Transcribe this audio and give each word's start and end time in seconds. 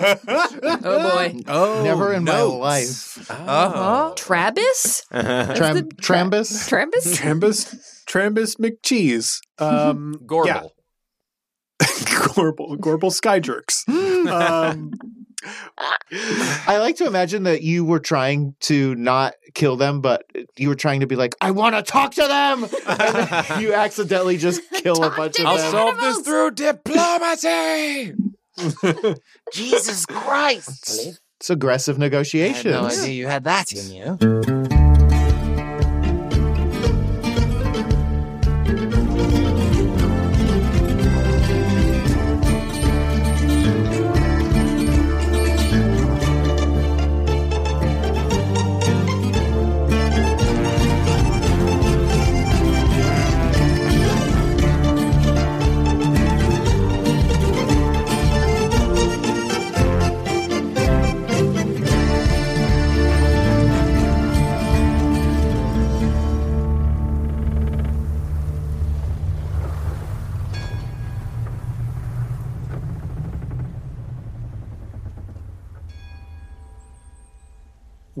Oh 0.00 0.80
boy. 0.82 1.40
Oh, 1.48 1.82
Never 1.84 2.12
in 2.12 2.24
my 2.24 2.32
notes. 2.32 3.18
life. 3.18 3.30
Oh. 3.30 4.12
Travis? 4.16 5.04
Tram- 5.10 5.74
the- 5.76 5.88
Trambus? 6.00 6.68
Travis? 6.68 7.18
Trambus, 7.18 8.04
Trambus 8.06 8.56
McCheese. 8.58 9.40
Um, 9.58 10.14
Gorble. 10.26 10.46
Yeah. 10.46 10.62
Gorble, 11.80 12.76
Gorble 12.78 13.10
Skyjerks. 13.10 13.88
um, 14.28 14.92
I 16.66 16.78
like 16.78 16.96
to 16.96 17.06
imagine 17.06 17.44
that 17.44 17.62
you 17.62 17.84
were 17.84 18.00
trying 18.00 18.54
to 18.62 18.94
not 18.96 19.34
kill 19.54 19.76
them, 19.76 20.00
but 20.00 20.24
you 20.56 20.68
were 20.68 20.74
trying 20.74 21.00
to 21.00 21.06
be 21.06 21.14
like, 21.16 21.34
I 21.40 21.52
want 21.52 21.76
to 21.76 21.82
talk 21.82 22.12
to 22.14 22.26
them. 22.26 22.64
And 22.64 23.28
then 23.28 23.60
you 23.60 23.72
accidentally 23.72 24.36
just 24.36 24.60
kill 24.72 25.02
a 25.04 25.10
bunch 25.10 25.38
of 25.38 25.44
them. 25.44 25.46
I'll 25.46 25.58
solve 25.58 26.00
this 26.00 26.20
through 26.20 26.52
diplomacy. 26.52 28.14
Jesus 29.52 30.06
Christ! 30.08 31.18
It's 31.40 31.50
aggressive 31.50 31.98
I 32.44 32.48
had 32.48 32.66
no 32.66 32.84
idea 32.86 33.12
you 33.12 33.26
had 33.26 33.44
that 33.44 33.72
in 33.72 33.92
you. 33.92 34.57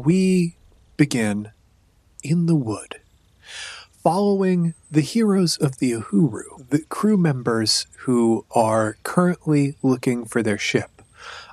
We 0.08 0.56
begin 0.96 1.50
in 2.22 2.46
the 2.46 2.56
wood, 2.56 2.98
following 4.02 4.72
the 4.90 5.02
heroes 5.02 5.58
of 5.58 5.76
the 5.80 5.92
Uhuru, 5.92 6.66
the 6.70 6.78
crew 6.88 7.18
members 7.18 7.86
who 7.98 8.46
are 8.52 8.96
currently 9.02 9.76
looking 9.82 10.24
for 10.24 10.42
their 10.42 10.56
ship. 10.56 11.02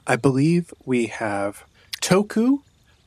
I 0.07 0.15
believe 0.15 0.73
we 0.85 1.07
have 1.07 1.65
Toku, 2.01 2.59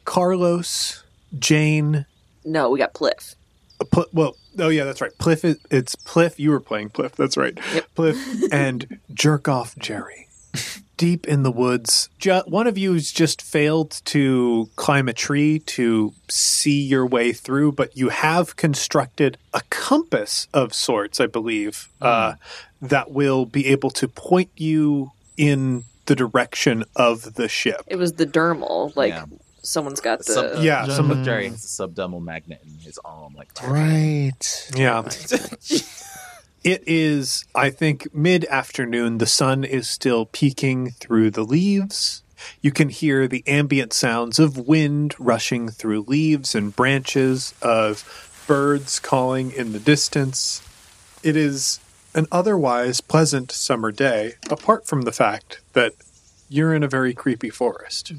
Carlos, 0.04 1.02
Jane. 1.38 2.04
No, 2.44 2.69
we 2.69 2.78
got 2.78 2.92
Pliff. 2.92 3.34
Pl- 3.91 4.04
well, 4.12 4.36
oh 4.58 4.69
yeah, 4.69 4.84
that's 4.84 5.00
right. 5.00 5.16
Pliff. 5.19 5.46
Is, 5.46 5.56
it's 5.70 5.96
Pliff. 5.96 6.38
You 6.38 6.50
were 6.50 6.60
playing 6.60 6.91
Pliff. 6.91 7.12
That's 7.12 7.38
right. 7.38 7.54
Pliff 7.96 8.52
and 8.52 8.98
Jerk 9.14 9.48
Off 9.48 9.78
Jerry. 9.78 10.28
Deep 10.98 11.27
in 11.28 11.44
the 11.44 11.52
woods, 11.52 12.08
ju- 12.18 12.42
one 12.46 12.66
of 12.66 12.77
you's 12.77 13.12
just 13.12 13.41
failed 13.41 14.00
to 14.04 14.68
climb 14.74 15.08
a 15.08 15.12
tree 15.12 15.60
to 15.60 16.12
see 16.28 16.82
your 16.82 17.06
way 17.06 17.32
through, 17.32 17.70
but 17.70 17.96
you 17.96 18.08
have 18.08 18.56
constructed 18.56 19.38
a 19.54 19.60
compass 19.70 20.48
of 20.52 20.74
sorts, 20.74 21.20
I 21.20 21.26
believe, 21.28 21.88
uh, 22.02 22.34
that 22.82 23.12
will 23.12 23.46
be 23.46 23.66
able 23.69 23.91
to 23.92 24.08
point 24.08 24.50
you 24.56 25.12
in 25.36 25.84
the 26.06 26.16
direction 26.16 26.82
of 26.96 27.34
the 27.34 27.48
ship. 27.48 27.82
It 27.86 27.94
was 27.96 28.14
the 28.14 28.26
dermal. 28.26 28.94
Like 28.96 29.12
Yeah. 29.12 29.26
someone's 29.62 30.00
got 30.00 30.19
the. 30.19 30.25
Sub- 30.32 30.62
Yeah, 30.65 30.84
some- 30.88 31.10
McJerry 31.10 31.48
has 31.50 31.65
a 31.65 31.69
subdermal 31.88 32.20
magnet 32.20 32.60
in 32.66 32.76
his 32.84 32.98
arm, 33.04 33.34
like 33.36 33.50
Right. 33.62 34.69
Yeah. 34.75 35.03
It 36.68 36.84
is, 36.86 37.46
I 37.54 37.70
think, 37.70 38.14
mid 38.14 38.44
afternoon. 38.44 39.16
The 39.16 39.26
sun 39.26 39.64
is 39.64 39.88
still 39.88 40.26
peeking 40.26 40.90
through 40.90 41.30
the 41.30 41.42
leaves. 41.42 42.22
You 42.60 42.72
can 42.72 42.90
hear 42.90 43.26
the 43.26 43.42
ambient 43.46 43.94
sounds 43.94 44.38
of 44.38 44.68
wind 44.68 45.14
rushing 45.18 45.70
through 45.70 46.02
leaves 46.02 46.54
and 46.54 46.76
branches, 46.76 47.54
of 47.62 48.04
birds 48.46 49.00
calling 49.00 49.50
in 49.50 49.72
the 49.72 49.78
distance. 49.78 50.60
It 51.22 51.36
is 51.36 51.80
an 52.14 52.26
otherwise 52.30 53.00
pleasant 53.00 53.50
summer 53.50 53.90
day, 53.90 54.34
apart 54.50 54.86
from 54.86 55.02
the 55.02 55.12
fact 55.12 55.62
that 55.72 55.94
you're 56.50 56.74
in 56.74 56.82
a 56.82 56.88
very 56.88 57.14
creepy 57.14 57.48
forest. 57.48 58.12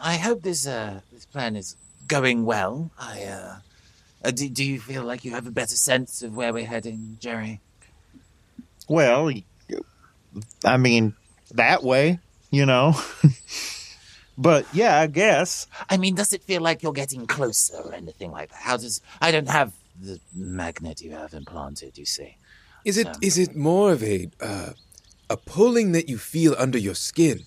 I 0.00 0.16
hope 0.16 0.40
this 0.40 0.66
uh, 0.66 1.02
this 1.12 1.26
plan 1.26 1.54
is 1.54 1.76
going 2.06 2.46
well. 2.46 2.90
I 2.98 3.24
uh, 3.24 3.56
uh 4.28 4.30
do, 4.30 4.48
do 4.48 4.64
you 4.64 4.78
feel 4.78 5.04
like 5.04 5.24
you 5.24 5.32
have 5.32 5.46
a 5.46 5.50
better 5.50 5.76
sense 5.76 6.22
of 6.22 6.36
where 6.36 6.52
we're 6.52 6.66
heading, 6.66 7.16
Jerry? 7.18 7.60
Well, 8.88 9.32
I 10.64 10.76
mean, 10.76 11.14
that 11.54 11.82
way, 11.82 12.18
you 12.50 12.66
know. 12.66 12.94
but 14.38 14.66
yeah, 14.72 15.00
I 15.00 15.06
guess. 15.06 15.66
I 15.88 15.96
mean, 15.96 16.14
does 16.14 16.32
it 16.32 16.42
feel 16.42 16.62
like 16.62 16.82
you're 16.82 16.92
getting 16.92 17.26
closer 17.26 17.76
or 17.76 17.94
anything 17.94 18.30
like 18.30 18.50
that? 18.50 18.58
How 18.60 18.76
does 18.76 19.00
I 19.20 19.30
don't 19.30 19.48
have 19.48 19.72
the 20.00 20.20
magnet 20.34 21.00
you 21.00 21.12
have 21.12 21.34
implanted, 21.34 21.98
you 21.98 22.04
see. 22.04 22.36
Is 22.84 22.96
it 22.98 23.06
So- 23.06 23.20
is 23.22 23.38
it 23.38 23.56
more 23.56 23.92
of 23.92 24.02
a 24.02 24.28
uh, 24.40 24.72
a 25.30 25.36
pulling 25.36 25.92
that 25.92 26.08
you 26.08 26.18
feel 26.18 26.54
under 26.58 26.78
your 26.78 26.94
skin? 26.94 27.46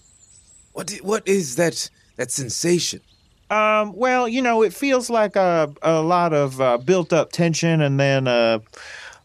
What 0.74 0.92
what 1.04 1.28
is 1.28 1.56
that 1.56 1.90
that 2.18 2.32
sensation? 2.32 3.02
Um, 3.52 3.94
well, 3.94 4.30
you 4.30 4.42
know, 4.42 4.64
it 4.64 4.74
feels 4.74 5.10
like 5.10 5.36
a 5.36 5.74
a 5.82 6.02
lot 6.02 6.32
of 6.34 6.62
uh, 6.62 6.78
built 6.78 7.12
up 7.12 7.34
tension 7.34 7.82
and 7.82 8.00
then 8.00 8.28
uh, 8.28 8.60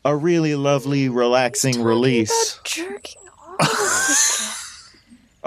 a 0.04 0.16
really 0.16 0.56
lovely, 0.56 1.08
relaxing 1.08 1.80
release. 1.82 2.60
Jerking 2.64 3.22
off. 3.60 4.62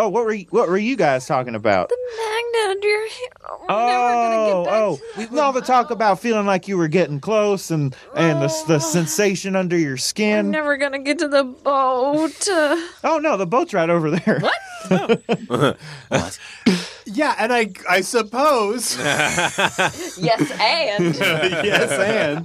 Oh, 0.01 0.07
what 0.07 0.23
were 0.23 0.31
you, 0.31 0.45
what 0.51 0.69
were 0.69 0.77
you 0.77 0.95
guys 0.95 1.25
talking 1.25 1.55
about? 1.55 1.89
the 1.89 1.97
magnet 2.17 2.77
under 2.77 2.87
your 2.87 3.09
hand. 3.09 3.33
We're 3.49 3.65
Oh, 3.67 3.75
never 3.85 4.13
gonna 4.13 4.45
get 4.45 4.53
oh, 4.53 4.63
back 4.63 4.73
oh, 5.17 5.25
to 5.25 5.29
that. 5.35 5.41
all 5.43 5.51
the 5.51 5.61
talk 5.61 5.91
about 5.91 6.21
feeling 6.21 6.45
like 6.45 6.69
you 6.69 6.77
were 6.77 6.87
getting 6.87 7.19
close 7.19 7.69
and 7.69 7.93
and 8.15 8.41
the 8.41 8.47
the 8.65 8.75
oh. 8.75 8.79
sensation 8.79 9.57
under 9.57 9.77
your 9.77 9.91
We're 9.91 9.97
skin. 9.97 10.51
never 10.51 10.77
gonna 10.77 10.99
get 10.99 11.19
to 11.19 11.27
the 11.27 11.43
boat. 11.43 12.47
Oh 13.03 13.17
no, 13.17 13.35
the 13.35 13.45
boat's 13.45 13.73
right 13.73 13.89
over 13.89 14.09
there. 14.11 14.39
what? 14.39 15.77
What? 16.07 16.39
Yeah, 17.05 17.35
and 17.37 17.51
I, 17.51 17.71
I 17.89 17.99
suppose. 18.01 18.97
yes, 18.97 20.17
and 20.17 21.15
yes, 21.15 21.91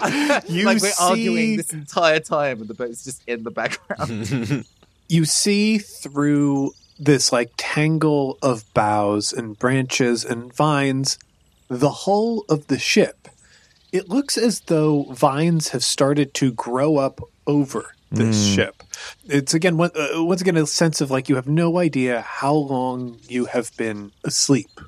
and 0.02 0.48
you 0.48 0.64
like 0.64 0.80
we're 0.82 0.90
see 0.90 1.04
arguing 1.04 1.56
this 1.58 1.72
entire 1.72 2.18
time, 2.18 2.60
and 2.60 2.68
the 2.68 2.74
boat's 2.74 3.04
just 3.04 3.22
in 3.28 3.44
the 3.44 3.50
background. 3.52 4.64
you 5.08 5.24
see 5.24 5.78
through 5.78 6.72
this 6.98 7.32
like 7.32 7.52
tangle 7.56 8.38
of 8.42 8.64
boughs 8.74 9.32
and 9.32 9.58
branches 9.58 10.24
and 10.24 10.52
vines 10.54 11.18
the 11.68 11.90
hull 11.90 12.44
of 12.48 12.66
the 12.68 12.78
ship. 12.78 13.28
It 13.92 14.08
looks 14.08 14.36
as 14.36 14.60
though 14.60 15.04
vines 15.12 15.68
have 15.68 15.84
started 15.84 16.34
to 16.34 16.52
grow 16.52 16.96
up 16.96 17.20
over 17.46 17.94
this 18.10 18.54
ship. 18.54 18.82
It's 19.26 19.54
again 19.54 19.76
one- 19.76 19.90
uh, 19.96 20.22
once 20.24 20.40
again 20.40 20.56
a 20.56 20.66
sense 20.66 21.00
of 21.00 21.10
like 21.10 21.28
you 21.28 21.34
have 21.36 21.48
no 21.48 21.78
idea 21.78 22.20
how 22.20 22.54
long 22.54 23.18
you 23.28 23.46
have 23.46 23.76
been 23.76 24.12
asleep. 24.22 24.80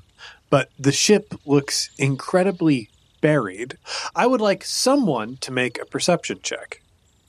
But 0.49 0.71
the 0.78 0.93
ship 0.93 1.34
looks 1.45 1.91
incredibly 1.99 2.89
buried. 3.21 3.78
I 4.15 4.27
would 4.27 4.41
like 4.41 4.65
someone 4.65 5.39
to 5.39 5.50
make 5.50 5.81
a 5.81 5.87
perception 5.87 6.39
check. 6.43 6.83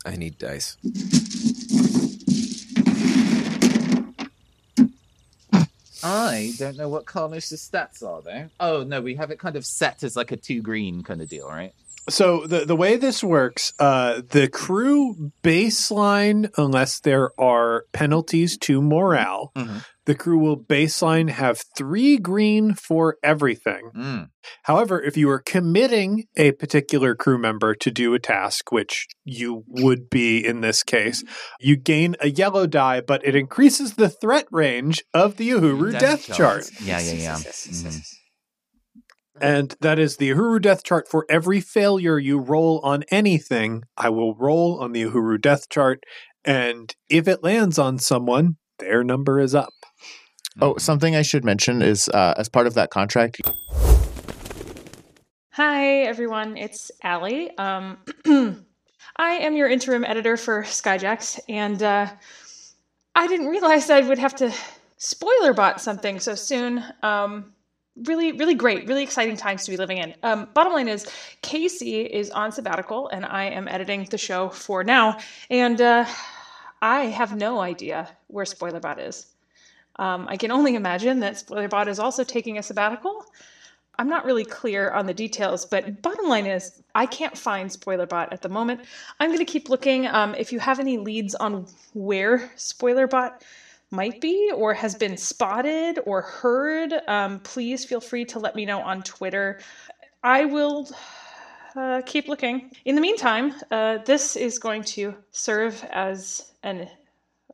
I 0.06 0.16
need 0.16 0.38
dice. 0.38 0.78
I 6.04 6.54
don't 6.58 6.78
know 6.78 6.90
what 6.90 7.06
Carlos's 7.06 7.62
stats 7.62 8.04
are 8.04 8.22
though. 8.22 8.50
Oh 8.60 8.84
no, 8.84 9.02
we 9.02 9.16
have 9.16 9.32
it 9.32 9.40
kind 9.40 9.56
of 9.56 9.66
set 9.66 10.04
as 10.04 10.16
like 10.16 10.32
a 10.32 10.38
two 10.38 10.62
green 10.62 11.04
kind 11.04 11.22
of 11.22 11.30
deal, 11.30 11.48
right? 11.48 11.74
So 12.10 12.46
the 12.48 12.64
the 12.66 12.76
way 12.76 12.96
this 12.96 13.24
works, 13.24 13.74
uh, 13.80 14.22
the 14.30 14.48
crew 14.48 15.32
baseline, 15.44 16.50
unless 16.58 17.00
there 17.02 17.32
are 17.40 17.84
penalties 17.92 18.58
to 18.60 18.82
morale, 18.82 19.52
Mhm. 19.56 19.84
The 20.08 20.16
crew 20.16 20.40
will 20.40 20.58
baseline 20.58 21.30
have 21.30 21.62
three 21.76 22.18
green 22.18 22.74
for 22.74 23.18
everything. 23.22 23.92
Mm. 23.94 24.30
However, 24.64 25.02
if 25.02 25.18
you 25.18 25.30
are 25.30 25.42
committing 25.46 26.24
a 26.38 26.54
particular 26.54 27.14
crew 27.14 27.38
member 27.38 27.76
to 27.76 27.92
do 27.92 28.14
a 28.14 28.20
task, 28.20 28.72
which 28.72 29.06
you 29.26 29.66
would 29.68 30.10
be 30.10 30.44
in 30.44 30.62
this 30.62 30.82
case, 30.82 31.26
you 31.60 31.76
gain 31.76 32.16
a 32.22 32.30
yellow 32.30 32.66
die, 32.66 33.02
but 33.02 33.22
it 33.26 33.36
increases 33.36 33.96
the 33.96 34.08
threat 34.10 34.48
range 34.50 35.04
of 35.14 35.36
the 35.36 35.50
Uhuru 35.50 35.92
death, 36.00 36.26
chart. 36.26 36.72
Yeah, 36.82 37.02
yeah, 37.02 37.12
yeah. 37.12 37.36
Mhm. 37.36 38.08
And 39.42 39.76
that 39.82 40.00
is 40.00 40.16
the 40.16 40.32
Uhuru 40.32 40.62
death 40.62 40.84
chart 40.86 41.10
for 41.10 41.26
every 41.30 41.60
failure 41.60 42.18
you 42.18 42.40
roll 42.40 42.80
on 42.80 43.04
anything. 43.12 43.84
I 43.98 44.08
will 44.08 44.36
roll 44.36 44.80
on 44.80 44.94
the 44.94 45.04
Uhuru 45.04 45.42
death 45.42 45.68
chart. 45.70 46.04
And 46.46 46.96
if 47.10 47.28
it 47.28 47.44
lands 47.44 47.78
on 47.78 48.00
someone, 48.00 48.56
their 48.80 49.04
number 49.04 49.40
is 49.40 49.54
up. 49.54 49.74
Oh, 50.60 50.76
something 50.78 51.16
I 51.16 51.22
should 51.22 51.46
mention 51.46 51.84
is 51.84 52.10
uh, 52.10 52.34
as 52.38 52.50
part 52.50 52.66
of 52.66 52.74
that 52.74 52.90
contract, 52.90 53.40
Hi, 55.52 56.02
everyone. 56.02 56.58
It's 56.58 56.92
Allie. 57.04 57.56
Um, 57.58 57.98
I 59.18 59.32
am 59.32 59.56
your 59.56 59.68
interim 59.68 60.04
editor 60.04 60.38
for 60.38 60.64
Skyjacks, 60.64 61.40
and 61.48 61.82
uh, 61.82 62.08
I 63.16 63.28
didn't 63.28 63.48
realize 63.48 63.90
I 63.90 64.02
would 64.02 64.20
have 64.20 64.36
to 64.36 64.54
spoiler 64.98 65.54
bot 65.54 65.80
something 65.82 66.20
so 66.20 66.36
soon. 66.36 66.84
Um, 67.02 67.54
really, 68.06 68.32
really 68.32 68.56
great, 68.56 68.88
really 68.88 69.04
exciting 69.04 69.36
times 69.36 69.64
to 69.66 69.72
be 69.72 69.78
living 69.78 69.98
in. 69.98 70.16
Um, 70.24 70.50
bottom 70.54 70.74
line 70.74 70.88
is, 70.88 71.08
Casey 71.42 72.02
is 72.02 72.30
on 72.32 72.52
sabbatical, 72.52 73.08
and 73.10 73.26
I 73.26 73.46
am 73.46 73.68
editing 73.68 74.06
the 74.06 74.18
show 74.18 74.50
for 74.50 74.84
now, 74.84 75.18
and 75.50 75.82
uh, 75.82 76.06
I 76.82 77.06
have 77.06 77.36
no 77.36 77.60
idea 77.60 78.10
where 78.28 78.46
Spoilerbot 78.46 79.08
is. 79.08 79.37
Um, 80.00 80.28
I 80.30 80.38
can 80.38 80.52
only 80.52 80.76
imagine 80.76 81.20
that 81.22 81.36
Spoilerbot 81.36 81.88
is 81.88 82.00
also 82.00 82.24
taking 82.24 82.58
a 82.58 82.64
sabbatical. 82.64 83.26
I'm 84.00 84.10
not 84.10 84.26
really 84.26 84.46
clear 84.46 84.92
on 84.92 85.08
the 85.08 85.14
details, 85.14 85.66
but 85.66 86.02
bottom 86.04 86.28
line 86.28 86.46
is 86.46 86.84
I 86.94 87.08
can't 87.08 87.36
find 87.36 87.70
Spoilerbot 87.70 88.32
at 88.32 88.42
the 88.42 88.50
moment. 88.50 88.82
I'm 89.20 89.30
going 89.30 89.40
to 89.40 89.46
keep 89.46 89.70
looking. 89.70 90.06
Um, 90.06 90.36
if 90.36 90.52
you 90.52 90.60
have 90.60 90.80
any 90.80 90.98
leads 90.98 91.34
on 91.34 91.66
where 91.94 92.52
Spoilerbot 92.58 93.42
might 93.90 94.22
be 94.22 94.52
or 94.54 94.74
has 94.74 94.94
been 94.94 95.18
spotted 95.18 96.00
or 96.06 96.22
heard, 96.22 96.94
um, 97.08 97.40
please 97.40 97.86
feel 97.86 98.02
free 98.02 98.26
to 98.26 98.40
let 98.40 98.56
me 98.56 98.66
know 98.66 98.82
on 98.82 99.02
Twitter. 99.02 99.60
I 100.24 100.46
will 100.46 100.88
uh, 101.76 102.02
keep 102.06 102.28
looking. 102.28 102.72
In 102.86 102.96
the 102.96 103.02
meantime, 103.02 103.54
uh, 103.72 104.00
this 104.00 104.36
is 104.36 104.60
going 104.60 104.84
to 104.84 105.16
serve 105.32 105.84
as 105.92 106.52
an 106.64 106.88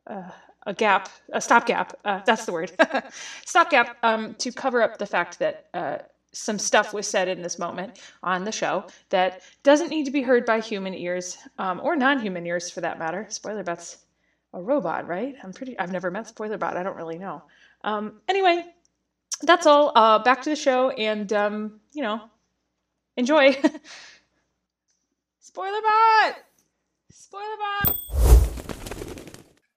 uh, 0.07 0.29
a 0.65 0.73
gap, 0.73 1.09
a 1.31 1.41
stopgap. 1.41 1.99
Uh, 2.05 2.21
that's 2.25 2.45
the 2.45 2.53
word, 2.53 2.71
stopgap 3.45 3.97
um, 4.03 4.33
to 4.35 4.51
cover 4.51 4.81
up 4.81 4.97
the 4.97 5.05
fact 5.05 5.39
that 5.39 5.67
uh, 5.73 5.97
some 6.33 6.57
stuff 6.59 6.93
was 6.93 7.07
said 7.07 7.27
in 7.27 7.41
this 7.41 7.59
moment 7.59 7.99
on 8.23 8.43
the 8.43 8.51
show 8.51 8.85
that 9.09 9.41
doesn't 9.61 9.89
need 9.89 10.05
to 10.05 10.11
be 10.11 10.21
heard 10.21 10.45
by 10.45 10.59
human 10.59 10.93
ears 10.93 11.37
um, 11.59 11.79
or 11.83 11.95
non-human 11.95 12.45
ears 12.45 12.69
for 12.69 12.81
that 12.81 12.99
matter. 12.99 13.27
Spoilerbot's 13.29 13.97
a 14.53 14.61
robot, 14.61 15.07
right? 15.07 15.35
I'm 15.43 15.53
pretty. 15.53 15.77
I've 15.79 15.91
never 15.91 16.11
met 16.11 16.25
Spoilerbot. 16.25 16.75
I 16.75 16.83
don't 16.83 16.95
really 16.95 17.17
know. 17.17 17.43
Um, 17.83 18.21
anyway, 18.27 18.65
that's 19.41 19.65
all. 19.65 19.91
Uh, 19.95 20.19
back 20.19 20.41
to 20.43 20.49
the 20.49 20.55
show, 20.55 20.91
and 20.91 21.31
um, 21.33 21.79
you 21.91 22.03
know, 22.03 22.21
enjoy. 23.17 23.53
Spoilerbot. 25.43 26.35
Spoilerbot. 27.11 28.32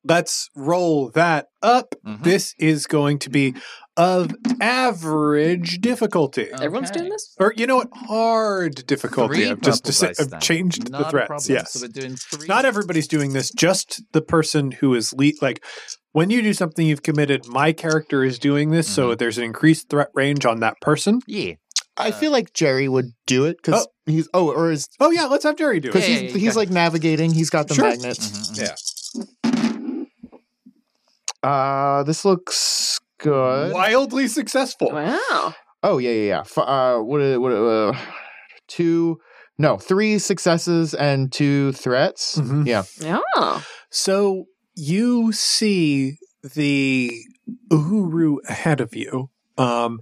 Let's 0.06 0.49
roll 0.55 1.11
that 1.11 1.47
up. 1.62 1.94
Mhm. 2.06 2.23
This 2.23 2.55
is 2.58 2.87
going 2.87 3.19
to 3.20 3.31
be 3.31 3.55
of 3.97 4.31
average 4.61 5.79
difficulty. 5.81 6.49
Everyone's 6.53 6.91
doing 6.91 7.08
this? 7.08 7.35
Or 7.41 7.53
you 7.56 7.67
know 7.67 7.76
what? 7.76 7.88
Hard 7.93 8.87
difficulty. 8.87 9.37
Three 9.37 9.50
I've 9.50 9.61
just 9.62 9.85
purple 9.85 10.08
deci- 10.08 10.35
I've 10.35 10.41
changed 10.41 10.91
Not 10.91 11.05
the 11.05 11.11
threats. 11.11 11.26
problem. 11.29 11.53
Yes. 11.55 11.73
So 11.73 11.81
we're 11.87 11.88
doing 11.88 12.17
three. 12.17 12.47
Not 12.47 12.64
everybody's 12.64 13.08
doing 13.08 13.32
this, 13.32 13.50
just 13.50 14.03
the 14.12 14.20
person 14.23 14.70
who 14.73 14.94
is 14.94 15.12
lead. 15.14 15.35
Like 15.43 15.64
when 16.12 16.31
you 16.31 16.43
do 16.43 16.53
something 16.53 16.87
you've 16.87 17.03
committed, 17.03 17.47
my 17.49 17.73
character 17.73 18.23
is 18.23 18.38
doing 18.38 18.70
this, 18.70 18.87
so 18.87 19.08
Mm-hmm. 19.08 19.17
there's 19.17 19.38
an 19.38 19.44
increased 19.44 19.88
threat 19.88 20.08
range 20.14 20.44
on 20.47 20.61
that 20.61 20.75
person. 20.81 21.20
Yeah. 21.26 21.55
I 21.99 22.11
feel 22.11 22.31
like 22.31 22.53
Jerry 22.53 22.88
would 22.88 23.06
do 23.26 23.47
it 23.47 23.56
because 23.56 23.88
he's 24.05 24.29
oh, 24.35 24.53
or 24.53 24.70
is 24.70 24.87
Oh 25.00 25.11
yeah, 25.11 25.25
let's 25.25 25.44
have 25.44 25.56
Jerry 25.56 25.81
do 25.81 25.88
because 25.88 26.06
it. 26.06 26.11
Yeah, 26.12 26.19
he's 26.20 26.32
yeah, 26.35 26.38
he's 26.38 26.56
like 26.56 26.69
navigating. 26.69 27.32
He's 27.32 27.49
got 27.49 27.69
the 27.69 27.75
Sure. 27.75 27.85
magnets. 27.88 28.29
Mhm, 28.29 28.50
mhm. 28.50 29.55
Yeah. 29.55 29.66
Uh, 31.46 32.02
this 32.02 32.25
looks 32.25 32.98
good. 33.19 33.72
Wildly 33.72 34.26
successful. 34.28 34.90
Wow. 34.90 35.54
Oh 35.82 35.98
yeah, 35.98 36.10
yeah, 36.10 36.28
yeah. 36.28 36.40
F- 36.40 36.58
uh, 36.58 36.98
what? 36.98 37.20
What? 37.40 37.52
Uh, 37.52 37.93
two? 38.66 39.19
No, 39.58 39.76
three 39.76 40.19
successes 40.19 40.93
and 40.94 41.32
two 41.32 41.72
threats. 41.72 42.38
Mhm. 42.38 42.66
Yeah. 42.66 42.82
Yeah. 43.00 43.60
So 43.90 44.46
you 44.75 45.32
see 45.32 46.19
the 46.43 47.12
Uhuru 47.70 48.38
ahead 48.48 48.81
of 48.81 48.94
you. 48.94 49.31
Um, 49.56 50.00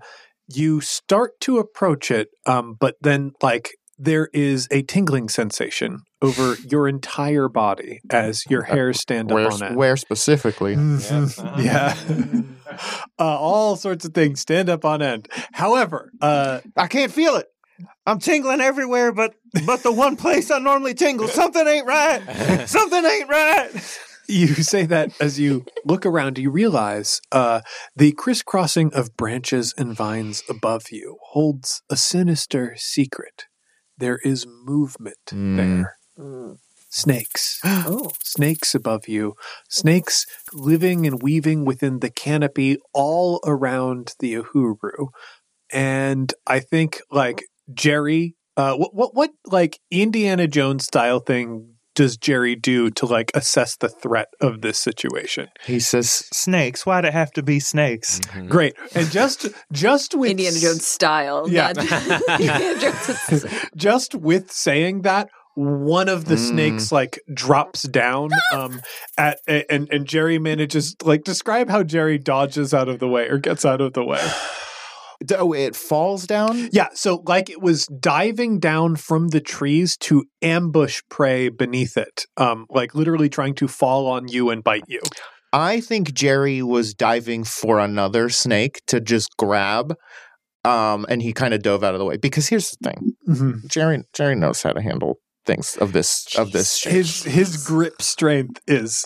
you 0.49 0.81
start 0.81 1.39
to 1.41 1.59
approach 1.59 2.11
it, 2.11 2.29
um, 2.47 2.75
but 2.81 2.97
then 3.01 3.33
like 3.43 3.71
there 3.99 4.29
is 4.33 4.67
a 4.71 4.83
tingling 4.83 5.29
sensation 5.29 6.01
over 6.25 6.57
your 6.69 6.89
entire 6.89 7.49
body 7.49 8.01
as 8.11 8.43
your 8.49 8.63
hairs 8.63 9.01
stand 9.01 9.31
Where? 9.31 9.47
up 9.47 9.53
on 9.55 9.63
end. 9.63 9.77
Where 9.77 9.97
specifically? 9.97 10.75
Yeah. 11.59 11.97
uh, 13.19 13.39
all 13.39 13.77
sorts 13.77 14.05
of 14.05 14.15
things 14.15 14.41
stand 14.41 14.69
up 14.69 14.85
on 14.85 15.03
end. 15.03 15.29
However, 15.53 16.13
uh, 16.21 16.61
I 16.77 16.87
can't 16.87 17.13
feel 17.13 17.37
it. 17.37 17.47
I'm 18.07 18.19
tingling 18.19 18.61
everywhere, 18.61 19.13
but 19.13 19.35
but 19.67 19.83
the 19.83 19.93
one 19.93 20.17
place 20.17 20.51
I 20.51 20.59
normally 20.59 20.95
tingle, 20.95 21.27
something 21.29 21.67
ain't 21.67 21.87
right. 21.87 22.67
Something 22.69 23.05
ain't 23.05 23.29
right. 23.29 23.71
you 24.29 24.47
say 24.49 24.87
that 24.87 25.11
as 25.21 25.39
you 25.41 25.65
look 25.85 26.07
around, 26.07 26.39
you 26.39 26.51
realize 26.51 27.21
uh, 27.33 27.61
the 27.97 28.13
crisscrossing 28.13 28.93
of 28.95 29.17
branches 29.17 29.75
and 29.77 29.95
vines 29.95 30.43
above 30.49 30.91
you 30.93 31.19
holds 31.33 31.83
a 31.91 31.97
sinister 31.97 32.75
secret. 32.77 33.45
There 33.99 34.19
is 34.25 34.47
movement 34.47 35.17
Mm. 35.33 35.57
there. 35.57 35.97
Mm. 36.19 36.59
Snakes. 36.89 37.61
Oh. 37.87 38.11
snakes 38.23 38.75
above 38.75 39.09
you, 39.09 39.35
snakes 39.69 40.27
living 40.53 41.07
and 41.07 41.23
weaving 41.23 41.65
within 41.65 42.01
the 42.01 42.11
canopy 42.11 42.79
all 42.93 43.41
around 43.45 44.15
the 44.21 44.35
Uhuru. 44.35 45.09
And 45.73 46.33
I 46.47 46.61
think 46.61 47.01
like 47.11 47.45
Jerry, 47.73 48.37
uh, 48.57 48.77
what, 48.77 48.95
what, 48.95 49.15
what 49.15 49.31
like 49.47 49.81
Indiana 49.91 50.47
Jones 50.47 50.85
style 50.85 51.21
thing 51.21 51.75
does 51.95 52.17
Jerry 52.17 52.57
do 52.57 52.91
to 52.91 53.07
like 53.07 53.31
assess 53.35 53.77
the 53.77 53.89
threat 53.89 54.29
of 54.41 54.61
this 54.61 54.79
situation? 54.79 55.49
He 55.65 55.81
says, 55.81 56.11
"Snakes. 56.11 56.85
Why'd 56.85 57.05
it 57.05 57.13
have 57.13 57.31
to 57.33 57.43
be 57.43 57.61
snakes?" 57.61 58.21
Great. 58.49 58.75
And 58.95 59.11
just, 59.11 59.47
just 59.73 60.15
with 60.15 60.31
Indiana 60.31 60.59
Jones 60.59 60.87
style. 60.87 61.49
Yeah. 61.49 61.71
Indiana 62.41 62.81
Jones. 62.81 63.47
just 63.77 64.15
with 64.15 64.51
saying 64.51 65.03
that 65.03 65.29
one 65.55 66.09
of 66.09 66.25
the 66.25 66.35
Mm. 66.35 66.49
snakes 66.49 66.93
like 66.93 67.21
drops 67.33 67.83
down 67.83 68.31
um 68.53 68.81
at 69.17 69.39
and 69.47 69.89
and 69.91 70.07
Jerry 70.07 70.39
manages 70.39 70.97
like 71.03 71.23
describe 71.25 71.69
how 71.71 71.83
Jerry 71.83 72.19
dodges 72.19 72.75
out 72.75 72.89
of 72.89 72.99
the 72.99 73.09
way 73.09 73.29
or 73.29 73.39
gets 73.39 73.65
out 73.65 73.81
of 73.81 73.93
the 73.93 74.05
way. 74.05 74.21
Oh, 75.39 75.55
it 75.55 75.75
falls 75.77 76.27
down. 76.27 76.69
Yeah, 76.73 76.89
so 76.93 77.23
like 77.27 77.49
it 77.49 77.63
was 77.63 77.87
diving 77.87 78.59
down 78.59 78.97
from 78.97 79.29
the 79.29 79.41
trees 79.41 79.97
to 79.99 80.25
ambush 80.43 81.01
prey 81.09 81.49
beneath 81.49 81.97
it. 81.97 82.27
Um 82.37 82.67
like 82.69 82.95
literally 82.95 83.29
trying 83.29 83.55
to 83.55 83.69
fall 83.69 84.07
on 84.09 84.29
you 84.29 84.51
and 84.51 84.63
bite 84.63 84.85
you. 84.89 85.01
I 85.53 85.81
think 85.81 86.13
Jerry 86.13 86.63
was 86.63 86.93
diving 86.95 87.45
for 87.45 87.79
another 87.79 88.29
snake 88.29 88.83
to 88.89 89.01
just 89.01 89.37
grab, 89.39 89.95
um, 90.65 91.07
and 91.09 91.23
he 91.23 91.33
kind 91.33 91.55
of 91.55 91.63
dove 91.63 91.85
out 91.85 91.95
of 91.95 92.01
the 92.01 92.05
way. 92.05 92.17
Because 92.17 92.49
here's 92.49 92.73
the 92.73 92.91
thing: 92.91 93.63
Jerry 93.69 94.03
Jerry 94.13 94.35
knows 94.35 94.63
how 94.63 94.73
to 94.73 94.83
handle 94.83 95.19
things 95.45 95.77
of 95.77 95.93
this 95.93 96.27
of 96.39 96.53
this 96.53 96.77
shape. 96.77 96.93
His 96.93 97.23
his 97.25 97.65
grip 97.65 98.03
strength 98.03 98.61
is 98.67 99.05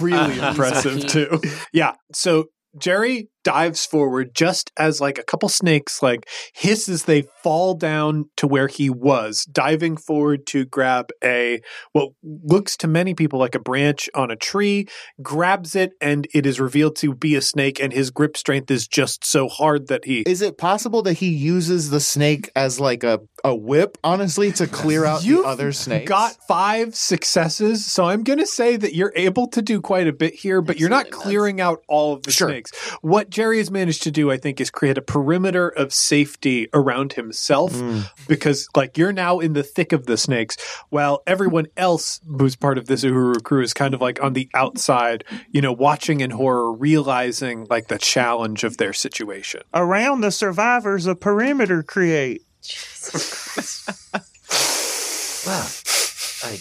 really 0.00 0.38
impressive 0.48 1.06
too. 1.06 1.40
Yeah. 1.72 1.94
So 2.12 2.46
Jerry 2.78 3.28
dives 3.48 3.86
forward 3.86 4.34
just 4.34 4.70
as 4.76 5.00
like 5.00 5.16
a 5.18 5.22
couple 5.22 5.48
snakes 5.48 6.02
like 6.02 6.28
hiss 6.54 6.86
as 6.88 7.04
they 7.04 7.22
fall 7.42 7.72
down 7.74 8.28
to 8.36 8.46
where 8.46 8.68
he 8.68 8.90
was, 8.90 9.44
diving 9.50 9.96
forward 9.96 10.46
to 10.46 10.64
grab 10.66 11.06
a 11.24 11.60
what 11.92 12.10
looks 12.22 12.76
to 12.76 12.86
many 12.86 13.14
people 13.14 13.38
like 13.38 13.54
a 13.54 13.58
branch 13.58 14.10
on 14.14 14.30
a 14.30 14.36
tree, 14.36 14.86
grabs 15.22 15.74
it, 15.74 15.92
and 16.00 16.26
it 16.34 16.44
is 16.44 16.60
revealed 16.60 16.94
to 16.96 17.14
be 17.14 17.34
a 17.36 17.40
snake, 17.40 17.80
and 17.80 17.92
his 17.92 18.10
grip 18.10 18.36
strength 18.36 18.70
is 18.70 18.86
just 18.86 19.24
so 19.24 19.48
hard 19.48 19.86
that 19.88 20.04
he 20.04 20.20
Is 20.26 20.42
it 20.42 20.58
possible 20.58 21.00
that 21.02 21.14
he 21.14 21.28
uses 21.28 21.88
the 21.90 22.00
snake 22.00 22.50
as 22.54 22.78
like 22.78 23.02
a, 23.02 23.20
a 23.44 23.54
whip, 23.54 23.96
honestly, 24.04 24.52
to 24.52 24.66
clear 24.66 25.04
out 25.06 25.24
You've 25.24 25.44
the 25.44 25.48
other 25.48 25.72
snakes? 25.72 26.08
got 26.08 26.36
five 26.46 26.94
successes, 26.94 27.86
so 27.86 28.04
I'm 28.04 28.22
going 28.24 28.38
to 28.40 28.46
say 28.46 28.76
that 28.76 28.94
you're 28.94 29.12
able 29.16 29.48
to 29.48 29.62
do 29.62 29.80
quite 29.80 30.06
a 30.06 30.12
bit 30.12 30.34
here, 30.34 30.60
but 30.60 30.78
you're 30.78 30.90
not 30.90 31.10
clearing 31.10 31.60
out 31.60 31.82
all 31.88 32.12
of 32.14 32.22
the 32.24 32.30
Sure. 32.32 32.48
snakes. 32.48 32.72
What 33.00 33.30
Jerry 33.38 33.58
has 33.58 33.70
managed 33.70 34.02
to 34.02 34.10
do, 34.10 34.32
I 34.32 34.36
think, 34.36 34.60
is 34.60 34.68
create 34.68 34.98
a 34.98 35.00
perimeter 35.00 35.68
of 35.68 35.94
safety 35.94 36.66
around 36.74 37.12
himself 37.12 37.72
Mm. 37.72 38.10
because, 38.26 38.68
like, 38.74 38.98
you're 38.98 39.12
now 39.12 39.38
in 39.38 39.52
the 39.52 39.62
thick 39.62 39.92
of 39.92 40.06
the 40.06 40.16
snakes, 40.16 40.56
while 40.88 41.22
everyone 41.24 41.66
else 41.76 42.20
who's 42.26 42.56
part 42.56 42.78
of 42.78 42.86
this 42.88 43.04
Uhuru 43.04 43.40
crew 43.44 43.62
is 43.62 43.72
kind 43.72 43.94
of 43.94 44.00
like 44.00 44.20
on 44.20 44.32
the 44.32 44.48
outside, 44.54 45.22
you 45.52 45.60
know, 45.60 45.70
watching 45.72 46.20
in 46.20 46.32
horror, 46.32 46.72
realizing 46.72 47.64
like 47.70 47.86
the 47.86 47.98
challenge 47.98 48.64
of 48.64 48.76
their 48.78 48.92
situation. 48.92 49.60
Around 49.72 50.22
the 50.22 50.32
survivors, 50.32 51.06
a 51.06 51.14
perimeter 51.14 51.84
create. 51.84 52.42
Well, 55.46 55.68
I 56.42 56.58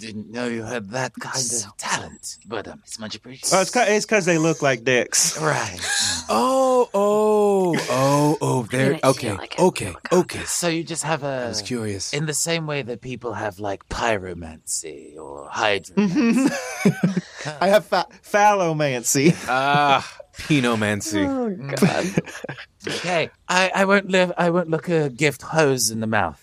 didn't 0.00 0.30
know 0.30 0.46
you 0.48 0.62
had 0.64 0.90
that 0.90 1.12
kind 1.20 1.36
So- 1.36 1.68
of 1.68 1.76
talent, 1.76 2.38
but 2.46 2.66
um, 2.66 2.80
it's 2.84 2.98
much 2.98 3.14
appreciated. 3.14 3.54
Oh, 3.54 3.60
it's 3.60 3.70
ca- 3.70 3.86
it's 3.88 4.06
because 4.06 4.24
they 4.24 4.38
look 4.38 4.62
like 4.62 4.82
dicks. 4.84 5.38
right. 5.40 5.78
Oh, 6.32 6.88
oh, 6.94 7.29
oh, 7.70 7.76
oh, 7.90 8.38
oh, 8.40 8.62
there. 8.64 8.92
gonna 8.94 9.00
Okay, 9.12 9.26
heal 9.28 9.36
like 9.36 9.58
okay, 9.58 9.84
helicopter. 9.86 10.16
okay. 10.16 10.44
So 10.44 10.68
you 10.68 10.84
just 10.84 11.02
have 11.04 11.22
a. 11.24 11.44
I 11.44 11.48
was 11.48 11.62
curious. 11.62 12.12
in 12.12 12.26
the 12.26 12.34
same 12.34 12.66
way 12.66 12.82
that 12.82 13.00
people 13.00 13.34
have 13.34 13.58
like 13.58 13.88
pyromancy 13.88 15.16
or 15.16 15.48
hydromancy. 15.48 16.50
I 17.60 17.68
have 17.68 17.84
fa- 17.86 18.06
phallomancy. 18.22 19.34
Ah, 19.48 20.06
Pinomancy. 20.38 21.20
Oh 21.20 21.50
God. 21.50 22.06
okay, 22.86 23.30
I, 23.48 23.70
I 23.74 23.84
won't 23.84 24.08
live. 24.08 24.32
I 24.38 24.50
won't 24.50 24.68
look 24.68 24.88
a 24.88 25.10
gift 25.10 25.42
hose 25.42 25.90
in 25.90 26.00
the 26.00 26.06
mouth. 26.06 26.40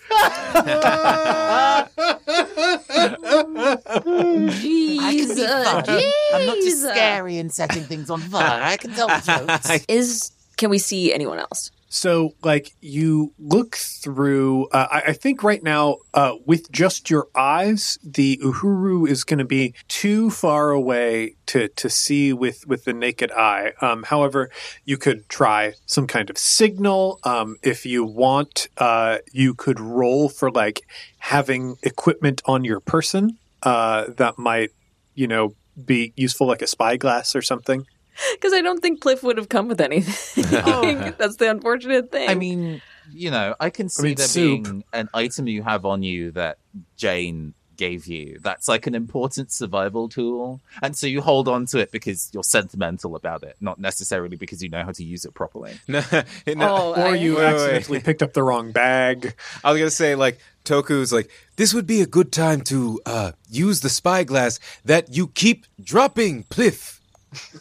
Jeez. 3.77 4.99
I 4.99 5.15
can 5.15 5.27
be 5.35 5.45
fun. 5.45 6.11
I'm 6.33 6.45
not 6.45 6.55
just 6.57 6.83
jeez. 6.83 6.91
scary 6.91 7.37
and 7.37 7.51
setting 7.53 7.83
things 7.83 8.09
on 8.09 8.19
fire. 8.21 8.61
I 8.63 8.77
can 8.77 8.91
tell 8.91 9.07
jokes. 9.21 9.85
Is 9.87 10.31
can 10.57 10.69
we 10.69 10.79
see 10.79 11.13
anyone 11.13 11.39
else? 11.39 11.71
So, 11.89 12.33
like, 12.43 12.75
you 12.81 13.33
look 13.39 13.77
through. 13.77 14.67
Uh, 14.67 14.87
I, 14.91 15.01
I 15.07 15.13
think 15.13 15.41
right 15.41 15.63
now, 15.63 15.97
uh, 16.13 16.33
with 16.45 16.69
just 16.69 17.09
your 17.09 17.29
eyes, 17.33 17.97
the 18.03 18.37
Uhuru 18.43 19.07
is 19.07 19.23
going 19.23 19.37
to 19.37 19.45
be 19.45 19.73
too 19.87 20.29
far 20.29 20.71
away 20.71 21.35
to 21.47 21.69
to 21.69 21.89
see 21.89 22.33
with 22.33 22.67
with 22.67 22.83
the 22.83 22.91
naked 22.91 23.31
eye. 23.31 23.71
Um, 23.81 24.03
however, 24.03 24.49
you 24.83 24.97
could 24.97 25.29
try 25.29 25.75
some 25.85 26.07
kind 26.07 26.29
of 26.29 26.37
signal. 26.37 27.19
Um, 27.23 27.55
if 27.63 27.85
you 27.85 28.03
want, 28.03 28.67
uh, 28.77 29.19
you 29.31 29.53
could 29.53 29.79
roll 29.79 30.27
for 30.27 30.51
like 30.51 30.81
having 31.19 31.77
equipment 31.83 32.41
on 32.45 32.65
your 32.65 32.81
person 32.81 33.37
uh, 33.63 34.07
that 34.17 34.37
might, 34.37 34.71
you 35.15 35.27
know, 35.27 35.55
be 35.85 36.11
useful, 36.17 36.47
like 36.47 36.61
a 36.61 36.67
spyglass 36.67 37.33
or 37.33 37.41
something. 37.41 37.85
Because 38.33 38.53
I 38.53 38.61
don't 38.61 38.81
think 38.81 39.01
Cliff 39.01 39.23
would 39.23 39.37
have 39.37 39.49
come 39.49 39.67
with 39.67 39.81
anything. 39.81 40.43
That's 41.17 41.35
the 41.37 41.49
unfortunate 41.51 42.11
thing. 42.11 42.29
I 42.29 42.35
mean, 42.35 42.81
you 43.13 43.31
know, 43.31 43.55
I 43.59 43.69
can 43.69 43.89
see 43.89 44.03
mean, 44.03 44.15
there 44.15 44.27
soup. 44.27 44.63
being 44.63 44.83
an 44.93 45.09
item 45.13 45.47
you 45.47 45.63
have 45.63 45.85
on 45.85 46.03
you 46.03 46.31
that 46.31 46.57
Jane 46.97 47.53
gave 47.75 48.07
you. 48.07 48.39
That's 48.41 48.67
like 48.67 48.87
an 48.87 48.95
important 48.95 49.51
survival 49.51 50.09
tool. 50.09 50.61
And 50.81 50.97
so 50.97 51.05
you 51.05 51.21
hold 51.21 51.47
on 51.47 51.67
to 51.67 51.77
it 51.77 51.91
because 51.91 52.31
you're 52.33 52.43
sentimental 52.43 53.15
about 53.15 53.43
it, 53.43 53.55
not 53.61 53.77
necessarily 53.79 54.35
because 54.35 54.63
you 54.63 54.69
know 54.69 54.83
how 54.83 54.91
to 54.93 55.03
use 55.03 55.25
it 55.25 55.35
properly. 55.35 55.73
No, 55.87 56.01
no. 56.11 56.23
Oh, 56.59 56.93
Or 56.93 57.09
I- 57.09 57.15
you 57.15 57.35
Wait, 57.35 57.43
wait, 57.43 57.45
wait. 57.45 57.53
accidentally 57.53 57.99
picked 57.99 58.23
up 58.23 58.33
the 58.33 58.41
wrong 58.41 58.71
bag. 58.71 59.35
I 59.63 59.71
was 59.71 59.79
gonna 59.79 59.91
say 59.91 60.15
like 60.15 60.39
Toku's 60.63 61.13
like 61.13 61.29
this 61.55 61.71
would 61.73 61.85
be 61.85 62.01
a 62.01 62.07
good 62.07 62.31
time 62.31 62.61
to 62.61 62.99
uh, 63.05 63.31
use 63.47 63.81
the 63.81 63.89
spyglass 63.89 64.59
that 64.83 65.15
you 65.15 65.27
keep 65.27 65.65
dropping, 65.79 66.45
Pliff. 66.45 66.96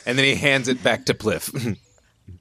And 0.06 0.16
then 0.18 0.24
he 0.24 0.34
hands 0.34 0.68
it 0.68 0.82
back 0.82 1.04
to 1.06 1.14
Pliff. 1.14 1.50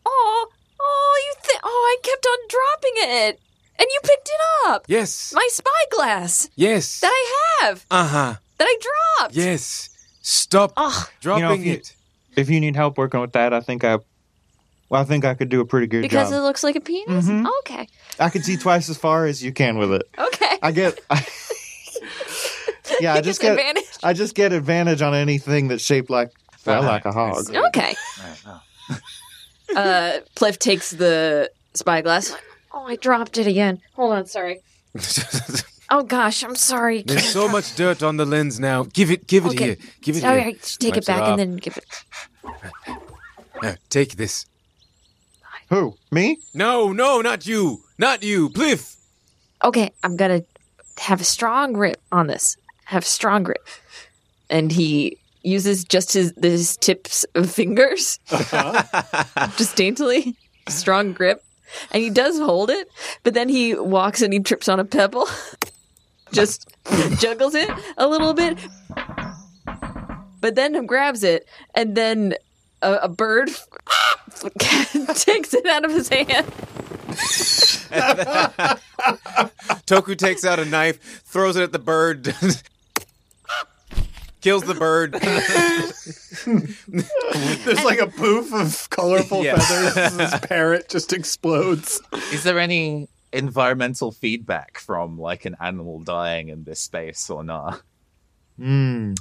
oh, 0.06 0.48
oh, 0.82 1.22
you 1.27 1.42
think? 1.44 1.60
Oh, 1.63 1.98
I 1.98 2.08
kept 2.08 2.25
on 2.25 2.38
dropping 2.50 2.94
it, 3.30 3.39
and 3.80 3.88
you 3.92 4.00
picked 4.04 4.27
it 4.30 4.68
up. 4.70 4.86
yes, 4.88 5.34
My 5.34 5.48
spyglass 5.51 6.50
yes. 6.56 7.00
that 7.01 7.12
I 7.12 7.65
have 7.65 7.86
Uh 7.92 8.08
huh. 8.08 8.34
that 8.58 8.65
I 8.65 8.77
dropped. 9.20 9.36
Yes. 9.36 9.89
Stop 10.22 10.74
Oh, 10.77 11.08
dropping 11.22 11.62
if 11.62 11.65
you- 11.65 11.74
it. 11.74 11.94
if 12.36 12.50
you 12.50 12.60
need 12.60 12.75
help 12.75 12.98
working 12.98 13.20
with 13.22 13.34
that, 13.34 13.54
I 13.54 13.60
think 13.62 13.84
I, 13.84 13.98
well, 14.89 15.01
I 15.01 15.04
think 15.04 15.24
I 15.25 15.34
could 15.36 15.50
do 15.50 15.62
a 15.62 15.65
pretty 15.65 15.88
good 15.88 16.01
job. 16.04 16.10
because 16.10 16.30
job. 16.32 16.39
it 16.39 16.42
looks 16.42 16.63
like 16.63 16.75
a 16.75 16.82
penis. 16.82 17.25
Mhm. 17.25 17.48
Okay, 17.60 17.88
I 18.20 18.30
could 18.30 18.44
see 18.46 18.58
twice 18.58 18.89
as 18.89 18.98
far 18.98 19.25
as 19.27 19.44
you 19.44 19.51
can 19.51 19.77
with 19.77 19.92
it. 19.94 20.04
okay. 20.18 20.58
I 20.63 20.72
get, 20.72 21.00
I, 21.10 21.25
yeah, 23.00 23.13
I 23.13 23.18
He 23.18 23.22
just 23.24 23.39
gets 23.42 23.56
get, 23.56 23.60
advantage. 23.60 23.98
I 24.04 24.13
just 24.13 24.36
get 24.36 24.54
advantage 24.54 25.01
on 25.01 25.13
anything 25.13 25.68
that's 25.68 25.84
shaped 25.84 26.10
like, 26.10 26.32
well, 26.66 26.82
Right, 26.82 26.88
like 26.88 27.06
a 27.06 27.12
hog. 27.12 27.50
Okay. 27.50 27.96
Right, 28.20 28.42
well. 28.46 28.64
Uh, 29.76 30.20
Pliff 30.36 30.60
takes 30.60 30.92
the 30.92 31.50
spyglass. 31.74 32.36
Oh, 32.72 32.86
I 32.86 32.98
dropped 32.98 33.40
it 33.40 33.48
again. 33.48 33.82
Hold 33.96 34.14
on, 34.14 34.26
sorry. 34.28 34.60
Oh 35.92 36.02
gosh, 36.02 36.44
I'm 36.44 36.56
sorry. 36.56 37.04
There's 37.04 37.26
so 37.32 37.48
much 37.48 37.76
dirt 37.76 38.02
on 38.02 38.18
the 38.18 38.26
lens 38.26 38.60
now. 38.60 38.86
Give 38.86 39.12
it, 39.12 39.28
give 39.28 39.46
it 39.46 39.50
Okay. 39.50 39.66
here. 39.66 39.78
Give 40.02 40.16
it 40.18 40.22
Sorry, 40.22 40.40
here. 40.42 40.50
I 40.50 40.54
just 40.54 40.82
take 40.82 40.96
Wipes 40.96 41.08
it 41.08 41.12
it 41.12 41.14
back 41.16 41.22
off. 41.22 41.30
and 41.30 41.40
then 41.40 41.56
give 41.58 41.78
it. 41.78 41.86
Now, 43.62 43.76
take 43.90 44.16
this. 44.16 44.46
Who? 45.70 45.96
Me? 46.12 46.40
No, 46.56 46.92
no, 46.92 47.22
not 47.22 47.46
you. 47.46 47.84
Not 48.00 48.24
you. 48.24 48.50
Pliff. 48.50 48.96
Okay, 49.64 49.92
I'm 50.04 50.16
gonna 50.18 50.42
have 50.98 51.22
a 51.22 51.24
strong 51.24 51.74
grip 51.74 52.02
on 52.12 52.26
this. 52.28 52.58
Have 52.86 53.06
strong 53.06 53.44
grip, 53.44 53.68
and 54.50 54.72
he 54.72 55.20
uses 55.46 55.84
just 55.84 56.14
his 56.14 56.34
his 56.42 56.78
tips 56.78 57.25
of 57.36 57.52
fingers, 57.52 58.20
uh-huh. 58.32 59.48
just 59.58 59.75
daintily, 59.75 60.36
strong 60.68 61.14
grip, 61.14 61.44
and 61.92 62.02
he 62.02 62.10
does 62.10 62.38
hold 62.38 62.70
it. 62.70 62.90
But 63.24 63.34
then 63.34 63.50
he 63.50 63.75
walks 63.75 64.22
and 64.22 64.34
he 64.34 64.40
trips 64.40 64.68
on 64.68 64.80
a 64.80 64.86
pebble, 64.86 65.28
just 66.32 66.68
juggles 67.20 67.56
it 67.56 67.70
a 67.98 68.08
little 68.08 68.34
bit, 68.34 68.58
but 70.42 70.56
then 70.56 70.86
grabs 70.86 71.24
it, 71.24 71.48
and 71.74 71.96
then 71.96 72.36
a, 72.82 72.94
a 73.04 73.10
bird 73.10 73.50
takes 75.14 75.54
it 75.54 75.66
out 75.66 75.86
of 75.86 75.92
his 75.92 76.10
hand. 76.10 76.46
Toku 79.86 80.18
takes 80.18 80.44
out 80.44 80.60
a 80.60 80.66
knife, 80.66 81.22
throws 81.24 81.56
it 81.56 81.64
at 81.64 81.72
the 81.72 81.80
bird, 81.80 82.36
kills 84.46 84.64
the 84.64 84.75
bird. 84.75 85.14
There's 87.66 87.84
like 87.84 87.98
a 88.00 88.06
poof 88.06 88.54
of 88.54 88.88
colorful 88.92 89.44
Yeah. 89.44 89.58
feathers. 89.58 90.18
This 90.18 90.40
parrot 90.48 90.88
just 90.88 91.14
explodes. 91.14 92.00
Is 92.32 92.44
there 92.44 92.60
any 92.60 93.08
environmental 93.34 94.12
feedback 94.12 94.78
from 94.78 95.18
like 95.18 95.46
an 95.46 95.56
animal 95.60 96.00
dying 96.00 96.50
in 96.50 96.64
this 96.64 96.80
space 96.80 97.28
or 97.32 97.44
not? 97.44 97.82
Mm. 98.60 99.18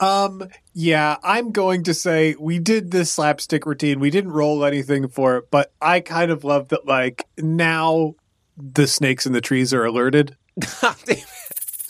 Um, 0.00 0.48
yeah, 0.74 1.16
I'm 1.24 1.50
going 1.52 1.84
to 1.84 1.94
say 1.94 2.36
we 2.38 2.58
did 2.58 2.90
this 2.90 3.10
slapstick 3.10 3.64
routine. 3.64 4.00
We 4.00 4.10
didn't 4.10 4.32
roll 4.32 4.66
anything 4.66 5.08
for 5.08 5.38
it, 5.38 5.50
but 5.50 5.72
I 5.80 6.00
kind 6.00 6.30
of 6.30 6.44
love 6.44 6.68
that. 6.68 6.84
Like 6.86 7.26
now, 7.38 8.16
the 8.56 8.86
snakes 8.86 9.24
in 9.24 9.32
the 9.32 9.40
trees 9.40 9.72
are 9.72 9.86
alerted. 9.86 10.36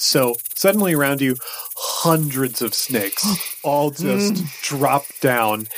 So 0.03 0.35
suddenly 0.55 0.95
around 0.95 1.21
you, 1.21 1.37
hundreds 1.77 2.63
of 2.63 2.75
snakes 2.75 3.25
all 3.65 3.91
just 3.91 4.45
drop 4.63 5.05
down, 5.21 5.69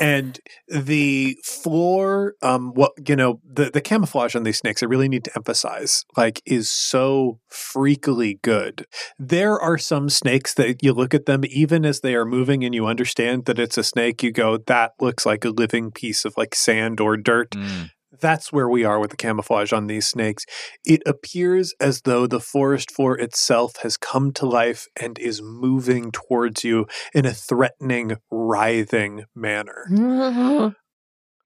and 0.00 0.40
the 0.68 1.36
floor, 1.44 2.34
um, 2.42 2.72
what 2.74 2.92
you 3.06 3.16
know, 3.16 3.40
the 3.48 3.70
the 3.70 3.80
camouflage 3.80 4.34
on 4.34 4.42
these 4.44 4.58
snakes, 4.58 4.82
I 4.82 4.86
really 4.86 5.08
need 5.08 5.24
to 5.24 5.36
emphasize, 5.36 6.04
like, 6.16 6.42
is 6.46 6.70
so 6.70 7.40
freakily 7.52 8.40
good. 8.42 8.86
There 9.18 9.58
are 9.60 9.78
some 9.78 10.08
snakes 10.08 10.54
that 10.54 10.82
you 10.82 10.92
look 10.92 11.14
at 11.14 11.26
them, 11.26 11.42
even 11.48 11.84
as 11.84 12.00
they 12.00 12.14
are 12.14 12.24
moving, 12.24 12.64
and 12.64 12.74
you 12.74 12.86
understand 12.86 13.44
that 13.44 13.58
it's 13.58 13.78
a 13.78 13.84
snake. 13.84 14.22
You 14.22 14.32
go, 14.32 14.56
that 14.58 14.92
looks 15.00 15.26
like 15.26 15.44
a 15.44 15.50
living 15.50 15.90
piece 15.90 16.24
of 16.24 16.34
like 16.36 16.54
sand 16.54 17.00
or 17.00 17.16
dirt 17.16 17.50
Mm. 17.54 17.90
That's 18.20 18.52
where 18.52 18.68
we 18.68 18.84
are 18.84 18.98
with 18.98 19.10
the 19.10 19.16
camouflage 19.16 19.72
on 19.72 19.86
these 19.86 20.06
snakes. 20.06 20.44
It 20.84 21.02
appears 21.06 21.74
as 21.80 22.02
though 22.02 22.26
the 22.26 22.40
forest 22.40 22.90
floor 22.90 23.18
itself 23.18 23.76
has 23.82 23.96
come 23.96 24.32
to 24.32 24.46
life 24.46 24.86
and 25.00 25.18
is 25.18 25.42
moving 25.42 26.10
towards 26.12 26.64
you 26.64 26.86
in 27.12 27.26
a 27.26 27.32
threatening, 27.32 28.16
writhing 28.30 29.24
manner. 29.34 29.86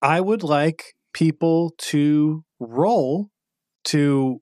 I 0.03 0.21
would 0.21 0.43
like 0.43 0.95
people 1.13 1.75
to 1.79 2.45
roll 2.61 3.31
to 3.85 4.41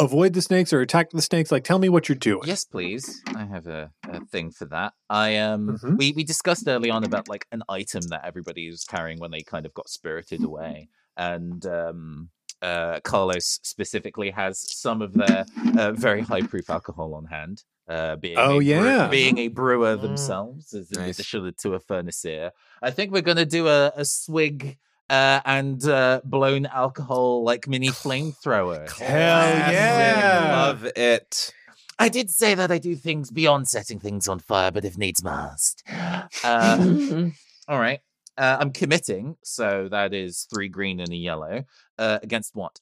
avoid 0.00 0.32
the 0.32 0.42
snakes 0.42 0.72
or 0.72 0.80
attack 0.80 1.10
the 1.10 1.22
snakes. 1.22 1.52
Like, 1.52 1.64
tell 1.64 1.78
me 1.78 1.88
what 1.88 2.08
you're 2.08 2.16
doing. 2.16 2.42
Yes, 2.46 2.64
please. 2.64 3.22
I 3.36 3.44
have 3.44 3.66
a, 3.66 3.90
a 4.08 4.20
thing 4.24 4.50
for 4.50 4.64
that. 4.66 4.94
I 5.08 5.36
um 5.36 5.78
Mhm. 5.78 5.98
we, 5.98 6.12
we 6.12 6.24
discussed 6.24 6.66
early 6.66 6.90
on 6.90 7.04
about 7.04 7.28
like 7.28 7.46
an 7.52 7.62
item 7.68 8.02
that 8.08 8.22
everybody 8.24 8.68
was 8.70 8.84
carrying 8.84 9.18
when 9.20 9.30
they 9.30 9.42
kind 9.42 9.66
of 9.66 9.74
got 9.74 9.88
spirited 9.88 10.42
away. 10.42 10.88
And 11.16 11.64
um 11.66 12.30
uh 12.62 13.00
Carlos 13.04 13.60
specifically 13.62 14.30
has 14.30 14.54
some 14.84 15.00
of 15.02 15.14
their 15.14 15.44
uh, 15.78 15.92
very 15.92 16.22
high 16.22 16.42
proof 16.42 16.68
alcohol 16.70 17.14
on 17.14 17.26
hand. 17.26 17.64
Uh, 17.88 18.14
being 18.16 18.38
Oh, 18.38 18.44
a 18.44 18.58
brew- 18.58 18.60
yeah. 18.66 19.08
being 19.08 19.38
a 19.38 19.48
brewer 19.48 19.96
Mm. 19.96 20.02
themselves, 20.02 20.72
as 20.74 20.92
in 20.92 21.00
Nice. 21.00 21.16
addition 21.18 21.52
to 21.62 21.74
a 21.74 21.80
furnacer. 21.80 22.52
I 22.80 22.90
think 22.92 23.10
we're 23.12 23.22
gonna 23.22 23.44
do 23.46 23.66
a, 23.66 23.92
a 23.96 24.04
swig 24.04 24.78
uh, 25.10 25.40
and 25.44 25.84
uh, 25.86 26.20
blown 26.24 26.64
alcohol 26.66 27.42
like 27.44 27.68
mini 27.68 27.88
flamethrower. 27.88 28.90
Hell 28.98 29.72
yeah. 29.72 30.48
Love 30.66 30.84
it. 30.96 31.52
I 31.98 32.08
did 32.08 32.30
say 32.30 32.54
that 32.54 32.70
I 32.70 32.78
do 32.78 32.96
things 32.96 33.30
beyond 33.30 33.68
setting 33.68 34.00
things 34.00 34.26
on 34.26 34.38
fire, 34.38 34.70
but 34.70 34.86
if 34.86 34.96
needs 34.96 35.22
must. 35.22 35.82
Uh, 35.90 36.28
all 37.68 37.78
right. 37.78 38.00
Uh, 38.38 38.56
I'm 38.58 38.72
committing, 38.72 39.36
so 39.44 39.88
that 39.90 40.14
is 40.14 40.46
three 40.48 40.68
green 40.68 40.98
and 41.00 41.10
a 41.12 41.16
yellow. 41.16 41.64
Uh, 41.98 42.18
against 42.22 42.54
what? 42.56 42.80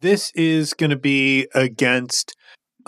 This 0.00 0.32
is 0.34 0.74
going 0.74 0.90
to 0.90 0.96
be 0.96 1.46
against 1.54 2.34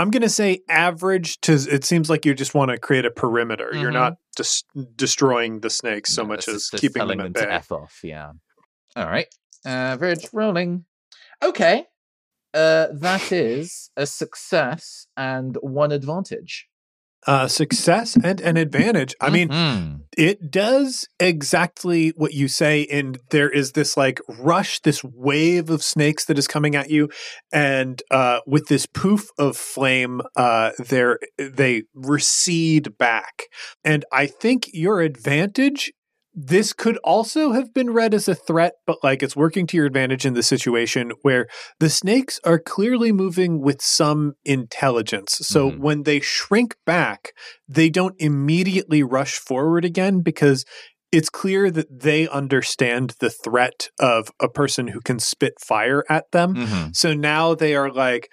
I'm 0.00 0.10
going 0.10 0.22
to 0.22 0.28
say 0.28 0.60
average 0.68 1.40
to 1.42 1.52
it 1.54 1.84
seems 1.84 2.08
like 2.08 2.24
you 2.24 2.32
just 2.34 2.54
want 2.54 2.70
to 2.70 2.78
create 2.78 3.04
a 3.04 3.10
perimeter. 3.10 3.70
You're 3.72 3.90
Mhm. 3.90 3.94
not 3.94 4.16
just 4.36 4.64
destroying 4.96 5.60
the 5.60 5.70
snakes 5.70 6.14
so 6.14 6.22
No, 6.22 6.28
much 6.28 6.46
as 6.48 6.70
keeping 6.70 7.06
them 7.06 7.18
at 7.20 7.24
them 7.24 7.34
to 7.34 7.40
bay. 7.46 7.52
f 7.52 7.72
off. 7.72 8.00
Yeah. 8.04 8.32
All 8.98 9.06
right. 9.06 9.26
Average 9.64 10.26
rolling. 10.32 10.84
Okay. 11.42 11.84
Uh, 12.52 12.88
that 12.92 13.30
is 13.30 13.90
a 13.96 14.06
success 14.06 15.06
and 15.16 15.56
one 15.60 15.92
advantage. 15.92 16.66
Uh, 17.26 17.46
success 17.46 18.16
and 18.24 18.40
an 18.40 18.56
advantage. 18.56 19.14
I 19.20 19.28
mean, 19.30 19.48
Mhm. 19.50 20.00
it 20.16 20.50
does 20.50 21.06
exactly 21.20 22.10
what 22.16 22.32
you 22.32 22.48
say 22.48 22.86
and 22.90 23.18
there 23.30 23.50
is 23.50 23.72
this 23.72 23.96
like 23.96 24.20
rush 24.28 24.80
this 24.80 25.04
wave 25.04 25.68
of 25.70 25.82
snakes 25.82 26.24
that 26.24 26.38
is 26.38 26.46
coming 26.48 26.74
at 26.74 26.90
you 26.90 27.08
and 27.52 28.02
uh 28.10 28.40
with 28.46 28.68
this 28.68 28.86
poof 28.86 29.28
of 29.38 29.56
flame 29.56 30.20
uh 30.36 30.70
there 30.78 31.18
they 31.38 31.82
recede 31.94 32.96
back 32.98 33.42
and 33.84 34.04
i 34.12 34.26
think 34.26 34.68
your 34.72 35.00
advantage 35.00 35.92
this 36.40 36.72
could 36.72 36.96
also 36.98 37.50
have 37.50 37.74
been 37.74 37.90
read 37.90 38.14
as 38.14 38.28
a 38.28 38.34
threat 38.34 38.74
but 38.86 38.98
like 39.02 39.24
it's 39.24 39.34
working 39.34 39.66
to 39.66 39.76
your 39.76 39.86
advantage 39.86 40.24
in 40.24 40.34
the 40.34 40.42
situation 40.42 41.10
where 41.22 41.48
the 41.80 41.90
snakes 41.90 42.38
are 42.44 42.60
clearly 42.60 43.10
moving 43.10 43.60
with 43.60 43.82
some 43.82 44.34
intelligence 44.44 45.38
so 45.42 45.70
Mhm. 45.72 45.78
when 45.78 46.02
they 46.04 46.20
shrink 46.20 46.76
back 46.86 47.32
they 47.68 47.90
don't 47.90 48.14
immediately 48.20 49.02
rush 49.02 49.34
forward 49.38 49.84
again 49.84 50.20
because 50.20 50.64
it's 51.10 51.30
clear 51.30 51.70
that 51.70 51.86
they 51.90 52.28
understand 52.28 53.14
the 53.18 53.30
threat 53.30 53.88
of 53.98 54.28
a 54.40 54.48
person 54.48 54.88
who 54.88 55.00
can 55.00 55.18
spit 55.18 55.54
fire 55.58 56.04
at 56.10 56.30
them. 56.32 56.54
Mhm. 56.54 56.94
So 56.94 57.14
now 57.14 57.54
they 57.54 57.74
are 57.74 57.90
like 57.90 58.30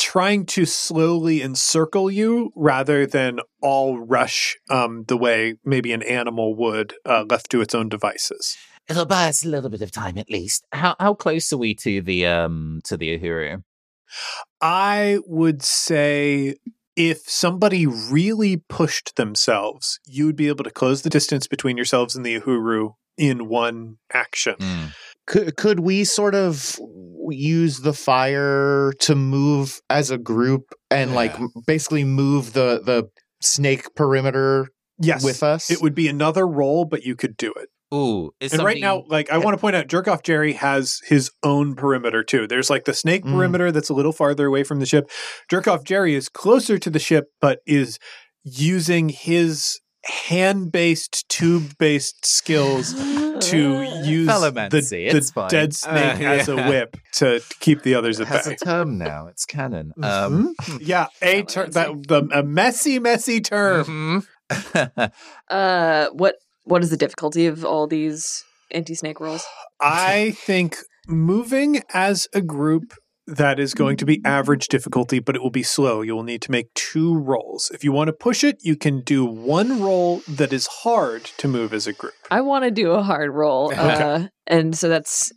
trying 0.00 0.46
to 0.46 0.64
slowly 0.64 1.42
encircle 1.42 2.10
you 2.10 2.50
rather 2.56 3.06
than 3.06 3.38
all 3.60 3.98
rush 3.98 4.56
um, 4.70 5.04
the 5.06 5.16
way 5.16 5.56
maybe 5.64 5.92
an 5.92 6.02
animal 6.02 6.56
would 6.56 6.94
uh, 7.04 7.24
left 7.28 7.50
to 7.50 7.60
its 7.60 7.74
own 7.74 7.88
devices. 7.88 8.56
It'll 8.88 9.04
buy 9.04 9.28
us 9.28 9.44
a 9.44 9.48
little 9.48 9.70
bit 9.70 9.82
of 9.82 9.92
time 9.92 10.18
at 10.18 10.30
least. 10.30 10.64
How 10.72 10.96
how 10.98 11.14
close 11.14 11.52
are 11.52 11.58
we 11.58 11.74
to 11.76 12.00
the 12.00 12.26
um 12.26 12.80
to 12.84 12.96
the 12.96 13.18
Uhuru? 13.18 13.62
I 14.60 15.18
would 15.26 15.62
say 15.62 16.56
if 16.96 17.18
somebody 17.26 17.86
really 17.86 18.56
pushed 18.56 19.16
themselves, 19.16 20.00
you 20.06 20.26
would 20.26 20.36
be 20.36 20.48
able 20.48 20.64
to 20.64 20.70
close 20.70 21.02
the 21.02 21.10
distance 21.10 21.46
between 21.46 21.76
yourselves 21.76 22.16
and 22.16 22.26
the 22.26 22.40
Uhuru 22.40 22.94
in 23.16 23.48
one 23.48 23.98
action. 24.12 24.56
Mm. 24.58 24.92
Could 25.30 25.56
could 25.56 25.80
we 25.80 26.04
sort 26.04 26.34
of 26.34 26.76
use 27.30 27.78
the 27.78 27.92
fire 27.92 28.92
to 28.98 29.14
move 29.14 29.80
as 29.88 30.10
a 30.10 30.18
group 30.18 30.62
and 30.90 31.14
like 31.14 31.32
Yeah. 31.34 31.44
m- 31.44 31.50
basically 31.66 32.02
move 32.04 32.52
the 32.52 32.82
the 32.84 33.04
snake 33.40 33.94
perimeter 33.94 34.66
Yes. 34.98 35.22
with 35.24 35.42
us? 35.42 35.70
It 35.70 35.80
would 35.80 35.94
be 35.94 36.08
another 36.08 36.46
role, 36.46 36.84
but 36.84 37.04
you 37.04 37.14
could 37.14 37.36
do 37.36 37.52
it. 37.56 37.68
Ooh, 37.94 38.30
is 38.40 38.52
and 38.52 38.62
right 38.64 38.80
now, 38.80 39.04
like 39.08 39.30
I 39.30 39.38
want 39.38 39.56
to 39.56 39.60
point 39.60 39.76
out, 39.76 39.86
Jerkoff 39.88 40.22
Jerry 40.24 40.52
has 40.54 40.98
his 41.06 41.30
own 41.44 41.74
perimeter 41.76 42.22
too. 42.24 42.46
There's 42.48 42.68
like 42.70 42.84
the 42.84 42.94
snake 42.94 43.24
Mm. 43.24 43.32
perimeter 43.32 43.70
that's 43.72 43.88
a 43.88 43.94
little 43.94 44.12
farther 44.12 44.46
away 44.46 44.64
from 44.64 44.80
the 44.80 44.86
ship. 44.86 45.08
Jerkoff 45.50 45.84
Jerry 45.84 46.14
is 46.16 46.28
closer 46.28 46.76
to 46.78 46.90
the 46.90 46.98
ship, 47.00 47.26
but 47.40 47.60
is 47.66 47.98
using 48.44 49.08
his 49.10 49.78
hand-based, 50.04 51.28
tube-based 51.28 52.24
skills 52.24 52.94
to 52.94 53.82
use 54.04 54.26
the, 54.26 54.68
the 54.70 55.46
dead 55.50 55.74
snake 55.74 56.20
Uh, 56.20 56.24
as 56.24 56.48
a 56.48 56.56
whip 56.56 56.96
to 57.14 57.40
keep 57.60 57.82
the 57.82 57.94
others 57.94 58.18
it 58.20 58.22
at 58.22 58.28
has 58.28 58.46
a 58.46 58.56
term 58.56 58.98
now. 58.98 59.26
It's 59.26 59.44
canon. 59.44 59.92
Um, 60.02 60.54
Yeah, 60.80 61.06
a 61.22 61.42
ter- 61.42 61.68
that 61.68 62.08
the 62.08 62.28
a 62.32 62.42
messy, 62.42 62.98
messy 62.98 63.40
term. 63.40 64.24
mhm. 64.50 65.12
Uh, 65.50 66.08
what 66.12 66.36
what 66.64 66.82
is 66.82 66.90
the 66.90 66.96
difficulty 66.96 67.46
of 67.46 67.64
all 67.64 67.86
these 67.86 68.44
anti 68.70 68.94
snake 68.94 69.20
rolls? 69.20 69.44
I 69.80 70.32
think 70.32 70.76
moving 71.08 71.82
as 71.92 72.26
a 72.34 72.40
group 72.40 72.94
that 73.36 73.58
is 73.60 73.74
going 73.74 73.96
to 73.98 74.04
be 74.04 74.20
average 74.24 74.68
difficulty, 74.68 75.18
but 75.20 75.36
it 75.36 75.42
will 75.42 75.50
be 75.50 75.62
slow. 75.62 76.02
You 76.02 76.14
will 76.16 76.22
need 76.22 76.42
to 76.42 76.50
make 76.50 76.72
two 76.74 77.16
rolls. 77.18 77.70
If 77.72 77.84
you 77.84 77.92
want 77.92 78.08
to 78.08 78.12
push 78.12 78.42
it, 78.44 78.58
you 78.62 78.76
can 78.76 79.00
do 79.02 79.24
one 79.24 79.80
roll 79.80 80.22
that 80.28 80.52
is 80.52 80.66
hard 80.66 81.24
to 81.38 81.48
move 81.48 81.72
as 81.72 81.86
a 81.86 81.92
group. 81.92 82.14
I 82.30 82.40
want 82.40 82.64
to 82.64 82.70
do 82.70 82.90
a 82.92 83.02
hard 83.02 83.30
roll. 83.30 83.70
Okay. 83.80 84.02
Uh, 84.02 84.26
and 84.46 84.76
so 84.76 84.88
that's 84.88 85.32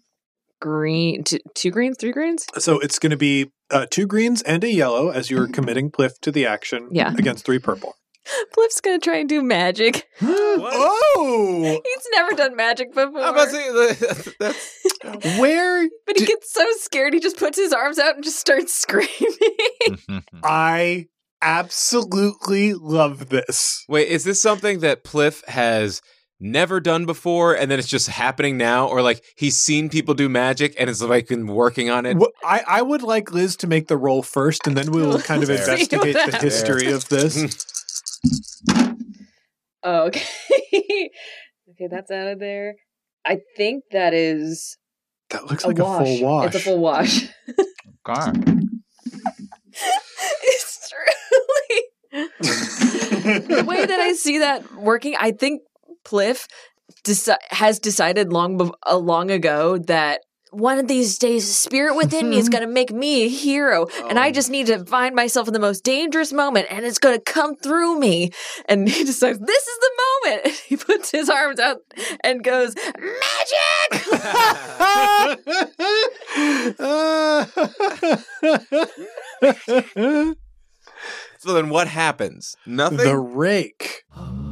green, 0.60 1.24
two, 1.24 1.40
two 1.56 1.72
greens, 1.72 1.98
three 2.00 2.12
greens. 2.12 2.46
So 2.58 2.80
it's 2.80 3.00
going 3.00 3.12
to 3.12 3.18
be 3.18 3.52
uh, 3.70 3.86
two 3.90 4.08
greens 4.08 4.42
and 4.42 4.64
a 4.64 4.72
yellow 4.72 5.10
as 5.10 5.30
you're 5.30 5.48
committing 5.48 5.92
Pliff 5.92 6.14
to 6.22 6.32
the 6.32 6.46
action 6.46 6.90
Yeah. 6.92 7.14
against 7.18 7.46
three 7.46 7.60
purple. 7.60 7.94
Pliff's 8.58 8.82
gonna 8.82 9.00
try 9.00 9.18
and 9.18 9.28
do 9.30 9.42
magic. 9.42 10.08
Oh! 10.22 11.62
He's 11.84 12.08
never 12.14 12.32
done 12.36 12.56
magic 12.56 12.94
before. 12.94 13.20
I'm 13.22 13.34
about 13.34 13.46
to 13.46 13.52
say 13.52 13.72
that- 13.72 14.36
that's 14.40 14.80
Where 15.40 15.90
but 16.06 16.18
he 16.18 16.26
Di- 16.26 16.32
gets 16.32 16.54
so 16.54 16.66
scared 16.78 17.14
he 17.14 17.20
just 17.20 17.38
puts 17.38 17.58
his 17.58 17.74
arms 17.74 17.98
out 18.00 18.16
and 18.16 18.24
just 18.24 18.40
starts 18.40 18.74
screaming. 18.80 20.24
I 20.44 21.08
absolutely 21.42 22.74
love 22.74 23.30
this. 23.30 23.84
wait. 23.90 24.08
Is 24.08 24.24
this 24.24 24.42
something 24.42 24.80
that 24.80 25.04
Pliff 25.04 25.46
has 25.48 26.02
never 26.40 26.80
done 26.80 27.06
before, 27.06 27.54
and 27.56 27.70
then 27.72 27.80
it's 27.80 27.88
just 27.88 28.08
happening 28.10 28.58
now, 28.58 28.88
or 28.88 29.02
like 29.02 29.24
he's 29.36 29.58
seen 29.58 29.90
people 29.90 30.14
do 30.14 30.30
magic 30.30 30.76
and 30.80 30.90
it's 30.90 31.02
like 31.02 31.28
been 31.28 31.48
working 31.48 31.90
on 31.90 32.06
it? 32.06 32.18
Wh- 32.18 32.46
I, 32.46 32.64
I 32.68 32.82
would 32.82 33.02
like 33.02 33.32
Liz 33.34 33.56
to 33.58 33.68
make 33.68 33.88
the 33.88 33.98
roll 33.98 34.22
first, 34.24 34.68
and 34.68 34.78
then 34.78 34.92
we 34.92 35.02
will 35.02 35.20
kind 35.20 35.42
of 35.44 35.50
Let's 35.50 35.66
see 35.66 35.72
what 35.72 35.80
investigate 36.08 36.14
the 36.14 36.20
happens. 36.32 36.44
history 36.44 36.92
of 36.92 37.10
this. 37.10 37.66
Oh, 39.84 40.04
okay. 40.08 40.24
okay, 41.72 41.88
that's 41.90 42.10
out 42.12 42.28
of 42.28 42.40
there. 42.40 42.76
I 43.26 43.40
think 43.58 43.84
that 43.92 44.14
is 44.14 44.78
That 45.32 45.46
looks 45.48 45.64
a 45.64 45.68
like 45.68 45.78
wash. 45.80 46.08
a 46.08 46.18
full 46.18 46.22
wash. 46.30 46.46
It's 46.48 46.56
a 46.56 46.60
full 46.60 46.80
wash. 46.80 47.24
Okay. 48.06 48.32
it's 50.44 50.90
truly 52.12 52.28
the 53.48 53.64
way 53.66 53.86
that 53.86 54.00
I 54.00 54.12
see 54.14 54.40
that 54.40 54.76
working. 54.76 55.16
I 55.18 55.32
think 55.32 55.62
Pliff 56.06 56.48
deci- 57.06 57.38
has 57.52 57.80
decided 57.80 58.34
long 58.34 58.58
bef- 58.60 58.74
uh, 58.86 58.98
long 58.98 59.32
ago 59.32 59.78
that 59.88 60.20
one 60.54 60.78
of 60.78 60.88
these 60.88 61.18
days, 61.18 61.48
the 61.48 61.54
spirit 61.54 61.96
within 61.96 62.30
me 62.30 62.38
is 62.38 62.50
going 62.54 62.62
to 62.64 62.72
make 62.72 62.92
me 62.92 63.24
a 63.24 63.28
hero, 63.28 63.88
and 64.08 64.20
I 64.20 64.30
oh. 64.30 64.32
just 64.32 64.50
need 64.50 64.68
to 64.68 64.86
find 64.86 65.16
myself 65.16 65.48
in 65.48 65.54
the 65.54 65.60
most 65.60 65.84
dangerous 65.84 66.32
moment, 66.32 66.68
and 66.70 66.86
it's 66.86 67.00
going 67.00 67.16
to 67.16 67.22
come 67.22 67.56
through 67.56 68.00
me. 68.00 68.32
And 68.68 68.88
he 68.94 69.04
decides 69.04 69.40
this 69.40 69.68
is 69.68 69.80
the 69.80 69.92
moment. 69.98 70.46
And 70.46 70.54
he 70.68 70.78
puts 70.78 71.12
his 71.12 71.30
arms 71.30 71.60
out 71.60 71.82
and 72.24 72.44
goes 72.44 72.76
magic. 72.76 74.04
So 81.40 81.54
then, 81.54 81.70
what 81.70 81.88
happens? 81.88 82.56
Nothing. 82.66 83.00
the 83.00 83.18
rake. 83.18 84.06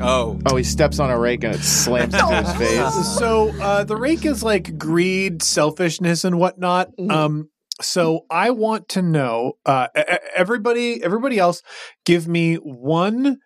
oh, 0.00 0.38
oh, 0.46 0.56
he 0.56 0.64
steps 0.64 0.98
on 0.98 1.10
a 1.10 1.18
rake 1.18 1.44
and 1.44 1.54
it 1.54 1.60
slams 1.62 2.14
into 2.14 2.26
his 2.26 2.52
face. 2.56 3.18
So 3.18 3.50
uh, 3.60 3.84
the 3.84 3.96
rake 3.96 4.24
is 4.24 4.42
like 4.42 4.78
greed, 4.78 5.42
selfishness, 5.42 6.24
and 6.24 6.38
whatnot. 6.38 6.90
Mhm. 6.98 7.10
Um, 7.10 7.50
so 7.80 8.26
I 8.30 8.50
want 8.50 8.88
to 8.90 9.02
know, 9.02 9.52
uh, 9.64 9.86
everybody, 10.34 11.02
everybody 11.02 11.38
else, 11.38 11.62
give 12.04 12.26
me 12.26 12.56
one 12.56 13.38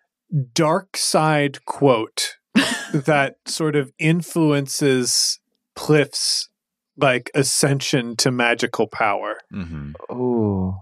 dark 0.53 0.97
side 0.97 1.63
quote 1.65 2.37
that 2.93 3.35
sort 3.45 3.75
of 3.75 3.91
influences 3.99 5.39
Pliff's 5.77 6.49
like 6.97 7.29
ascension 7.35 8.15
to 8.17 8.31
magical 8.31 8.87
power. 8.87 9.37
hmm 9.51 9.91
Oh. 10.09 10.77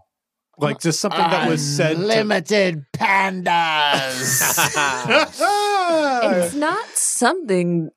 Like 0.62 0.80
just 0.80 1.00
something 1.00 1.20
that 1.20 1.50
was 1.50 1.62
said. 1.62 1.98
to- 1.98 2.04
Limited 2.06 2.86
pandas. 2.96 4.40
it's 6.46 6.54
not 6.56 6.86
something 6.94 7.90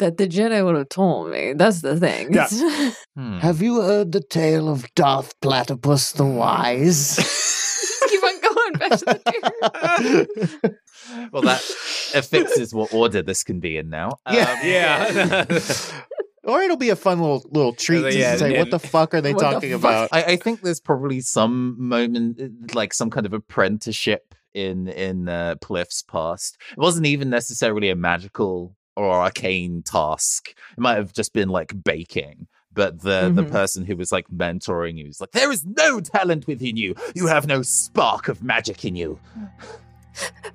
that 0.00 0.16
the 0.16 0.26
Jedi 0.28 0.64
would 0.64 0.76
have 0.76 0.88
told 0.88 1.30
me. 1.30 1.52
That's 1.54 1.80
the 1.82 1.98
thing. 1.98 2.32
Yeah. 2.34 2.48
Hmm. 3.16 3.38
Have 3.38 3.60
you 3.62 3.80
heard 3.82 4.12
the 4.12 4.20
tale 4.20 4.68
of 4.68 4.86
Darth 4.94 5.34
Platypus 5.40 6.12
the 6.12 6.24
Wise? 6.24 7.16
keep 8.08 8.22
on 8.22 8.40
going 8.40 8.72
back 8.74 8.90
to 9.00 9.04
the 9.06 10.26
deer. 10.62 11.28
Well, 11.32 11.42
that 11.42 11.60
affixes 12.14 12.72
what 12.72 12.94
order 12.94 13.22
this 13.22 13.42
can 13.42 13.58
be 13.58 13.76
in 13.76 13.88
now. 13.90 14.10
Um, 14.24 14.36
yeah. 14.36 15.44
Or 16.48 16.60
it'll 16.62 16.76
be 16.76 16.88
a 16.90 16.96
fun 16.96 17.20
little 17.20 17.44
little 17.52 17.72
treat 17.74 18.02
to 18.02 18.12
yeah, 18.18 18.36
say, 18.36 18.48
and- 18.50 18.58
what 18.58 18.70
the 18.70 18.78
fuck 18.78 19.14
are 19.14 19.20
they 19.20 19.32
What 19.34 19.40
the 19.40 19.50
talking 19.52 19.70
fuck? 19.72 19.80
about? 19.80 20.08
I, 20.12 20.22
I 20.32 20.36
think 20.36 20.62
there's 20.62 20.80
probably 20.80 21.20
some 21.20 21.76
moment, 21.78 22.74
like 22.74 22.92
some 22.94 23.10
kind 23.10 23.26
of 23.26 23.32
apprenticeship 23.32 24.34
in 24.54 24.88
in 24.88 25.28
uh, 25.28 25.54
Pliff's 25.60 26.02
past. 26.02 26.56
It 26.72 26.78
wasn't 26.78 27.06
even 27.06 27.30
necessarily 27.30 27.90
a 27.90 27.94
magical 27.96 28.74
or 28.96 29.08
arcane 29.10 29.82
task. 29.82 30.54
It 30.76 30.80
might 30.80 30.96
have 30.96 31.12
just 31.12 31.32
been 31.32 31.48
like 31.50 31.72
baking. 31.84 32.48
but 32.74 33.00
the 33.02 33.30
the 33.34 33.42
Mhm. 33.42 33.50
person 33.50 33.84
who 33.84 33.96
was 33.96 34.10
like 34.12 34.26
mentoring 34.28 34.96
you 34.98 35.06
was 35.06 35.20
like, 35.20 35.32
there 35.32 35.50
is 35.52 35.64
no 35.64 35.98
talent 36.00 36.46
within 36.46 36.76
you. 36.76 36.94
You 37.14 37.26
have 37.26 37.46
no 37.46 37.62
spark 37.62 38.28
of 38.28 38.42
magic 38.42 38.84
in 38.84 38.94
you. 38.96 39.18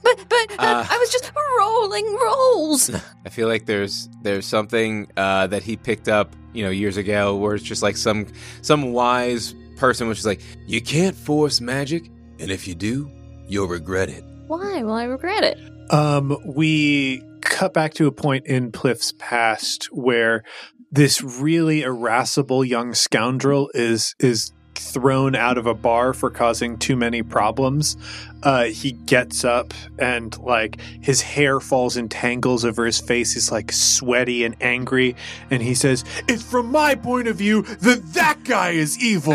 But 0.03 0.17
but 0.29 0.51
uh, 0.59 0.63
Uh. 0.63 0.87
I 0.89 0.97
was 0.97 1.11
just 1.11 1.31
rolling 1.59 2.17
rolls. 2.21 2.89
I 3.25 3.29
feel 3.29 3.47
like 3.47 3.65
there's 3.65 4.09
there's 4.21 4.45
something 4.45 5.07
uh, 5.17 5.47
that 5.47 5.63
he 5.63 5.77
picked 5.77 6.07
up, 6.07 6.35
you 6.53 6.63
know, 6.63 6.69
years 6.69 6.97
ago, 6.97 7.35
where 7.35 7.55
it's 7.55 7.63
just 7.63 7.83
like 7.83 7.97
some 7.97 8.27
some 8.61 8.93
wise 8.93 9.55
person 9.77 10.07
was 10.07 10.17
just 10.17 10.27
like, 10.27 10.41
you 10.67 10.81
can't 10.81 11.15
force 11.15 11.59
magic, 11.59 12.09
and 12.39 12.51
if 12.51 12.67
you 12.67 12.75
do, 12.75 13.11
you'll 13.47 13.67
regret 13.67 14.09
it. 14.09 14.23
Why? 14.47 14.83
will 14.83 14.93
I 14.93 15.05
regret 15.05 15.43
it. 15.43 15.59
Um, 15.91 16.37
we 16.45 17.21
cut 17.41 17.73
back 17.73 17.93
to 17.95 18.07
a 18.07 18.11
point 18.11 18.45
in 18.45 18.71
Pliff's 18.71 19.13
past 19.17 19.85
where 19.91 20.43
this 20.91 21.21
really 21.21 21.81
irascible 21.81 22.63
young 22.63 22.93
scoundrel 22.93 23.69
is 23.73 24.15
is 24.19 24.51
thrown 24.79 25.35
out 25.35 25.57
of 25.57 25.65
a 25.65 25.73
bar 25.73 26.13
for 26.13 26.29
causing 26.29 26.77
too 26.77 26.95
many 26.95 27.23
problems. 27.23 27.97
Uh, 28.41 28.65
he 28.65 28.91
gets 28.91 29.45
up 29.45 29.73
and 29.97 30.37
like 30.39 30.79
his 31.01 31.21
hair 31.21 31.59
falls 31.59 31.95
in 31.95 32.09
tangles 32.09 32.65
over 32.65 32.85
his 32.85 32.99
face. 32.99 33.33
He's 33.33 33.51
like 33.51 33.71
sweaty 33.71 34.43
and 34.43 34.55
angry, 34.61 35.15
and 35.49 35.61
he 35.63 35.73
says, 35.73 36.03
"It's 36.27 36.43
from 36.43 36.71
my 36.71 36.95
point 36.95 37.27
of 37.27 37.37
view 37.37 37.61
that 37.61 38.13
that 38.13 38.43
guy 38.43 38.71
is 38.71 39.01
evil." 39.01 39.33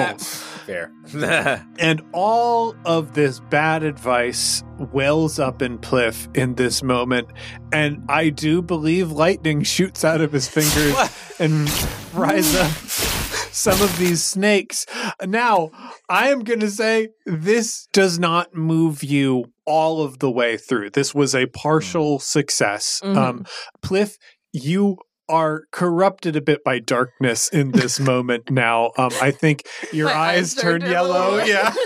Fair. 0.68 0.92
And 1.78 2.02
all 2.12 2.74
of 2.84 3.14
this 3.14 3.40
bad 3.40 3.82
advice 3.82 4.62
wells 4.92 5.38
up 5.38 5.62
in 5.62 5.78
Pliff 5.78 6.28
in 6.36 6.56
this 6.56 6.82
moment. 6.82 7.28
And 7.72 8.04
I 8.10 8.28
do 8.28 8.60
believe 8.60 9.10
lightning 9.10 9.62
shoots 9.62 10.04
out 10.04 10.20
of 10.20 10.32
his 10.32 10.48
fingers 10.48 10.94
and 11.38 11.70
fries 11.70 12.54
up 12.54 12.70
some 13.52 13.80
of 13.82 13.96
these 13.98 14.22
snakes. 14.24 14.86
Now, 15.24 15.70
I 16.08 16.28
am 16.30 16.44
going 16.44 16.60
to 16.60 16.70
say 16.70 17.08
this 17.26 17.88
does 17.92 18.18
not 18.18 18.54
move 18.54 19.02
you 19.02 19.46
all 19.64 20.02
of 20.02 20.18
the 20.18 20.30
way 20.30 20.56
through. 20.56 20.90
This 20.90 21.14
was 21.14 21.34
a 21.34 21.46
partial 21.46 22.18
success. 22.18 23.00
Mhm. 23.04 23.16
Um, 23.16 23.46
Pliff, 23.82 24.16
you 24.52 24.96
are 25.28 25.64
corrupted 25.72 26.36
a 26.36 26.40
bit 26.40 26.64
by 26.64 26.78
darkness 26.78 27.48
in 27.50 27.72
this 27.72 28.00
moment 28.12 28.50
now. 28.50 28.92
Um, 28.96 29.10
I 29.20 29.30
think 29.30 29.66
your 29.92 30.08
eyes, 30.08 30.54
eyes 30.54 30.62
turn 30.62 30.80
yellow. 30.82 31.36
yellow. 31.38 31.44
Yeah. 31.44 31.74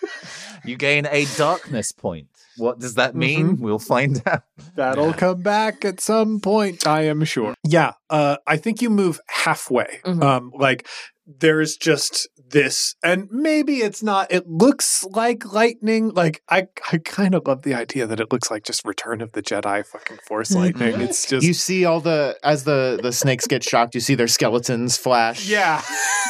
You 0.64 0.76
gain 0.76 1.06
a 1.10 1.24
darkness 1.38 1.90
point. 1.90 2.28
What 2.60 2.78
does 2.78 2.94
that 2.94 3.14
mean? 3.16 3.56
Mhm. 3.56 3.60
We'll 3.60 3.78
find 3.78 4.22
out. 4.26 4.42
That'll 4.76 5.12
come 5.14 5.42
back 5.42 5.84
at 5.84 6.00
some 6.00 6.38
point, 6.40 6.86
I 6.86 7.02
am 7.02 7.24
sure. 7.24 7.54
Yeah, 7.66 7.92
uh, 8.10 8.36
I 8.46 8.56
think 8.56 8.80
you 8.82 8.90
move 8.90 9.20
halfway. 9.28 10.00
Mhm. 10.04 10.22
Um, 10.22 10.52
like 10.54 10.86
there's 11.26 11.76
just 11.76 12.28
this, 12.50 12.96
and 13.04 13.28
maybe 13.30 13.76
it's 13.76 14.02
not. 14.02 14.32
It 14.32 14.48
looks 14.48 15.04
like 15.04 15.52
lightning. 15.52 16.08
Like 16.08 16.42
I, 16.50 16.66
I 16.90 16.98
kind 16.98 17.36
of 17.36 17.46
love 17.46 17.62
the 17.62 17.74
idea 17.74 18.08
that 18.08 18.18
it 18.18 18.32
looks 18.32 18.50
like 18.50 18.64
just 18.64 18.84
Return 18.84 19.20
of 19.20 19.30
the 19.32 19.40
Jedi, 19.42 19.86
fucking 19.86 20.18
Force 20.26 20.52
lightning. 20.52 21.00
It's 21.00 21.28
just 21.28 21.46
You 21.46 21.54
see 21.54 21.84
all 21.84 22.00
the 22.00 22.36
as 22.42 22.64
the 22.64 22.98
the 23.00 23.12
snakes 23.12 23.46
get 23.46 23.62
shocked. 23.62 23.94
You 23.94 24.00
see 24.00 24.16
their 24.16 24.26
skeletons 24.26 24.96
flash. 24.96 25.48
yeah. 25.48 25.80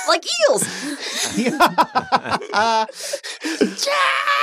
like 0.08 0.24
eels. 0.50 0.64
yeah. 1.38 2.86
Yeah. 3.60 4.39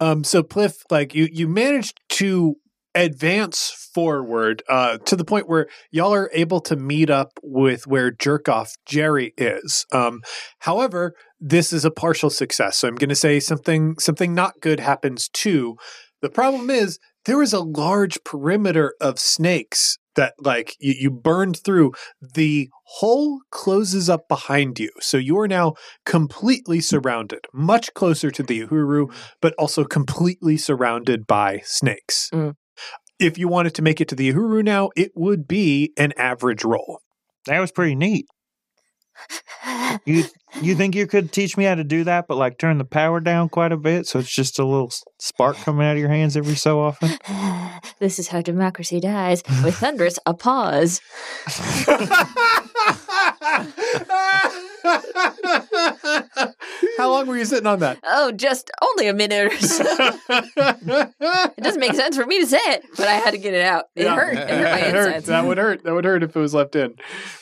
Um. 0.00 0.24
So 0.24 0.42
Pliff, 0.42 0.82
like 0.90 1.14
you, 1.14 1.28
you 1.30 1.48
managed 1.48 2.00
to 2.10 2.56
advance 2.96 3.90
forward 3.92 4.62
uh, 4.68 4.98
to 4.98 5.16
the 5.16 5.24
point 5.24 5.48
where 5.48 5.66
y'all 5.90 6.14
are 6.14 6.30
able 6.32 6.60
to 6.60 6.76
meet 6.76 7.10
up 7.10 7.32
with 7.42 7.86
where 7.86 8.12
Jerkoff 8.12 8.72
Jerry 8.86 9.32
is. 9.36 9.86
Um. 9.92 10.22
However, 10.60 11.14
this 11.40 11.72
is 11.72 11.84
a 11.84 11.90
partial 11.90 12.30
success. 12.30 12.78
So 12.78 12.88
I'm 12.88 12.94
going 12.94 13.08
to 13.10 13.14
say 13.14 13.40
something 13.40 13.96
something 13.98 14.34
not 14.34 14.54
good 14.60 14.80
happens 14.80 15.28
too. 15.28 15.76
The 16.22 16.30
problem 16.30 16.70
is 16.70 16.98
there 17.26 17.42
is 17.42 17.52
a 17.52 17.60
large 17.60 18.22
perimeter 18.24 18.94
of 19.00 19.18
snakes 19.18 19.98
that 20.16 20.34
like 20.40 20.76
you, 20.78 20.94
you 20.98 21.10
burned 21.10 21.58
through. 21.58 21.92
The 22.20 22.68
hole 22.84 23.40
closes 23.50 24.08
up 24.08 24.28
behind 24.28 24.78
you, 24.78 24.90
so 25.00 25.16
you 25.16 25.38
are 25.38 25.48
now 25.48 25.74
completely 26.04 26.80
surrounded, 26.80 27.46
much 27.52 27.92
closer 27.94 28.30
to 28.30 28.42
the 28.42 28.66
Uhuru, 28.66 29.12
but 29.40 29.54
also 29.58 29.84
completely 29.84 30.56
surrounded 30.56 31.26
by 31.26 31.60
snakes. 31.64 32.30
Mm. 32.32 32.54
If 33.18 33.38
you 33.38 33.48
wanted 33.48 33.74
to 33.76 33.82
make 33.82 34.00
it 34.00 34.08
to 34.08 34.14
the 34.14 34.32
Uhuru 34.32 34.64
now, 34.64 34.90
it 34.96 35.12
would 35.14 35.46
be 35.46 35.92
an 35.96 36.12
average 36.16 36.64
roll. 36.64 37.00
That 37.46 37.60
was 37.60 37.70
pretty 37.70 37.94
neat. 37.94 38.26
You 40.04 40.24
you 40.60 40.74
think 40.74 40.94
you 40.94 41.06
could 41.06 41.32
teach 41.32 41.56
me 41.56 41.64
how 41.64 41.74
to 41.74 41.84
do 41.84 42.04
that, 42.04 42.26
but 42.28 42.36
like 42.36 42.58
turn 42.58 42.78
the 42.78 42.84
power 42.84 43.20
down 43.20 43.48
quite 43.48 43.72
a 43.72 43.76
bit, 43.76 44.06
so 44.06 44.18
it's 44.18 44.32
just 44.34 44.58
a 44.58 44.64
little 44.64 44.92
spark 45.18 45.56
coming 45.56 45.86
out 45.86 45.92
of 45.92 45.98
your 45.98 46.08
hands 46.10 46.36
every 46.36 46.54
so 46.56 46.80
often. 46.80 47.10
this 47.98 48.18
is 48.18 48.28
how 48.28 48.40
democracy 48.42 49.00
dies 49.00 49.42
with 49.64 49.76
thunderous 49.76 50.18
applause. 50.26 51.00
How 56.98 57.10
long 57.10 57.26
were 57.26 57.36
you 57.36 57.44
sitting 57.44 57.66
on 57.66 57.80
that? 57.80 57.98
Oh, 58.04 58.30
just 58.32 58.70
only 58.82 59.08
a 59.08 59.14
minute 59.14 59.52
or 59.52 59.56
so. 59.58 59.84
It 60.28 61.62
doesn't 61.62 61.80
make 61.80 61.94
sense 61.94 62.16
for 62.16 62.26
me 62.26 62.40
to 62.40 62.46
say 62.46 62.58
it, 62.58 62.84
but 62.96 63.08
I 63.08 63.14
had 63.14 63.32
to 63.32 63.38
get 63.38 63.54
it 63.54 63.62
out. 63.64 63.86
It 63.96 64.04
Yeah. 64.04 64.14
hurt. 64.14 64.34
It 64.34 64.48
hurt 64.48 64.62
my 64.62 64.78
It 64.88 64.94
hurt. 64.94 65.06
insides. 65.08 65.26
That 65.26 65.44
would 65.46 65.58
hurt. 65.58 65.82
That 65.84 65.94
would 65.94 66.04
hurt 66.04 66.22
if 66.22 66.36
it 66.36 66.38
was 66.40 66.54
left 66.54 66.76
in, 66.76 66.94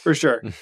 for 0.02 0.14
sure. 0.14 0.42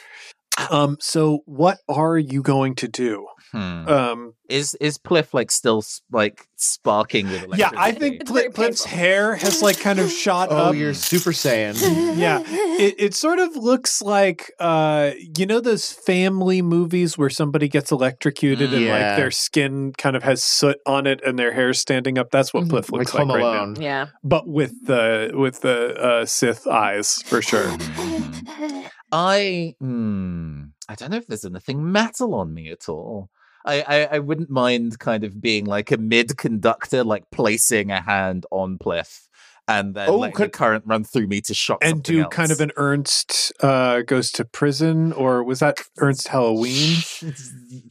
Um. 0.70 0.96
So, 1.00 1.40
what 1.46 1.78
are 1.88 2.18
you 2.18 2.42
going 2.42 2.74
to 2.76 2.88
do? 2.88 3.26
Hmm. 3.52 3.88
Um. 3.88 4.32
Is 4.48 4.74
is 4.80 4.98
Pliff 4.98 5.32
like 5.32 5.50
still 5.52 5.82
like 6.10 6.46
sparking 6.56 7.26
with 7.26 7.44
electricity? 7.44 7.74
Yeah, 7.76 7.80
I 7.80 7.92
think 7.92 8.20
It's 8.22 8.30
very 8.30 8.48
Pliff's 8.48 8.84
hair 8.84 9.36
has 9.36 9.62
like 9.62 9.78
kind 9.78 10.00
of 10.00 10.10
shot 10.10 10.48
Oh, 10.50 10.56
up. 10.56 10.74
you're 10.74 10.92
Super 10.94 11.30
Saiyan. 11.30 11.76
yeah 12.18 12.42
it, 12.46 12.94
it 12.98 13.14
sort 13.14 13.38
of 13.38 13.54
looks 13.54 14.02
like 14.02 14.50
uh 14.58 15.12
you 15.38 15.46
know 15.46 15.60
those 15.60 15.92
family 15.92 16.62
movies 16.62 17.16
where 17.16 17.30
somebody 17.30 17.68
gets 17.68 17.92
electrocuted 17.92 18.72
and 18.74 18.82
Yeah. 18.82 18.92
like 18.92 19.16
their 19.16 19.30
skin 19.30 19.92
kind 19.96 20.16
of 20.16 20.24
has 20.24 20.42
soot 20.42 20.78
on 20.84 21.06
it 21.06 21.20
and 21.24 21.38
their 21.38 21.52
hair's 21.52 21.78
standing 21.78 22.18
up 22.18 22.30
that's 22.32 22.52
what 22.52 22.64
Mhm. 22.64 22.70
Pliff 22.70 22.90
like 22.90 22.98
looks 22.98 23.14
like, 23.14 23.20
Home 23.20 23.30
right 23.36 23.42
Alone. 23.42 23.72
now 23.74 23.80
Yeah. 23.80 24.06
but 24.24 24.48
with 24.48 24.72
the 24.84 25.30
with 25.34 25.60
the 25.60 25.94
uh 25.94 26.26
sith 26.26 26.66
eyes 26.66 27.22
for 27.24 27.40
sure 27.40 27.68
Mhm. 27.68 28.90
I 29.12 29.74
hmm, 29.80 30.62
I 30.88 30.94
don't 30.94 31.10
know 31.10 31.16
if 31.18 31.26
there's 31.26 31.44
anything 31.44 31.90
metal 31.92 32.34
on 32.34 32.52
me 32.54 32.70
at 32.70 32.88
all. 32.88 33.30
I, 33.64 33.82
I, 33.82 34.04
I 34.16 34.18
wouldn't 34.20 34.48
mind 34.50 34.98
kind 34.98 35.22
of 35.22 35.40
being 35.40 35.66
like 35.66 35.90
a 35.92 35.98
mid 35.98 36.36
conductor, 36.38 37.04
like 37.04 37.24
placing 37.30 37.90
a 37.90 38.00
hand 38.00 38.46
on 38.50 38.78
Pliff 38.78 39.26
and 39.68 39.94
then 39.94 40.08
Oh, 40.08 40.16
letting 40.16 40.34
could- 40.34 40.46
the 40.46 40.56
current 40.56 40.84
run 40.86 41.04
through 41.04 41.26
me 41.26 41.42
to 41.42 41.52
shock 41.52 41.78
and 41.82 42.02
do 42.02 42.22
else. 42.22 42.32
kind 42.34 42.50
of 42.50 42.60
an 42.62 42.72
Ernest 42.76 43.52
uh 43.60 44.00
goes 44.00 44.32
to 44.32 44.44
prison 44.46 45.12
or 45.12 45.44
was 45.44 45.58
that 45.60 45.78
Ernest 45.98 46.28
halloween 46.28 46.96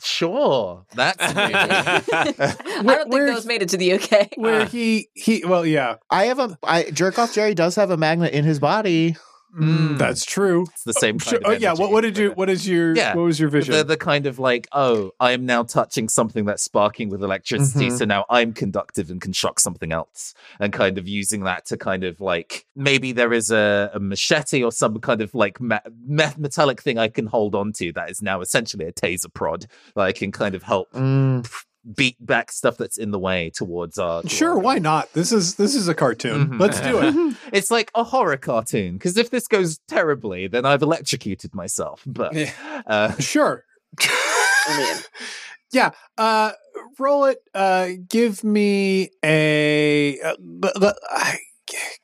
sure. 0.02 0.86
That's 0.96 1.36
maybe. 1.36 1.54
I 1.54 2.82
Where- 2.84 2.98
don't 2.98 3.12
think 3.12 3.28
those 3.28 3.46
made 3.46 3.62
it 3.62 3.70
to 3.70 3.78
the 3.78 3.94
UK. 3.94 4.30
where 4.38 4.66
he 4.66 5.10
he 5.14 5.44
well 5.46 5.66
yeah 5.66 5.96
I 6.10 6.26
have 6.26 6.40
a 6.40 6.58
I 6.64 6.90
jerk 6.92 7.20
off 7.20 7.34
Jerry 7.34 7.54
does 7.54 7.76
have 7.76 7.92
a 7.92 7.98
magnet 7.98 8.34
in 8.34 8.44
his 8.46 8.60
body. 8.60 9.16
Mm, 9.58 9.98
that's 9.98 10.26
true 10.26 10.68
it's 10.72 10.84
the 10.84 10.94
same 10.94 11.18
kind 11.18 11.30
Sure. 11.30 11.40
of 11.40 11.44
oh 11.46 11.52
yeah 11.52 11.74
what 11.74 11.92
what 11.92 12.02
did 12.02 12.18
you 12.20 12.32
what 12.34 12.50
is 12.52 12.68
your 12.68 12.96
Yeah. 12.96 13.16
what 13.16 13.24
was 13.24 13.40
your 13.40 13.50
vision 13.50 13.74
the, 13.74 13.84
the 13.84 13.98
kind 13.98 14.28
of 14.28 14.38
like, 14.38 14.68
oh, 14.74 15.12
I 15.20 15.32
am 15.32 15.46
now 15.46 15.64
touching 15.64 16.08
something 16.08 16.46
that's 16.46 16.62
sparking 16.62 17.10
with 17.10 17.24
electricity, 17.24 17.88
Mhm. 17.88 17.98
so 17.98 18.06
now 18.06 18.26
I'm 18.30 18.54
conductive 18.54 19.10
and 19.10 19.20
can 19.20 19.34
shock 19.34 19.60
something 19.60 19.92
else, 19.92 20.36
and 20.60 20.72
kind 20.72 20.98
of 21.00 21.08
using 21.08 21.44
that 21.46 21.66
to 21.68 21.78
kind 21.78 22.04
of 22.04 22.22
like 22.22 22.66
maybe 22.76 23.12
there 23.12 23.34
is 23.34 23.50
a, 23.50 23.90
a 23.94 24.00
machete 24.00 24.64
or 24.64 24.72
some 24.72 25.00
kind 25.00 25.22
of 25.22 25.34
like 25.34 25.60
ma- 25.60 25.80
me- 26.08 26.26
metallic 26.38 26.82
thing 26.82 27.00
I 27.00 27.08
can 27.08 27.26
hold 27.26 27.56
on 27.56 27.74
to 27.74 27.92
that 27.94 28.12
is 28.12 28.22
now 28.22 28.42
essentially 28.42 28.86
a 28.86 28.92
taser 28.94 29.34
prod 29.34 29.66
that 29.96 30.02
I 30.04 30.12
can 30.12 30.32
kind 30.32 30.54
of 30.54 30.62
help 30.64 30.92
Mm. 30.94 31.50
Beat 31.96 32.18
back 32.20 32.52
stuff 32.52 32.78
that's 32.78 32.98
in 32.98 33.12
the 33.12 33.20
way 33.20 33.50
towards 33.56 33.98
our. 33.98 34.22
sure 34.28 34.52
our- 34.52 34.60
why 34.60 34.78
not 34.80 35.12
this 35.14 35.32
is 35.32 35.56
this 35.56 35.76
is 35.76 35.88
a 35.88 35.94
cartoon 35.94 36.48
Mhm. 36.50 36.60
let's 36.60 36.80
do 36.82 37.00
it 37.02 37.36
It's 37.54 37.72
like 37.72 37.90
a 37.96 38.04
horror 38.04 38.38
cartoon 38.38 38.94
because 38.94 39.18
if 39.18 39.30
this 39.30 39.48
goes 39.48 39.80
terribly, 39.88 40.48
then 40.48 40.66
I've 40.66 40.82
electrocuted 40.82 41.56
myself. 41.56 42.04
But 42.06 42.34
Yeah. 42.36 42.52
uh, 42.86 43.16
Sure. 43.18 43.64
I 44.00 44.78
mean, 44.78 44.98
yeah. 45.72 45.92
Uh, 46.18 46.52
roll 47.00 47.26
it. 47.26 47.40
Uh, 47.56 47.90
give 48.08 48.44
me 48.44 49.10
a. 49.24 50.20
Uh, 50.22 50.36
l- 50.64 50.72
l- 50.82 50.96
I, 51.10 51.38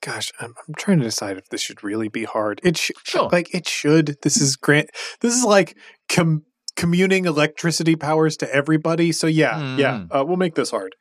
gosh, 0.01 0.31
I'm, 0.39 0.53
I'm 0.67 0.73
trying 0.75 0.99
to 0.99 1.03
decide 1.05 1.38
if 1.38 1.49
this 1.49 1.61
should 1.61 1.83
really 1.83 2.07
be 2.07 2.23
hard. 2.23 2.59
It 2.63 2.77
should. 2.77 2.95
Sure. 3.03 3.29
Like 3.31 3.53
it 3.53 3.67
should. 3.67 4.17
This 4.23 4.38
is 4.38 4.55
grant. 4.55 4.89
This 5.21 5.35
is 5.35 5.43
like 5.43 5.77
com- 6.09 6.43
communing 6.75 7.25
electricity 7.25 7.95
powers 7.95 8.38
to 8.38 8.53
everybody. 8.53 9.11
So 9.11 9.27
yeah, 9.27 9.75
yeah. 9.77 9.91
Mm. 9.99 10.07
Uh, 10.19 10.25
we'll 10.25 10.38
make 10.38 10.55
this 10.55 10.71
hard. 10.71 10.95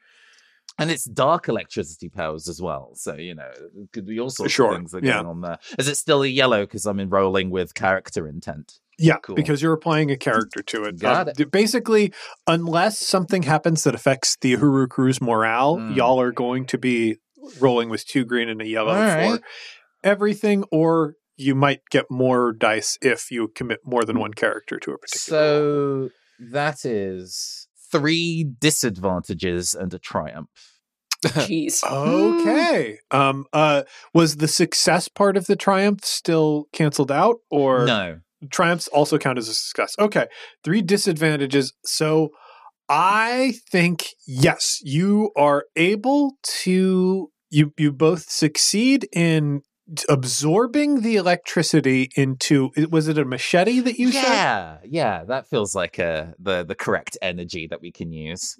and 0.78 0.90
it's 0.90 1.04
dark 1.04 1.48
electricity 1.48 2.08
powers 2.08 2.48
as 2.48 2.60
well. 2.60 2.90
So 2.94 3.14
you 3.16 3.34
know, 3.34 3.48
it 3.76 3.92
could 3.92 4.06
be 4.06 4.18
all 4.20 4.30
sorts 4.30 4.52
Sure, 4.52 4.72
of 4.72 4.76
things 4.78 4.90
that 4.92 5.04
are 5.04 5.06
yeah. 5.06 5.14
going 5.14 5.26
on 5.26 5.40
there. 5.40 5.58
Is 5.78 5.88
it 5.88 5.96
still 5.96 6.22
a 6.22 6.26
yellow 6.26 6.62
because 6.64 6.84
I'm 6.86 6.98
enrolling 7.00 7.50
with 7.50 7.74
character 7.74 8.26
intent? 8.26 8.80
Yeah, 8.98 9.16
Cool. 9.24 9.34
because 9.34 9.60
you're 9.60 9.72
applying 9.72 10.10
a 10.12 10.16
character 10.16 10.62
to 10.62 10.84
it. 10.84 11.00
Got 11.00 11.28
Uh, 11.28 11.32
it. 11.38 11.50
Basically, 11.50 12.12
unless 12.46 12.98
something 12.98 13.42
happens 13.42 13.82
that 13.84 13.94
affects 13.94 14.36
the 14.40 14.56
Uhuru 14.56 14.88
crew's 14.88 15.20
morale, 15.20 15.76
Mm. 15.78 15.96
y'all 15.96 16.20
are 16.20 16.30
going 16.32 16.64
to 16.66 16.78
be 16.78 17.16
rolling 17.60 17.88
with 17.88 18.06
two 18.06 18.24
green 18.24 18.48
and 18.48 18.62
a 18.62 18.66
yellow 18.66 18.92
All 18.94 19.00
right. 19.02 19.40
for 19.40 19.46
everything, 20.04 20.64
or 20.70 21.14
you 21.36 21.54
might 21.54 21.80
get 21.90 22.10
more 22.10 22.52
dice 22.52 22.98
if 23.02 23.30
you 23.30 23.48
commit 23.48 23.80
more 23.84 24.04
than 24.04 24.18
one 24.18 24.34
character 24.34 24.78
to 24.78 24.92
a 24.92 24.98
particular. 24.98 25.40
role. 25.40 26.08
So 26.08 26.10
that 26.52 26.84
is 26.84 27.68
three 27.90 28.44
disadvantages 28.60 29.74
and 29.74 29.92
a 29.94 29.98
triumph. 29.98 30.48
Jeez. 31.24 31.82
Okay. 31.90 32.98
Um. 33.10 33.46
Uh. 33.52 33.84
Was 34.12 34.36
the 34.36 34.48
success 34.48 35.08
part 35.08 35.36
of 35.36 35.46
the 35.46 35.56
triumph 35.56 36.04
still 36.04 36.66
canceled 36.72 37.10
out, 37.10 37.36
or 37.50 37.86
no. 37.86 38.18
triumphs 38.50 38.88
also 38.88 39.16
count 39.16 39.38
as 39.38 39.48
a 39.48 39.54
success. 39.54 39.94
Okay, 39.98 40.26
three 40.62 40.82
disadvantages. 40.82 41.72
So 41.84 42.30
I 42.90 43.54
think 43.70 44.08
yes, 44.26 44.80
you 44.82 45.30
are 45.36 45.64
able 45.76 46.34
to 46.62 47.30
you 47.48 47.72
you 47.78 47.92
both 47.92 48.28
succeed 48.30 49.08
in 49.14 49.62
absorbing 50.08 51.02
the 51.02 51.16
electricity 51.16 52.10
into 52.16 52.70
was 52.90 53.08
it 53.08 53.18
a 53.18 53.24
machete 53.24 53.80
that 53.80 53.98
you 53.98 54.12
said? 54.12 54.22
yeah, 54.22 54.76
yeah, 54.84 55.24
that 55.24 55.46
feels 55.48 55.74
like 55.74 55.98
uh, 55.98 56.26
the 56.38 56.64
the 56.64 56.74
correct 56.74 57.18
energy 57.20 57.66
that 57.68 57.80
we 57.80 57.92
can 57.92 58.10
use 58.12 58.56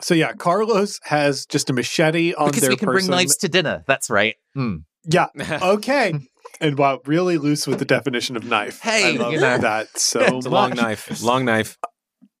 So 0.00 0.14
yeah, 0.14 0.32
Carlos 0.32 1.00
has 1.04 1.46
just 1.46 1.70
a 1.70 1.72
machete 1.72 2.34
on 2.34 2.46
because 2.46 2.62
their 2.62 2.70
we 2.70 2.76
can 2.76 2.86
person. 2.86 3.08
bring 3.08 3.16
knives 3.18 3.36
to 3.38 3.48
dinner. 3.48 3.84
That's 3.86 4.08
right. 4.10 4.36
Hmm. 4.54 4.76
Yeah. 5.04 5.26
Okay. 5.62 6.14
and 6.60 6.78
wow, 6.78 7.00
really 7.04 7.36
loose 7.36 7.66
with 7.66 7.78
the 7.78 7.84
definition 7.84 8.36
of 8.36 8.44
knife. 8.44 8.80
Hey, 8.80 9.14
I 9.14 9.18
love 9.18 9.32
you 9.32 9.40
know. 9.40 9.58
that 9.58 9.88
so 9.98 10.20
It's 10.38 10.46
a 10.46 10.50
long 10.50 10.70
knife. 10.70 11.20
Long 11.22 11.44
knife. 11.44 11.76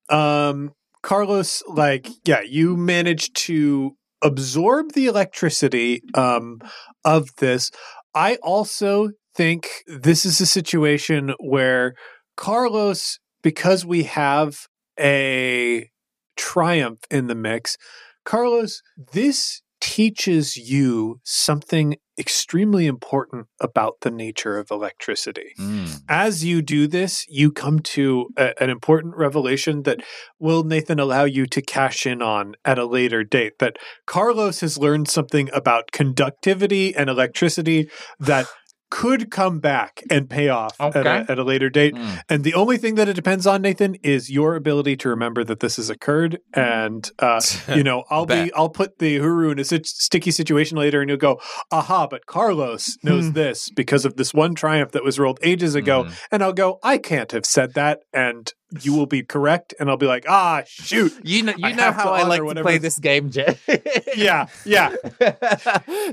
um 0.08 0.72
carlos 1.02 1.62
like 1.68 2.08
yeah 2.24 2.40
you 2.40 2.76
managed 2.76 3.36
to 3.36 3.94
absorb 4.22 4.92
the 4.92 5.06
electricity 5.06 6.02
um 6.14 6.58
of 7.04 7.28
this 7.38 7.70
i 8.14 8.36
also 8.36 9.10
think 9.34 9.68
this 9.86 10.24
is 10.24 10.40
a 10.40 10.46
situation 10.46 11.34
where 11.38 11.94
carlos 12.36 13.18
because 13.42 13.84
we 13.84 14.04
have 14.04 14.66
a 14.98 15.88
triumph 16.36 17.00
in 17.10 17.26
the 17.26 17.34
mix 17.34 17.76
carlos 18.24 18.80
this 19.12 19.62
teaches 19.84 20.56
you 20.56 21.20
something 21.24 21.96
extremely 22.18 22.86
important 22.86 23.48
about 23.60 24.00
the 24.00 24.10
nature 24.10 24.56
of 24.56 24.70
electricity 24.70 25.52
Mm. 25.58 26.00
as 26.08 26.42
you 26.42 26.62
do 26.62 26.86
this, 26.86 27.26
you 27.28 27.52
come 27.52 27.80
to 27.80 28.28
a, 28.38 28.54
an 28.62 28.70
important 28.70 29.14
revelation 29.14 29.82
that 29.82 30.00
will 30.38 30.64
Nathan 30.64 30.98
allow 30.98 31.24
you 31.24 31.44
to 31.46 31.60
cash 31.60 32.06
in 32.06 32.22
on 32.22 32.54
at 32.64 32.78
a 32.78 32.86
later 32.86 33.24
date. 33.24 33.58
That 33.58 33.76
Carlos 34.06 34.60
has 34.60 34.78
learned 34.78 35.08
something 35.08 35.50
about 35.52 35.92
conductivity 35.92 36.96
and 36.96 37.10
electricity 37.10 37.90
that 38.18 38.46
could 38.90 39.30
come 39.30 39.58
back 39.58 40.02
and 40.10 40.30
pay 40.30 40.48
off 40.48 40.76
at, 40.80 41.06
a, 41.06 41.30
at 41.30 41.38
a 41.38 41.42
later 41.42 41.68
date. 41.68 41.94
Mm. 41.94 42.20
And 42.28 42.44
the 42.44 42.54
only 42.54 42.76
thing 42.76 42.94
that 42.94 43.08
it 43.08 43.14
depends 43.14 43.46
on, 43.46 43.62
Nathan, 43.62 43.96
is 44.02 44.30
your 44.30 44.54
ability 44.54 44.96
to 44.98 45.08
remember 45.08 45.42
that 45.44 45.60
this 45.60 45.76
has 45.76 45.90
occurred. 45.90 46.38
And 46.54 47.10
uh, 47.18 47.40
you 47.74 47.82
know, 47.82 48.04
I'll 48.10 48.26
be 48.26 48.52
I'll 48.54 48.68
put 48.68 48.98
the 48.98 49.18
Huru 49.18 49.50
in 49.52 49.58
a 49.58 49.64
sit- 49.64 49.86
sticky 49.86 50.30
situation 50.30 50.76
later, 50.76 51.00
and 51.00 51.08
you'll 51.08 51.18
go, 51.18 51.40
aha! 51.72 52.06
But 52.06 52.26
Carlos 52.26 52.96
knows 53.02 53.32
this 53.32 53.68
because 53.70 54.04
of 54.04 54.16
this 54.16 54.32
one 54.32 54.54
triumph 54.54 54.92
that 54.92 55.04
was 55.04 55.18
rolled 55.18 55.38
ages 55.42 55.74
ago, 55.74 56.04
Mhm. 56.04 56.18
and 56.30 56.42
I'll 56.42 56.52
go, 56.52 56.78
I 56.82 56.98
can't 56.98 57.32
have 57.32 57.46
said 57.46 57.74
that, 57.74 58.00
and 58.12 58.52
you 58.82 58.92
will 58.94 59.06
be 59.06 59.22
correct, 59.22 59.74
and 59.78 59.88
I'll 59.90 59.96
be 59.96 60.06
like, 60.06 60.24
ah, 60.28 60.62
shoot, 60.66 61.12
You 61.22 61.42
know, 61.44 61.52
you 61.56 61.66
I 61.66 61.72
know 61.72 61.92
how 61.92 62.10
I 62.10 62.22
like 62.24 62.40
to 62.40 62.44
whatever- 62.44 62.64
play 62.64 62.78
this 62.78 62.98
game, 62.98 63.30
Jay. 63.30 63.58
yeah, 64.16 64.46
yeah. 64.64 64.94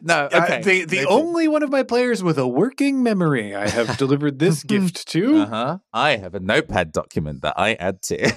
no, 0.03 0.27
Uh, 0.31 0.41
okay. 0.43 0.61
the 0.61 0.85
the 0.85 1.05
only 1.05 1.47
one 1.47 1.63
of 1.63 1.69
my 1.69 1.83
players 1.83 2.23
with 2.23 2.37
a 2.37 2.47
working 2.47 3.03
memory 3.03 3.55
I 3.55 3.67
have 3.69 3.97
delivered 4.03 4.39
this 4.39 4.63
gift 4.63 5.07
to. 5.09 5.37
Uh-huh. 5.43 5.77
I 5.93 6.17
have 6.17 6.35
a 6.35 6.39
notepad 6.39 6.91
document 6.91 7.41
that 7.41 7.53
I 7.57 7.73
add 7.75 8.01
to. 8.03 8.33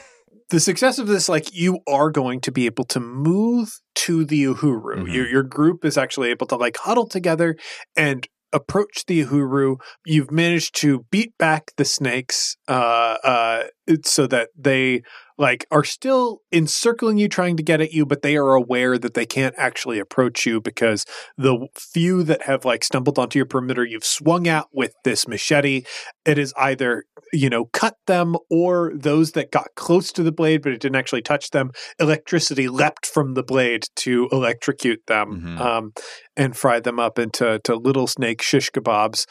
the 0.50 0.60
success 0.60 0.98
of 0.98 1.06
this, 1.06 1.28
like 1.28 1.54
you 1.54 1.80
are 1.88 2.10
going 2.10 2.40
to 2.42 2.52
be 2.52 2.66
able 2.66 2.84
to 2.84 3.00
move 3.00 3.80
to 3.96 4.24
the 4.24 4.44
Uhuru. 4.44 4.96
Mhm. 5.04 5.12
Your 5.12 5.26
your 5.28 5.42
group 5.42 5.84
is 5.84 5.96
actually 5.96 6.30
able 6.30 6.46
to 6.48 6.56
like 6.56 6.76
huddle 6.76 7.06
together 7.06 7.56
and 7.96 8.26
approach 8.52 9.04
the 9.06 9.24
Uhuru. 9.24 9.76
You've 10.06 10.30
managed 10.30 10.76
to 10.76 11.04
beat 11.10 11.36
back 11.38 11.72
the 11.76 11.84
snakes, 11.84 12.56
uh, 12.68 13.16
uh, 13.24 13.62
so 14.04 14.26
that 14.26 14.50
they 14.56 15.02
like 15.36 15.66
are 15.70 15.82
still 15.84 16.40
encircling 16.52 17.18
you, 17.18 17.28
trying 17.28 17.56
to 17.56 17.62
get 17.62 17.80
at 17.80 17.92
you, 17.92 18.06
but 18.06 18.22
they 18.22 18.36
are 18.36 18.54
aware 18.54 18.96
that 18.98 19.14
they 19.14 19.26
can't 19.26 19.54
actually 19.58 19.98
approach 19.98 20.46
you 20.46 20.60
because 20.60 21.04
the 21.36 21.66
few 21.74 22.22
that 22.22 22.42
have 22.42 22.64
like 22.64 22.84
stumbled 22.84 23.18
onto 23.18 23.38
your 23.38 23.46
perimeter, 23.46 23.84
you've 23.84 24.04
swung 24.04 24.46
at 24.46 24.66
with 24.72 24.92
this 25.02 25.26
machete. 25.26 25.82
It 26.24 26.38
is 26.38 26.54
either 26.56 27.04
you 27.32 27.50
know 27.50 27.64
cut 27.66 27.96
them 28.06 28.36
or 28.48 28.92
those 28.94 29.32
that 29.32 29.50
got 29.50 29.66
close 29.74 30.12
to 30.12 30.22
the 30.22 30.30
blade 30.30 30.62
but 30.62 30.72
it 30.72 30.80
didn't 30.80 30.96
actually 30.96 31.22
touch 31.22 31.50
them. 31.50 31.72
Electricity 31.98 32.68
leapt 32.68 33.04
from 33.06 33.34
the 33.34 33.42
blade 33.42 33.86
to 33.96 34.28
electrocute 34.30 35.04
them 35.08 35.40
Mhm. 35.42 35.60
um, 35.60 35.92
and 36.36 36.56
fry 36.56 36.78
them 36.78 37.00
up 37.00 37.18
into 37.18 37.58
to 37.64 37.74
little 37.74 38.06
snake 38.06 38.40
shish 38.40 38.70
kebabs. 38.70 39.26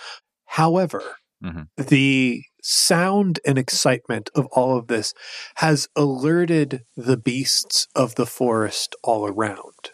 However, 0.48 1.02
Mhm. 1.44 1.68
the 1.78 2.44
sound 2.64 3.40
and 3.46 3.58
excitement 3.58 4.30
of 4.34 4.46
all 4.48 4.78
of 4.78 4.88
this 4.88 5.14
has 5.56 5.88
alerted 5.96 6.86
the 6.96 7.18
beasts 7.18 7.88
of 7.94 8.16
the 8.16 8.26
forest 8.26 8.96
all 9.04 9.28
around. 9.28 9.92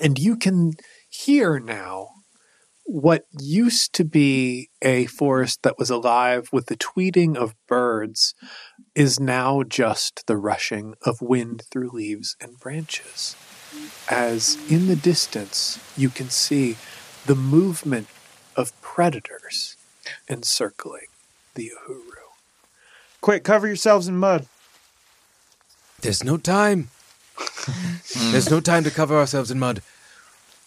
And 0.00 0.18
you 0.18 0.36
can 0.36 0.72
hear 1.08 1.60
now 1.60 2.08
what 2.84 3.24
used 3.38 3.92
to 3.94 4.04
be 4.04 4.70
a 4.82 5.06
forest 5.06 5.60
that 5.62 5.78
was 5.78 5.90
alive 5.90 6.48
with 6.52 6.66
the 6.66 6.76
tweeting 6.76 7.36
of 7.36 7.54
birds 7.66 8.34
is 8.94 9.18
now 9.18 9.62
just 9.62 10.24
the 10.26 10.36
rushing 10.36 10.94
of 11.02 11.20
wind 11.20 11.62
through 11.70 11.90
leaves 11.90 12.36
and 12.40 12.58
branches. 12.58 13.36
As 14.08 14.56
in 14.70 14.86
the 14.86 14.96
distance, 14.96 15.78
you 15.96 16.10
can 16.10 16.30
see 16.30 16.76
the 17.26 17.34
movement 17.34 18.08
of 18.56 18.80
predators 18.80 19.75
encircling 20.28 21.06
the 21.54 21.72
Uhuru. 21.88 22.00
Quick, 23.20 23.44
cover 23.44 23.66
yourselves 23.66 24.08
in 24.08 24.16
mud. 24.16 24.46
There's 26.00 26.22
no 26.22 26.36
time. 26.36 26.90
There's 28.30 28.50
no 28.50 28.60
time 28.60 28.84
to 28.84 28.90
cover 28.90 29.16
ourselves 29.16 29.50
in 29.50 29.58
mud. 29.58 29.82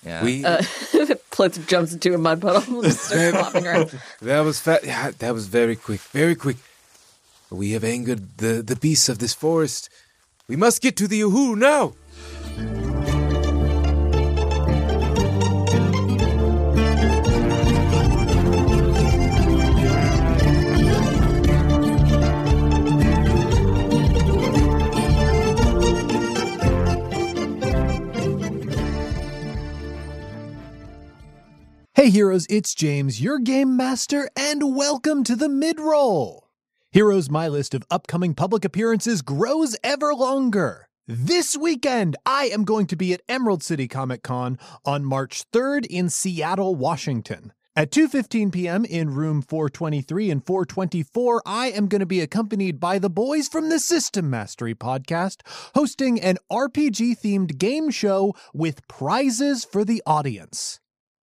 Yeah. 0.05 0.23
We 0.23 0.45
Uh, 0.45 0.57
Pliff 1.31 1.67
jumps 1.67 1.93
into 1.93 2.13
a 2.13 2.17
mud 2.17 2.41
puddle 2.41 2.83
and 2.83 2.93
starts 2.93 3.31
flopping 3.37 3.65
around. 3.67 3.99
that 4.21 4.39
was 4.41 4.59
fa- 4.59 4.79
yeah, 4.83 5.11
that 5.19 5.33
was 5.33 5.47
very 5.47 5.75
quick, 5.75 6.01
very 6.11 6.35
quick. 6.35 6.57
We 7.49 7.71
have 7.71 7.83
angered 7.83 8.37
the 8.37 8.61
the 8.61 8.75
beasts 8.75 9.09
of 9.09 9.19
this 9.19 9.33
forest. 9.33 9.89
We 10.47 10.55
must 10.55 10.81
get 10.81 10.95
to 10.97 11.07
the 11.07 11.21
Uhuru 11.21 11.57
now. 11.57 11.93
Hey 31.99 32.11
heroes, 32.11 32.47
it's 32.49 32.73
James, 32.73 33.21
your 33.21 33.39
game 33.39 33.75
master, 33.75 34.29
and 34.33 34.73
welcome 34.73 35.21
to 35.25 35.35
the 35.35 35.49
mid-roll. 35.49 36.47
Heroes, 36.93 37.29
my 37.29 37.49
list 37.49 37.73
of 37.73 37.83
upcoming 37.91 38.33
public 38.33 38.63
appearances 38.63 39.21
grows 39.21 39.75
ever 39.83 40.15
longer. 40.15 40.87
This 41.05 41.57
weekend, 41.57 42.15
I 42.25 42.45
am 42.45 42.63
going 42.63 42.87
to 42.87 42.95
be 42.95 43.11
at 43.11 43.21
Emerald 43.27 43.63
City 43.63 43.89
Comic 43.89 44.23
Con 44.23 44.57
on 44.85 45.03
March 45.03 45.43
3rd 45.51 45.87
in 45.87 46.09
Seattle, 46.09 46.73
Washington. 46.73 47.51
At 47.75 47.91
2:15 47.91 48.53
p.m. 48.53 48.85
in 48.85 49.13
room 49.13 49.41
423 49.41 50.31
and 50.31 50.45
424, 50.45 51.41
I 51.45 51.69
am 51.71 51.87
going 51.87 51.99
to 51.99 52.05
be 52.05 52.21
accompanied 52.21 52.79
by 52.79 52.97
the 52.97 53.09
boys 53.09 53.49
from 53.49 53.67
the 53.67 53.77
System 53.77 54.29
Mastery 54.29 54.73
podcast 54.73 55.41
hosting 55.75 56.21
an 56.21 56.37
RPG-themed 56.49 57.57
game 57.57 57.91
show 57.91 58.35
with 58.53 58.87
prizes 58.87 59.65
for 59.65 59.83
the 59.83 60.01
audience. 60.05 60.79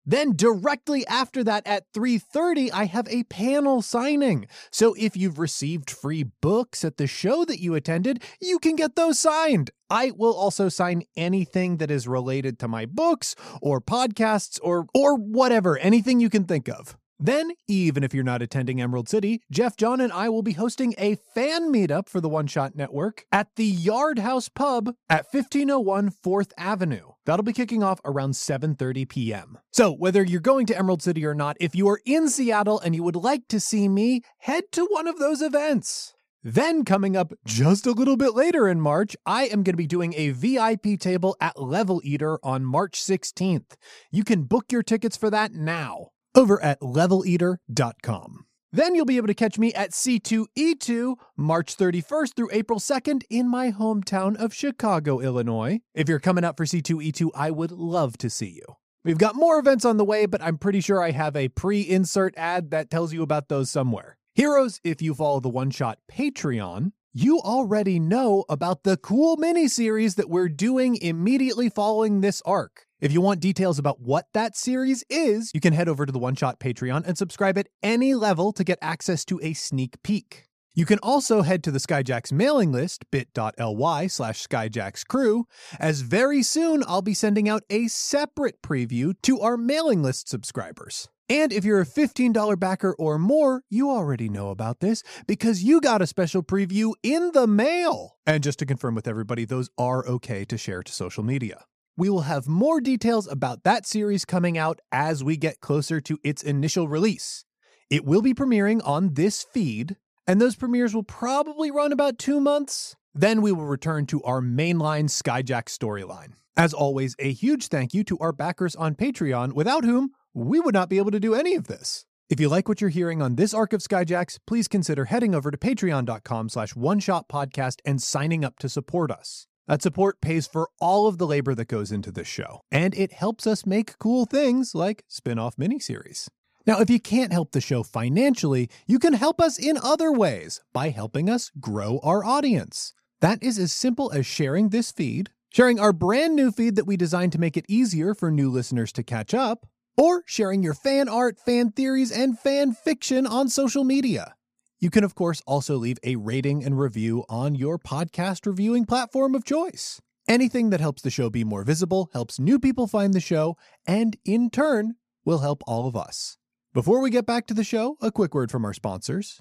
Then 0.06 0.36
directly 0.36 1.04
after 1.08 1.42
that 1.44 1.66
at 1.66 1.92
3:30 1.92 2.70
I 2.70 2.84
have 2.84 3.08
a 3.08 3.24
panel 3.24 3.82
signing. 3.82 4.46
So 4.70 4.94
if 4.96 5.16
you've 5.16 5.40
received 5.40 5.90
free 5.90 6.24
books 6.40 6.84
at 6.84 6.96
the 6.96 7.08
show 7.08 7.44
that 7.44 7.60
you 7.60 7.74
attended, 7.74 8.22
you 8.40 8.60
can 8.60 8.76
get 8.76 8.94
those 8.94 9.18
signed. 9.18 9.72
I 9.90 10.12
will 10.12 10.34
also 10.34 10.68
sign 10.68 11.02
anything 11.16 11.78
that 11.78 11.90
is 11.90 12.06
related 12.08 12.58
to 12.60 12.68
my 12.68 12.86
books 12.86 13.34
or 13.60 13.80
podcasts 13.80 14.58
or 14.62 14.86
or 14.94 15.16
whatever, 15.16 15.76
anything 15.78 16.20
you 16.20 16.30
can 16.30 16.44
think 16.44 16.68
of. 16.68 16.96
Then, 17.18 17.52
even 17.66 18.04
if 18.04 18.12
you're 18.12 18.24
not 18.24 18.42
attending 18.42 18.80
Emerald 18.80 19.08
City, 19.08 19.40
Jeff 19.50 19.76
John 19.76 20.02
and 20.02 20.12
I 20.12 20.28
will 20.28 20.42
be 20.42 20.52
hosting 20.52 20.94
a 20.98 21.14
fan 21.34 21.72
meetup 21.72 22.10
for 22.10 22.20
the 22.20 22.28
One 22.28 22.46
Shot 22.46 22.76
Network 22.76 23.24
at 23.32 23.48
the 23.56 23.64
Yard 23.64 24.18
House 24.18 24.50
Pub 24.50 24.94
at 25.08 25.24
1501 25.32 26.10
4th 26.10 26.52
Avenue. 26.58 27.12
That'll 27.24 27.42
be 27.42 27.54
kicking 27.54 27.82
off 27.82 28.00
around 28.04 28.32
7:30 28.32 29.08
p.m. 29.08 29.58
So, 29.72 29.92
whether 29.92 30.22
you're 30.22 30.40
going 30.40 30.66
to 30.66 30.76
Emerald 30.76 31.02
City 31.02 31.24
or 31.24 31.34
not, 31.34 31.56
if 31.58 31.74
you 31.74 31.88
are 31.88 32.00
in 32.04 32.28
Seattle 32.28 32.80
and 32.80 32.94
you 32.94 33.02
would 33.02 33.16
like 33.16 33.48
to 33.48 33.60
see 33.60 33.88
me, 33.88 34.20
head 34.38 34.64
to 34.72 34.86
one 34.90 35.06
of 35.06 35.18
those 35.18 35.40
events. 35.40 36.12
Then, 36.42 36.84
coming 36.84 37.16
up 37.16 37.32
just 37.46 37.86
a 37.86 37.92
little 37.92 38.18
bit 38.18 38.34
later 38.34 38.68
in 38.68 38.80
March, 38.80 39.16
I 39.24 39.44
am 39.44 39.62
going 39.62 39.72
to 39.72 39.76
be 39.76 39.86
doing 39.86 40.12
a 40.14 40.30
VIP 40.30 41.00
table 41.00 41.34
at 41.40 41.60
Level 41.60 42.02
Eater 42.04 42.38
on 42.44 42.64
March 42.64 43.00
16th. 43.00 43.74
You 44.12 44.22
can 44.22 44.42
book 44.42 44.66
your 44.70 44.82
tickets 44.82 45.16
for 45.16 45.30
that 45.30 45.52
now 45.54 46.10
over 46.36 46.62
at 46.62 46.80
leveleater.com. 46.80 48.46
Then 48.72 48.94
you'll 48.94 49.06
be 49.06 49.16
able 49.16 49.28
to 49.28 49.34
catch 49.34 49.58
me 49.58 49.72
at 49.72 49.92
C2E2 49.92 51.16
March 51.36 51.76
31st 51.76 52.36
through 52.36 52.50
April 52.52 52.78
2nd 52.78 53.22
in 53.30 53.48
my 53.48 53.72
hometown 53.72 54.36
of 54.36 54.52
Chicago, 54.52 55.20
Illinois. 55.20 55.80
If 55.94 56.08
you're 56.08 56.20
coming 56.20 56.44
out 56.44 56.56
for 56.56 56.66
C2E2, 56.66 57.30
I 57.34 57.50
would 57.50 57.72
love 57.72 58.18
to 58.18 58.28
see 58.28 58.50
you. 58.50 58.76
We've 59.04 59.18
got 59.18 59.36
more 59.36 59.58
events 59.58 59.84
on 59.84 59.98
the 59.98 60.04
way, 60.04 60.26
but 60.26 60.42
I'm 60.42 60.58
pretty 60.58 60.80
sure 60.80 61.00
I 61.00 61.12
have 61.12 61.36
a 61.36 61.48
pre 61.48 61.80
insert 61.80 62.34
ad 62.36 62.70
that 62.72 62.90
tells 62.90 63.12
you 63.12 63.22
about 63.22 63.48
those 63.48 63.70
somewhere. 63.70 64.18
Heroes, 64.34 64.80
if 64.84 65.00
you 65.00 65.14
follow 65.14 65.40
the 65.40 65.48
One 65.48 65.70
Shot 65.70 65.98
Patreon, 66.10 66.90
you 67.14 67.38
already 67.38 67.98
know 67.98 68.44
about 68.48 68.82
the 68.82 68.98
cool 68.98 69.38
mini 69.38 69.68
series 69.68 70.16
that 70.16 70.28
we're 70.28 70.50
doing 70.50 70.96
immediately 70.96 71.70
following 71.70 72.20
this 72.20 72.42
arc. 72.44 72.85
If 72.98 73.12
you 73.12 73.20
want 73.20 73.40
details 73.40 73.78
about 73.78 74.00
what 74.00 74.24
that 74.32 74.56
series 74.56 75.04
is, 75.10 75.50
you 75.52 75.60
can 75.60 75.74
head 75.74 75.86
over 75.86 76.06
to 76.06 76.12
the 76.12 76.18
One 76.18 76.34
Shot 76.34 76.58
Patreon 76.58 77.06
and 77.06 77.18
subscribe 77.18 77.58
at 77.58 77.68
any 77.82 78.14
level 78.14 78.52
to 78.52 78.64
get 78.64 78.78
access 78.80 79.22
to 79.26 79.38
a 79.42 79.52
sneak 79.52 80.02
peek. 80.02 80.48
You 80.74 80.86
can 80.86 80.98
also 81.02 81.42
head 81.42 81.62
to 81.64 81.70
the 81.70 81.78
Skyjacks 81.78 82.32
mailing 82.32 82.72
list, 82.72 83.04
bit.ly 83.10 84.06
slash 84.06 84.46
skyjackscrew, 84.46 85.44
as 85.78 86.00
very 86.00 86.42
soon 86.42 86.82
I'll 86.86 87.02
be 87.02 87.12
sending 87.12 87.50
out 87.50 87.64
a 87.68 87.88
separate 87.88 88.62
preview 88.62 89.12
to 89.24 89.40
our 89.40 89.58
mailing 89.58 90.02
list 90.02 90.30
subscribers. 90.30 91.10
And 91.28 91.52
if 91.52 91.66
you're 91.66 91.82
a 91.82 91.86
$15 91.86 92.58
backer 92.58 92.94
or 92.98 93.18
more, 93.18 93.62
you 93.68 93.90
already 93.90 94.30
know 94.30 94.48
about 94.48 94.80
this 94.80 95.02
because 95.26 95.62
you 95.62 95.82
got 95.82 96.00
a 96.00 96.06
special 96.06 96.42
preview 96.42 96.94
in 97.02 97.32
the 97.32 97.46
mail. 97.46 98.16
And 98.26 98.42
just 98.42 98.58
to 98.60 98.66
confirm 98.66 98.94
with 98.94 99.06
everybody, 99.06 99.44
those 99.44 99.68
are 99.76 100.06
okay 100.06 100.46
to 100.46 100.56
share 100.56 100.82
to 100.82 100.92
social 100.92 101.22
media. 101.22 101.64
We 101.98 102.10
will 102.10 102.22
have 102.22 102.46
more 102.46 102.82
details 102.82 103.26
about 103.26 103.64
that 103.64 103.86
series 103.86 104.26
coming 104.26 104.58
out 104.58 104.80
as 104.92 105.24
we 105.24 105.38
get 105.38 105.60
closer 105.60 105.98
to 106.02 106.18
its 106.22 106.42
initial 106.42 106.88
release. 106.88 107.46
It 107.88 108.04
will 108.04 108.20
be 108.20 108.34
premiering 108.34 108.86
on 108.86 109.14
this 109.14 109.42
feed, 109.42 109.96
and 110.26 110.38
those 110.38 110.56
premieres 110.56 110.94
will 110.94 111.04
probably 111.04 111.70
run 111.70 111.92
about 111.92 112.18
two 112.18 112.38
months. 112.38 112.96
Then 113.14 113.40
we 113.40 113.50
will 113.50 113.64
return 113.64 114.04
to 114.06 114.22
our 114.24 114.42
mainline 114.42 115.08
Skyjack 115.08 115.66
storyline. 115.66 116.34
As 116.54 116.74
always, 116.74 117.16
a 117.18 117.32
huge 117.32 117.68
thank 117.68 117.94
you 117.94 118.04
to 118.04 118.18
our 118.18 118.32
backers 118.32 118.76
on 118.76 118.94
Patreon, 118.94 119.54
without 119.54 119.84
whom 119.84 120.10
we 120.34 120.60
would 120.60 120.74
not 120.74 120.90
be 120.90 120.98
able 120.98 121.12
to 121.12 121.20
do 121.20 121.34
any 121.34 121.54
of 121.54 121.66
this. 121.66 122.04
If 122.28 122.40
you 122.40 122.50
like 122.50 122.68
what 122.68 122.82
you're 122.82 122.90
hearing 122.90 123.22
on 123.22 123.36
this 123.36 123.54
arc 123.54 123.72
of 123.72 123.80
Skyjacks, 123.80 124.38
please 124.46 124.68
consider 124.68 125.06
heading 125.06 125.34
over 125.34 125.50
to 125.50 125.56
patreon.com 125.56 126.50
slash 126.50 126.76
one 126.76 126.98
shot 126.98 127.28
podcast 127.28 127.76
and 127.86 128.02
signing 128.02 128.44
up 128.44 128.58
to 128.58 128.68
support 128.68 129.10
us. 129.10 129.46
That 129.66 129.82
support 129.82 130.20
pays 130.20 130.46
for 130.46 130.68
all 130.80 131.08
of 131.08 131.18
the 131.18 131.26
labor 131.26 131.52
that 131.54 131.66
goes 131.66 131.90
into 131.90 132.12
this 132.12 132.28
show, 132.28 132.60
and 132.70 132.94
it 132.94 133.12
helps 133.12 133.46
us 133.46 133.66
make 133.66 133.98
cool 133.98 134.24
things 134.24 134.74
like 134.74 135.04
spin 135.08 135.40
off 135.40 135.56
miniseries. 135.56 136.28
Now, 136.66 136.80
if 136.80 136.88
you 136.88 137.00
can't 137.00 137.32
help 137.32 137.50
the 137.50 137.60
show 137.60 137.82
financially, 137.82 138.70
you 138.86 139.00
can 139.00 139.14
help 139.14 139.40
us 139.40 139.58
in 139.58 139.76
other 139.82 140.12
ways 140.12 140.60
by 140.72 140.90
helping 140.90 141.28
us 141.28 141.50
grow 141.60 141.98
our 142.04 142.24
audience. 142.24 142.92
That 143.20 143.42
is 143.42 143.58
as 143.58 143.72
simple 143.72 144.12
as 144.12 144.24
sharing 144.24 144.68
this 144.68 144.92
feed, 144.92 145.30
sharing 145.52 145.80
our 145.80 145.92
brand 145.92 146.36
new 146.36 146.52
feed 146.52 146.76
that 146.76 146.86
we 146.86 146.96
designed 146.96 147.32
to 147.32 147.40
make 147.40 147.56
it 147.56 147.66
easier 147.68 148.14
for 148.14 148.30
new 148.30 148.50
listeners 148.50 148.92
to 148.92 149.02
catch 149.02 149.34
up, 149.34 149.66
or 149.96 150.22
sharing 150.26 150.62
your 150.62 150.74
fan 150.74 151.08
art, 151.08 151.38
fan 151.40 151.72
theories, 151.72 152.12
and 152.12 152.38
fan 152.38 152.72
fiction 152.72 153.26
on 153.26 153.48
social 153.48 153.82
media. 153.82 154.35
You 154.78 154.90
can, 154.90 155.04
of 155.04 155.14
course, 155.14 155.42
also 155.46 155.76
leave 155.76 155.98
a 156.04 156.16
rating 156.16 156.62
and 156.62 156.78
review 156.78 157.24
on 157.30 157.54
your 157.54 157.78
podcast 157.78 158.44
reviewing 158.44 158.84
platform 158.84 159.34
of 159.34 159.44
choice. 159.44 160.02
Anything 160.28 160.70
that 160.70 160.80
helps 160.80 161.02
the 161.02 161.10
show 161.10 161.30
be 161.30 161.44
more 161.44 161.62
visible 161.62 162.10
helps 162.12 162.38
new 162.38 162.58
people 162.58 162.86
find 162.86 163.14
the 163.14 163.20
show, 163.20 163.56
and 163.86 164.16
in 164.24 164.50
turn, 164.50 164.96
will 165.24 165.38
help 165.38 165.62
all 165.66 165.88
of 165.88 165.96
us. 165.96 166.36
Before 166.74 167.00
we 167.00 167.10
get 167.10 167.24
back 167.24 167.46
to 167.46 167.54
the 167.54 167.64
show, 167.64 167.96
a 168.02 168.12
quick 168.12 168.34
word 168.34 168.50
from 168.50 168.64
our 168.64 168.74
sponsors. 168.74 169.40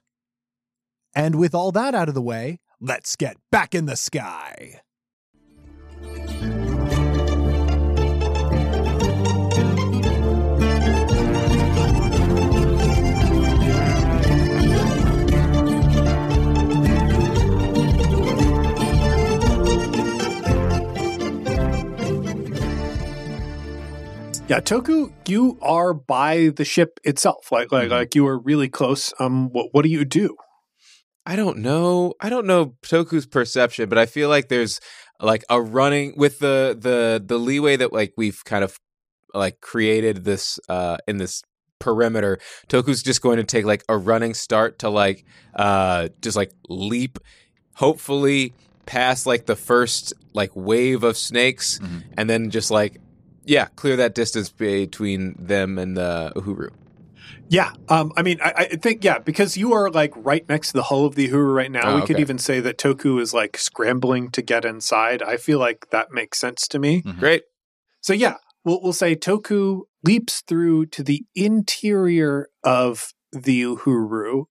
And 1.14 1.36
with 1.36 1.54
all 1.54 1.72
that 1.74 1.94
out 1.94 2.08
of 2.08 2.16
the 2.16 2.22
way, 2.22 2.60
let's 2.80 3.16
get 3.16 3.36
back 3.52 3.76
in 3.76 3.88
the 3.88 3.98
sky. 3.98 4.82
Yeah, 24.48 24.60
Toku, 24.60 25.12
you 25.28 25.58
are 25.64 25.92
by 25.92 26.50
the 26.56 26.66
ship 26.66 27.00
itself. 27.04 27.52
Like 27.52 27.72
like 27.72 27.90
like 27.90 28.14
you 28.14 28.28
are 28.28 28.38
really 28.38 28.70
close. 28.70 29.12
Um 29.20 29.50
what 29.50 29.70
what 29.72 29.82
do 29.82 29.90
you 29.90 30.06
do? 30.06 30.36
I 31.26 31.36
don't 31.36 31.58
know. 31.58 32.14
I 32.22 32.30
don't 32.30 32.46
know 32.46 32.76
Toku's 32.84 33.26
perception, 33.26 33.90
but 33.90 33.98
I 33.98 34.06
feel 34.06 34.30
like 34.30 34.50
there's 34.50 34.80
like 35.20 35.44
a 35.50 35.60
running 35.60 36.14
with 36.16 36.38
the 36.38 36.78
the 36.80 37.24
the 37.26 37.40
leeway 37.40 37.76
that 37.78 37.92
like 37.92 38.14
we've 38.18 38.46
kind 38.46 38.64
of 38.64 38.78
like 39.34 39.62
created 39.62 40.26
this 40.26 40.60
uh 40.70 40.98
in 41.08 41.18
this 41.18 41.42
perimeter. 41.80 42.38
Toku's 42.68 43.02
just 43.02 43.24
going 43.24 43.38
to 43.38 43.44
take 43.44 43.66
like 43.66 43.84
a 43.90 43.98
running 43.98 44.36
start 44.36 44.78
to 44.80 44.90
like 44.90 45.26
uh 45.56 46.10
just 46.22 46.38
like 46.38 46.52
leap 46.70 47.18
hopefully 47.74 48.54
past 48.86 49.26
like 49.26 49.48
the 49.48 49.56
first 49.56 50.14
like 50.34 50.52
wave 50.54 51.04
of 51.04 51.18
snakes 51.18 51.80
and 52.16 52.30
then 52.30 52.52
just 52.52 52.70
like 52.70 53.02
yeah, 53.46 53.66
clear 53.76 53.96
that 53.96 54.16
distance 54.16 54.50
between 54.50 55.36
them 55.40 55.78
and 55.78 55.96
the 55.96 56.34
Uhuru. 56.36 56.70
Yeah, 57.48 57.74
um, 57.90 58.12
I 58.18 58.24
mean, 58.24 58.40
I, 58.42 58.54
I 58.58 58.66
think 58.76 59.04
yeah, 59.04 59.20
because 59.20 59.56
you 59.56 59.74
are 59.74 59.92
like 59.92 60.14
right 60.16 60.48
next 60.50 60.70
to 60.70 60.74
the 60.74 60.84
hull 60.84 61.06
of 61.06 61.16
the 61.16 61.30
Uhuru 61.30 61.56
right 61.56 61.72
now. 61.72 61.92
Oh, 61.92 61.96
we 62.00 62.08
could 62.08 62.20
even 62.20 62.40
say 62.40 62.60
that 62.60 62.78
Toku 62.78 63.22
is 63.22 63.34
like 63.34 63.58
scrambling 63.58 64.32
to 64.32 64.42
get 64.42 64.66
inside. 64.66 65.22
I 65.22 65.38
feel 65.38 65.60
like 65.60 65.90
that 65.92 66.12
makes 66.12 66.40
sense 66.40 66.68
to 66.70 66.80
me. 66.80 67.04
Great. 67.20 67.44
So 68.02 68.14
yeah, 68.14 68.38
we'll 68.64 68.82
we'll 68.82 68.94
say 68.94 69.16
Toku 69.16 69.82
leaps 70.04 70.42
through 70.42 70.88
to 70.88 71.04
the 71.04 71.24
interior 71.36 72.50
of 72.64 73.14
the 73.32 73.62
Uhuru. 73.62 74.46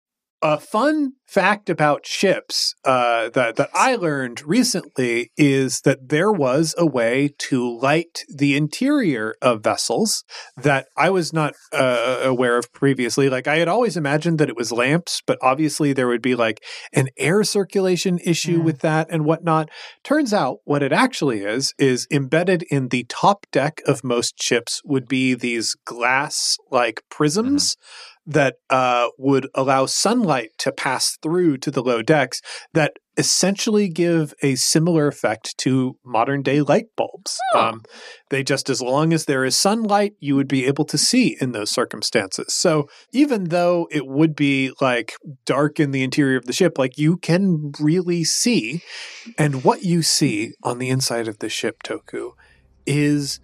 A 0.46 0.60
fun 0.60 1.14
fact 1.26 1.70
about 1.70 2.04
ships 2.04 2.74
uh, 2.84 3.30
that 3.30 3.56
that 3.56 3.70
I 3.72 3.96
learned 3.96 4.42
recently 4.46 5.30
is 5.38 5.80
that 5.80 6.10
there 6.10 6.30
was 6.30 6.74
a 6.76 6.84
way 6.84 7.30
to 7.48 7.66
light 7.78 8.24
the 8.28 8.54
interior 8.54 9.34
of 9.40 9.64
vessels 9.64 10.22
that 10.54 10.86
I 10.98 11.08
was 11.08 11.32
not 11.32 11.54
uh, 11.72 12.20
aware 12.22 12.58
of 12.58 12.70
previously. 12.74 13.30
Like 13.30 13.48
I 13.48 13.56
had 13.56 13.68
always 13.68 13.96
imagined 13.96 14.38
that 14.38 14.50
it 14.50 14.56
was 14.56 14.70
lamps, 14.70 15.22
but 15.26 15.38
obviously 15.40 15.94
there 15.94 16.08
would 16.08 16.20
be 16.20 16.34
like 16.34 16.62
an 16.92 17.08
air 17.16 17.42
circulation 17.42 18.18
issue 18.18 18.60
with 18.60 18.80
that 18.80 19.08
and 19.10 19.24
whatnot. 19.24 19.70
Turns 20.02 20.34
out 20.34 20.58
what 20.64 20.82
it 20.82 20.92
actually 20.92 21.40
is 21.40 21.72
is 21.78 22.06
embedded 22.10 22.64
in 22.70 22.88
the 22.88 23.06
top 23.08 23.46
deck 23.50 23.80
of 23.86 24.04
most 24.04 24.40
ships 24.42 24.82
would 24.84 25.08
be 25.08 25.32
these 25.32 25.74
glass 25.86 26.58
like 26.70 27.00
prisms 27.08 27.78
that 28.26 28.56
uh, 28.70 29.08
would 29.18 29.48
allow 29.54 29.86
sunlight 29.86 30.50
to 30.58 30.72
pass 30.72 31.16
through 31.22 31.58
to 31.58 31.70
the 31.70 31.82
low 31.82 32.02
decks 32.02 32.40
that 32.72 32.94
essentially 33.16 33.88
give 33.88 34.34
a 34.42 34.56
similar 34.56 35.06
effect 35.06 35.56
to 35.58 35.96
modern 36.04 36.42
day 36.42 36.60
light 36.60 36.86
bulbs. 36.96 37.38
Um, 37.54 37.82
they 38.30 38.42
just, 38.42 38.68
as 38.68 38.82
long 38.82 39.12
as 39.12 39.26
there 39.26 39.44
is 39.44 39.56
sunlight, 39.56 40.14
you 40.18 40.34
would 40.36 40.48
be 40.48 40.66
able 40.66 40.84
to 40.86 40.98
see 40.98 41.36
in 41.40 41.52
those 41.52 41.70
circumstances. 41.70 42.52
So 42.52 42.88
even 43.12 43.44
though 43.44 43.86
it 43.90 44.06
would 44.06 44.34
be 44.34 44.72
like 44.80 45.14
dark 45.44 45.78
in 45.78 45.92
the 45.92 46.02
interior 46.02 46.36
of 46.36 46.46
the 46.46 46.52
ship, 46.52 46.78
like 46.78 46.98
you 46.98 47.16
can 47.16 47.72
really 47.78 48.24
see. 48.24 48.82
And 49.38 49.64
what 49.64 49.84
you 49.84 50.02
see 50.02 50.54
on 50.62 50.78
the 50.78 50.88
inside 50.88 51.28
of 51.28 51.38
the 51.38 51.48
ship, 51.48 51.82
Toku, 51.84 52.32
is 52.86 53.38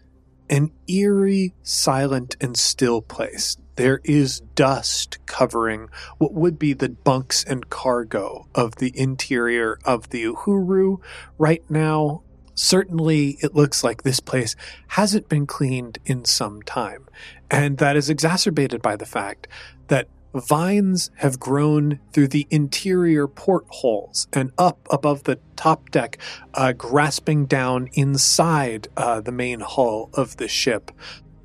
an 0.48 0.72
eerie, 0.88 1.54
silent, 1.62 2.36
and 2.40 2.56
still 2.56 3.00
place. 3.00 3.56
There 3.80 4.02
is 4.04 4.40
dust 4.56 5.16
covering 5.24 5.88
what 6.18 6.34
would 6.34 6.58
be 6.58 6.74
the 6.74 6.90
bunks 6.90 7.42
and 7.42 7.70
cargo 7.70 8.46
of 8.54 8.76
the 8.76 8.92
interior 8.94 9.78
of 9.86 10.10
the 10.10 10.24
Uhuru. 10.24 11.00
Right 11.38 11.62
now, 11.70 12.20
certainly 12.54 13.38
it 13.40 13.54
looks 13.54 13.82
like 13.82 14.02
this 14.02 14.20
place 14.20 14.54
hasn't 14.88 15.30
been 15.30 15.46
cleaned 15.46 15.96
in 16.04 16.26
some 16.26 16.60
time. 16.60 17.06
And 17.50 17.78
that 17.78 17.96
is 17.96 18.10
exacerbated 18.10 18.82
by 18.82 18.96
the 18.96 19.06
fact 19.06 19.48
that 19.88 20.08
vines 20.34 21.10
have 21.16 21.40
grown 21.40 22.00
through 22.12 22.28
the 22.28 22.46
interior 22.50 23.26
portholes 23.26 24.28
and 24.30 24.52
up 24.58 24.86
above 24.90 25.24
the 25.24 25.38
top 25.56 25.90
deck, 25.90 26.18
uh, 26.52 26.74
grasping 26.74 27.46
down 27.46 27.88
inside 27.94 28.88
uh, 28.98 29.22
the 29.22 29.32
main 29.32 29.60
hull 29.60 30.10
of 30.12 30.36
the 30.36 30.48
ship. 30.48 30.90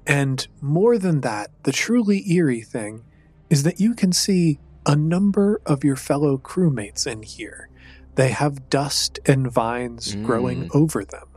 And 0.08 0.48
more 0.62 0.98
than 0.98 1.22
that, 1.22 1.50
the 1.64 1.72
truly 1.72 2.30
eerie 2.32 2.62
thing 2.62 3.04
is 3.50 3.64
that 3.64 3.80
you 3.80 3.94
can 3.96 4.12
see 4.12 4.60
a 4.86 4.96
number 4.96 5.62
of 5.66 5.84
your 5.84 5.96
fellow 5.96 6.38
crewmates 6.38 7.08
in 7.08 7.24
here. 7.24 7.70
They 8.16 8.30
have 8.30 8.70
dust 8.70 9.20
and 9.26 9.52
vines 9.52 10.16
Mm. 10.16 10.24
growing 10.26 10.70
over 10.74 11.04
them. 11.04 11.28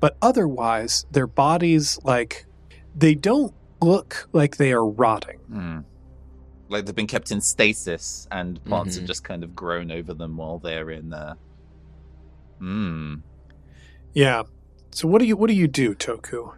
But 0.00 0.16
otherwise, 0.20 1.06
their 1.12 1.26
bodies, 1.26 1.98
like, 2.04 2.46
they 2.96 3.14
don't 3.14 3.54
look 3.80 4.28
like 4.32 4.56
they 4.56 4.72
are 4.72 4.84
rotting. 4.86 5.38
Hmm. 5.48 5.78
Like 6.68 6.86
they've 6.86 6.94
been 6.94 7.06
kept 7.06 7.30
in 7.32 7.40
stasis, 7.40 8.28
and 8.30 8.62
plants 8.64 8.94
Mhm. 8.96 9.00
have 9.00 9.06
just 9.08 9.24
kind 9.24 9.42
of 9.42 9.54
grown 9.56 9.90
over 9.90 10.14
them 10.14 10.36
while 10.36 10.58
they're 10.58 10.90
in 10.90 11.10
there. 11.10 11.34
Hmm. 12.58 13.14
Yeah. 14.14 14.42
So 14.90 15.08
what 15.08 15.20
do 15.20 15.26
you 15.26 15.36
what 15.36 15.48
do 15.48 15.54
you 15.54 15.66
do, 15.68 15.94
Toku? 15.94 16.52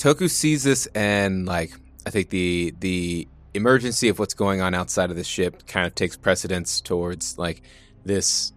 Toku 0.00 0.30
sees 0.30 0.64
this 0.64 0.86
and 0.94 1.44
like 1.44 1.72
I 2.06 2.10
think 2.10 2.30
the 2.30 2.74
the 2.80 3.28
emergency 3.52 4.08
of 4.08 4.18
what's 4.18 4.32
going 4.32 4.62
on 4.62 4.72
outside 4.72 5.10
of 5.10 5.16
the 5.16 5.24
ship 5.24 5.66
kind 5.66 5.86
of 5.86 5.94
takes 5.94 6.16
precedence 6.16 6.80
towards 6.80 7.36
like 7.36 7.60
this 8.02 8.54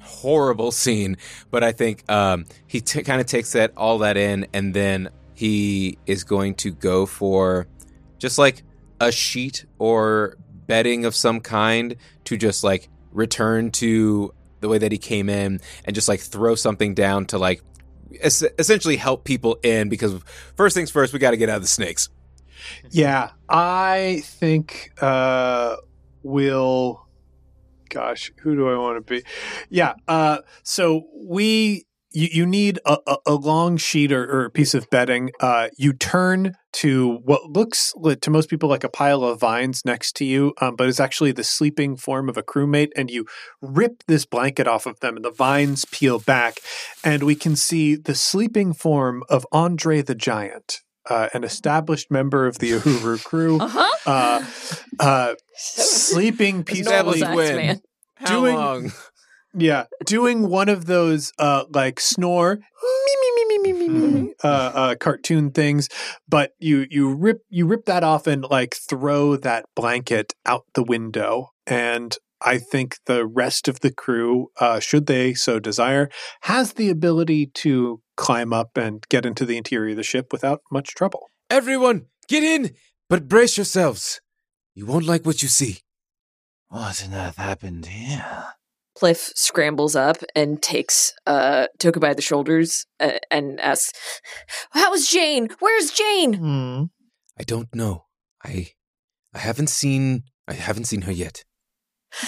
horrible 0.00 0.72
scene. 0.72 1.18
But 1.50 1.62
I 1.62 1.72
think 1.72 2.10
um, 2.10 2.46
he 2.66 2.80
t- 2.80 3.02
kind 3.02 3.20
of 3.20 3.26
takes 3.26 3.52
that 3.52 3.72
all 3.76 3.98
that 3.98 4.16
in, 4.16 4.46
and 4.54 4.72
then 4.72 5.10
he 5.34 5.98
is 6.06 6.24
going 6.24 6.54
to 6.54 6.70
go 6.70 7.04
for 7.04 7.66
just 8.18 8.38
like 8.38 8.62
a 8.98 9.12
sheet 9.12 9.66
or 9.78 10.38
bedding 10.66 11.04
of 11.04 11.14
some 11.14 11.40
kind 11.40 11.94
to 12.24 12.38
just 12.38 12.64
like 12.64 12.88
return 13.12 13.70
to 13.72 14.32
the 14.60 14.68
way 14.68 14.78
that 14.78 14.92
he 14.92 14.98
came 14.98 15.28
in 15.28 15.60
and 15.84 15.94
just 15.94 16.08
like 16.08 16.20
throw 16.20 16.54
something 16.54 16.94
down 16.94 17.26
to 17.26 17.36
like 17.36 17.60
es- 18.20 18.44
essentially 18.58 18.96
help 18.96 19.24
people 19.24 19.58
in 19.62 19.88
because 19.88 20.14
first 20.56 20.74
things 20.76 20.90
first 20.90 21.12
we 21.12 21.18
got 21.18 21.32
to 21.32 21.36
get 21.36 21.48
out 21.48 21.56
of 21.56 21.62
the 21.62 21.68
snakes 21.68 22.08
Yeah, 22.90 23.30
I 23.48 24.22
think 24.24 24.92
uh 25.00 25.76
we'll 26.22 27.06
gosh, 27.88 28.32
who 28.40 28.56
do 28.56 28.68
I 28.68 28.76
want 28.76 28.96
to 29.06 29.14
be? 29.14 29.22
Yeah, 29.70 29.94
uh 30.08 30.38
so 30.62 31.06
we 31.14 31.86
you, 32.16 32.28
you 32.32 32.46
need 32.46 32.78
a, 32.86 32.96
a, 33.06 33.16
a 33.26 33.34
long 33.34 33.76
sheet 33.76 34.10
or, 34.10 34.24
or 34.24 34.44
a 34.46 34.50
piece 34.50 34.72
of 34.74 34.88
bedding. 34.90 35.30
Uh, 35.38 35.68
you 35.76 35.92
turn 35.92 36.54
to 36.72 37.18
what 37.24 37.50
looks 37.50 37.92
to 38.22 38.30
most 38.30 38.48
people 38.50 38.68
like 38.68 38.84
a 38.84 38.88
pile 38.88 39.22
of 39.22 39.38
vines 39.40 39.82
next 39.84 40.12
to 40.16 40.24
you, 40.24 40.52
um, 40.60 40.76
but 40.76 40.88
is 40.88 40.98
actually 41.00 41.32
the 41.32 41.44
sleeping 41.44 41.96
form 41.96 42.28
of 42.28 42.36
a 42.36 42.42
crewmate. 42.42 42.88
And 42.96 43.10
you 43.10 43.26
rip 43.60 44.02
this 44.08 44.24
blanket 44.24 44.66
off 44.66 44.86
of 44.86 45.00
them, 45.00 45.16
and 45.16 45.24
the 45.24 45.30
vines 45.30 45.84
peel 45.86 46.18
back, 46.18 46.54
and 47.04 47.22
we 47.22 47.34
can 47.34 47.54
see 47.54 47.96
the 47.96 48.14
sleeping 48.14 48.72
form 48.72 49.22
of 49.28 49.46
Andre 49.52 50.00
the 50.02 50.14
Giant, 50.14 50.80
uh, 51.10 51.28
an 51.34 51.44
established 51.44 52.10
member 52.10 52.46
of 52.46 52.58
the 52.58 52.72
Uhuru 52.72 53.22
crew, 53.24 53.58
Uh-huh. 53.60 53.86
uh, 54.06 54.44
uh, 55.00 55.34
sleeping 55.56 56.64
peacefully. 56.64 57.18
Sex 57.20 57.36
man. 57.36 57.80
how 58.16 58.40
Doing- 58.40 58.54
long 58.56 58.92
Yeah, 59.58 59.84
doing 60.04 60.48
one 60.48 60.68
of 60.68 60.86
those 60.86 61.32
uh 61.38 61.64
like 61.70 61.98
snore 62.00 62.56
me 62.56 63.16
me 63.22 63.30
me 63.34 63.58
me 63.58 63.72
me 63.72 63.88
me 63.88 63.88
me 63.88 64.34
uh, 64.44 64.48
uh 64.74 64.94
cartoon 64.96 65.50
things, 65.50 65.88
but 66.28 66.52
you 66.58 66.86
you 66.90 67.14
rip 67.14 67.38
you 67.48 67.66
rip 67.66 67.86
that 67.86 68.04
off 68.04 68.26
and 68.26 68.44
like 68.44 68.76
throw 68.76 69.36
that 69.36 69.64
blanket 69.74 70.34
out 70.44 70.64
the 70.74 70.82
window 70.82 71.50
and 71.66 72.16
I 72.42 72.58
think 72.58 72.98
the 73.06 73.26
rest 73.26 73.66
of 73.66 73.80
the 73.80 73.90
crew, 73.90 74.48
uh, 74.60 74.78
should 74.78 75.06
they 75.06 75.32
so 75.32 75.58
desire, 75.58 76.10
has 76.42 76.74
the 76.74 76.90
ability 76.90 77.46
to 77.54 78.02
climb 78.18 78.52
up 78.52 78.76
and 78.76 79.02
get 79.08 79.24
into 79.24 79.46
the 79.46 79.56
interior 79.56 79.92
of 79.92 79.96
the 79.96 80.02
ship 80.02 80.32
without 80.32 80.60
much 80.70 80.94
trouble. 80.94 81.28
everyone 81.50 82.06
get 82.28 82.42
in 82.42 82.74
but 83.08 83.28
brace 83.28 83.56
yourselves 83.56 84.20
you 84.74 84.84
won't 84.84 85.06
like 85.06 85.24
what 85.24 85.42
you 85.42 85.48
see 85.48 85.78
What 86.68 87.02
on 87.06 87.14
earth 87.14 87.36
happened 87.36 87.86
here? 87.86 88.44
Pliff 88.98 89.30
scrambles 89.34 89.94
up 89.94 90.16
and 90.34 90.62
takes 90.62 91.12
uh, 91.26 91.66
Toku 91.78 92.00
by 92.00 92.14
the 92.14 92.22
shoulders 92.22 92.86
uh, 93.00 93.18
and 93.30 93.60
asks, 93.60 93.92
"How's 94.70 95.06
Jane? 95.08 95.48
Where's 95.60 95.90
Jane?" 95.90 96.34
Hmm. 96.34 96.82
i 97.38 97.42
don't 97.44 97.68
know 97.74 98.04
i 98.44 98.68
i 99.34 99.38
haven't 99.38 99.68
seen 99.68 100.22
i 100.48 100.54
haven't 100.54 100.84
seen 100.86 101.02
her 101.02 101.12
yet 101.12 101.44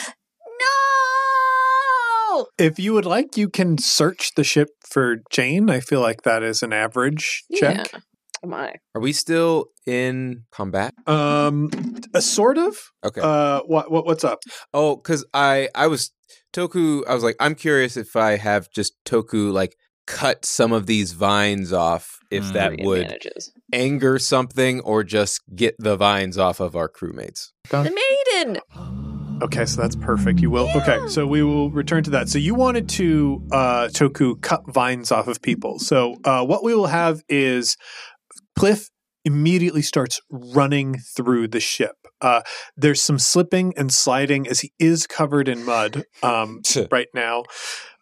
No. 0.60 2.46
If 2.58 2.78
you 2.78 2.92
would 2.94 3.06
like, 3.06 3.36
you 3.36 3.48
can 3.48 3.78
search 3.78 4.34
the 4.36 4.44
ship 4.44 4.68
for 4.88 5.16
Jane. 5.30 5.70
I 5.70 5.80
feel 5.80 6.00
like 6.00 6.22
that 6.22 6.42
is 6.42 6.62
an 6.62 6.72
average 6.72 7.44
check. 7.54 7.86
Am 8.44 8.54
I? 8.54 8.74
are 8.94 9.00
we 9.00 9.12
still 9.12 9.66
in 9.86 10.44
combat 10.52 10.94
Um, 11.08 11.70
a 12.14 12.22
sort 12.22 12.56
of. 12.58 12.76
okay 13.04 13.20
Uh, 13.20 13.60
what 13.66 13.90
what 13.90 14.04
what's 14.06 14.22
up? 14.22 14.38
Oh, 14.72 14.94
because 14.96 15.24
I 15.34 15.68
I 15.74 15.88
was 15.88 16.12
Toku. 16.52 17.02
I 17.08 17.14
was 17.14 17.24
like, 17.24 17.36
I'm 17.40 17.54
curious 17.54 17.96
if 17.96 18.16
I 18.16 18.36
have 18.36 18.70
just 18.70 18.94
Toku 19.04 19.52
like 19.52 19.76
cut 20.06 20.44
some 20.44 20.72
of 20.72 20.86
these 20.86 21.12
vines 21.12 21.72
off, 21.72 22.18
if 22.30 22.44
Mm. 22.44 22.52
that 22.54 22.80
would 22.80 23.00
advantages. 23.02 23.52
anger 23.72 24.18
something, 24.18 24.80
or 24.80 25.04
just 25.04 25.40
get 25.54 25.74
the 25.78 25.96
vines 25.96 26.38
off 26.38 26.60
of 26.60 26.74
our 26.76 26.88
crewmates. 26.88 27.48
The 27.70 27.92
maiden. 28.34 28.60
Okay, 29.42 29.66
so 29.66 29.80
that's 29.80 29.94
perfect. 29.96 30.40
You 30.40 30.50
will. 30.50 30.68
Okay, 30.74 30.98
so 31.08 31.26
we 31.26 31.42
will 31.42 31.70
return 31.70 32.02
to 32.04 32.10
that. 32.10 32.28
So 32.28 32.38
you 32.38 32.54
wanted 32.54 32.88
to 32.90 33.42
uh 33.52 33.88
Toku 33.92 34.40
cut 34.40 34.62
vines 34.72 35.12
off 35.12 35.28
of 35.28 35.40
people. 35.42 35.78
So 35.78 36.16
uh, 36.24 36.44
what 36.44 36.64
we 36.64 36.74
will 36.74 36.86
have 36.88 37.22
is 37.28 37.76
Pliff 38.58 38.88
immediately 39.24 39.82
starts 39.82 40.20
running 40.30 40.96
through 41.14 41.48
the 41.48 41.60
ship. 41.60 41.96
Uh, 42.20 42.42
there's 42.76 43.02
some 43.02 43.18
slipping 43.18 43.72
and 43.76 43.92
sliding 43.92 44.46
as 44.48 44.60
he 44.60 44.72
is 44.78 45.06
covered 45.06 45.48
in 45.48 45.64
mud 45.64 46.04
um, 46.22 46.62
right 46.90 47.08
now. 47.14 47.44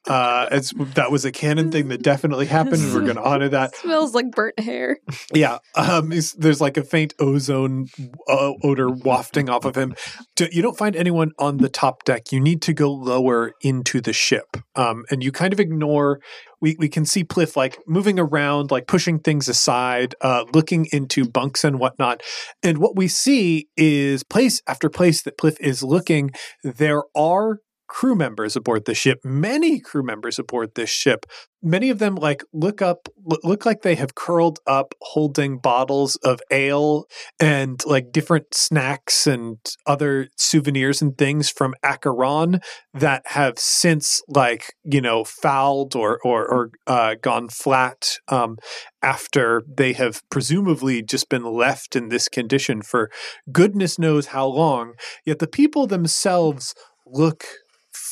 Uh, 0.07 0.49
it's, 0.53 0.73
that 0.95 1.11
was 1.11 1.25
a 1.25 1.33
canon 1.33 1.71
thing 1.73 1.89
that 1.89 2.03
definitely 2.03 2.47
happened, 2.47 2.83
and 2.83 2.95
we're 2.95 3.01
going 3.03 3.17
to 3.23 3.23
honor 3.23 3.49
that. 3.49 3.75
Smells 3.77 4.15
like 4.15 4.31
burnt 4.31 4.59
hair. 4.61 4.99
Yeah, 5.35 5.59
um, 5.75 6.13
there's 6.39 6.61
like 6.61 6.77
a 6.77 6.83
faint 6.85 7.15
ozone 7.19 7.87
uh, 8.29 8.53
odor 8.63 8.89
wafting 8.91 9.49
off 9.49 9.65
of 9.65 9.77
him. 9.77 9.95
Do- 10.37 10.49
You 10.53 10.63
don't 10.63 10.79
find 10.79 10.95
anyone 10.97 11.33
on 11.39 11.57
the 11.59 11.69
top 11.69 12.05
deck. 12.05 12.31
You 12.33 12.41
need 12.41 12.63
to 12.63 12.73
go 12.73 12.93
lower 12.93 13.53
into 13.63 14.01
the 14.01 14.13
ship, 14.13 14.57
um, 14.77 15.05
and 15.11 15.23
you 15.25 15.33
kind 15.33 15.53
of 15.53 15.61
ignore. 15.61 16.21
We 16.59 16.75
we 16.79 16.89
can 16.89 17.05
see 17.05 17.23
Pliff 17.23 17.55
like 17.55 17.79
moving 17.87 18.19
around, 18.19 18.71
like 18.71 18.87
pushing 18.87 19.19
things 19.19 19.47
aside, 19.47 20.15
uh, 20.23 20.45
looking 20.55 20.87
into 20.91 21.29
bunks 21.29 21.65
and 21.65 21.79
whatnot. 21.79 22.23
And 22.63 22.79
what 22.79 22.97
we 22.97 23.09
see 23.09 23.69
is 23.77 24.23
place 24.23 24.63
after 24.67 24.89
place 24.89 25.23
that 25.25 25.37
Pliff 25.37 25.61
is 25.61 25.83
looking. 25.83 26.31
There 26.65 27.03
are 27.15 27.59
crew 27.87 28.15
members 28.15 28.57
aboard 28.57 28.85
the 28.85 28.95
ship. 28.95 29.21
Many 29.25 29.81
crew 29.81 30.03
members 30.03 30.39
aboard 30.39 30.75
this 30.75 30.91
ship. 30.91 31.27
Many 31.63 31.91
of 31.91 31.99
them 31.99 32.15
like 32.15 32.45
look 32.53 32.81
up 32.81 33.09
look 33.43 33.67
like 33.67 33.83
they 33.83 33.97
have 33.97 34.15
curled 34.15 34.61
up 34.67 34.95
holding 35.01 35.59
bottles 35.59 36.17
of 36.17 36.41
ale 36.51 37.07
and 37.41 37.83
like 37.87 38.13
different 38.13 38.55
snacks 38.55 39.27
and 39.27 39.59
other 39.87 40.29
souvenirs 40.37 41.03
and 41.03 41.17
things 41.19 41.51
from 41.51 41.75
Acheron 41.83 42.61
that 42.95 43.23
have 43.27 43.59
since 43.59 44.21
like 44.29 44.75
you 44.85 45.01
know 45.01 45.25
fouled 45.25 45.97
or 45.97 46.21
or, 46.25 46.47
or 46.47 46.71
uh, 46.87 47.15
gone 47.21 47.49
flat 47.49 48.19
um, 48.29 48.57
after 49.03 49.63
they 49.69 49.93
have 49.93 50.23
presumably 50.31 51.03
just 51.03 51.29
been 51.29 51.45
left 51.45 51.97
in 51.97 52.09
this 52.09 52.29
condition 52.29 52.83
for 52.83 53.11
goodness 53.51 53.99
knows 53.99 54.27
how 54.27 54.47
long. 54.47 54.95
Yet 55.25 55.39
the 55.39 55.47
people 55.47 55.87
themselves 55.87 56.75
look 57.07 57.45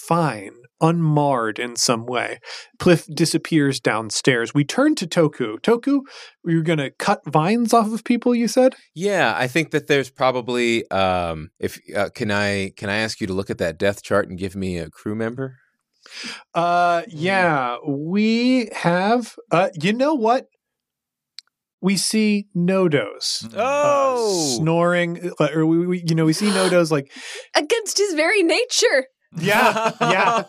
fine 0.08 0.52
unmarred 0.80 1.58
in 1.58 1.76
some 1.76 2.04
way 2.04 2.38
Pliff 2.78 3.06
disappears 3.14 3.80
downstairs. 3.80 4.52
We 4.52 4.64
turn 4.64 4.94
to 4.96 5.06
Toku. 5.06 5.58
Toku, 5.60 6.00
we 6.44 6.56
were 6.56 6.62
going 6.62 6.78
to 6.78 6.90
cut 6.90 7.20
vines 7.26 7.72
off 7.72 7.92
of 7.92 8.04
people. 8.04 8.34
You 8.34 8.48
said. 8.48 8.74
Yeah, 8.94 9.34
I 9.36 9.46
think 9.46 9.70
that 9.70 9.86
there's 9.86 10.10
probably 10.10 10.88
um 10.90 11.50
if 11.58 11.78
uh, 11.96 12.10
can 12.14 12.30
I 12.30 12.72
can 12.76 12.90
I 12.90 12.96
ask 12.96 13.20
you 13.20 13.26
to 13.26 13.32
look 13.32 13.50
at 13.50 13.58
that 13.58 13.78
death 13.78 14.02
chart 14.02 14.28
and 14.28 14.38
give 14.38 14.54
me 14.54 14.78
a 14.78 14.90
crew 14.90 15.14
member? 15.14 15.56
Uh, 16.54 17.02
yeah, 17.08 17.78
we 17.86 18.68
have. 18.74 19.36
Uh, 19.50 19.70
you 19.80 19.92
know 19.92 20.14
what? 20.14 20.46
we 21.84 21.98
see 21.98 22.46
Nodos. 22.56 23.44
uh, 23.54 23.58
Oh, 23.58 24.56
snoring, 24.56 25.30
uh, 25.38 25.48
or 25.54 25.66
we, 25.66 25.86
we, 25.86 26.04
you 26.06 26.14
know, 26.14 26.24
we 26.24 26.32
see 26.32 26.48
Nodos 26.48 26.90
like, 26.90 27.12
Against 27.54 27.98
his 27.98 28.14
very 28.14 28.42
nature. 28.42 29.08
Yeah, 29.36 29.92
yeah. 30.00 30.44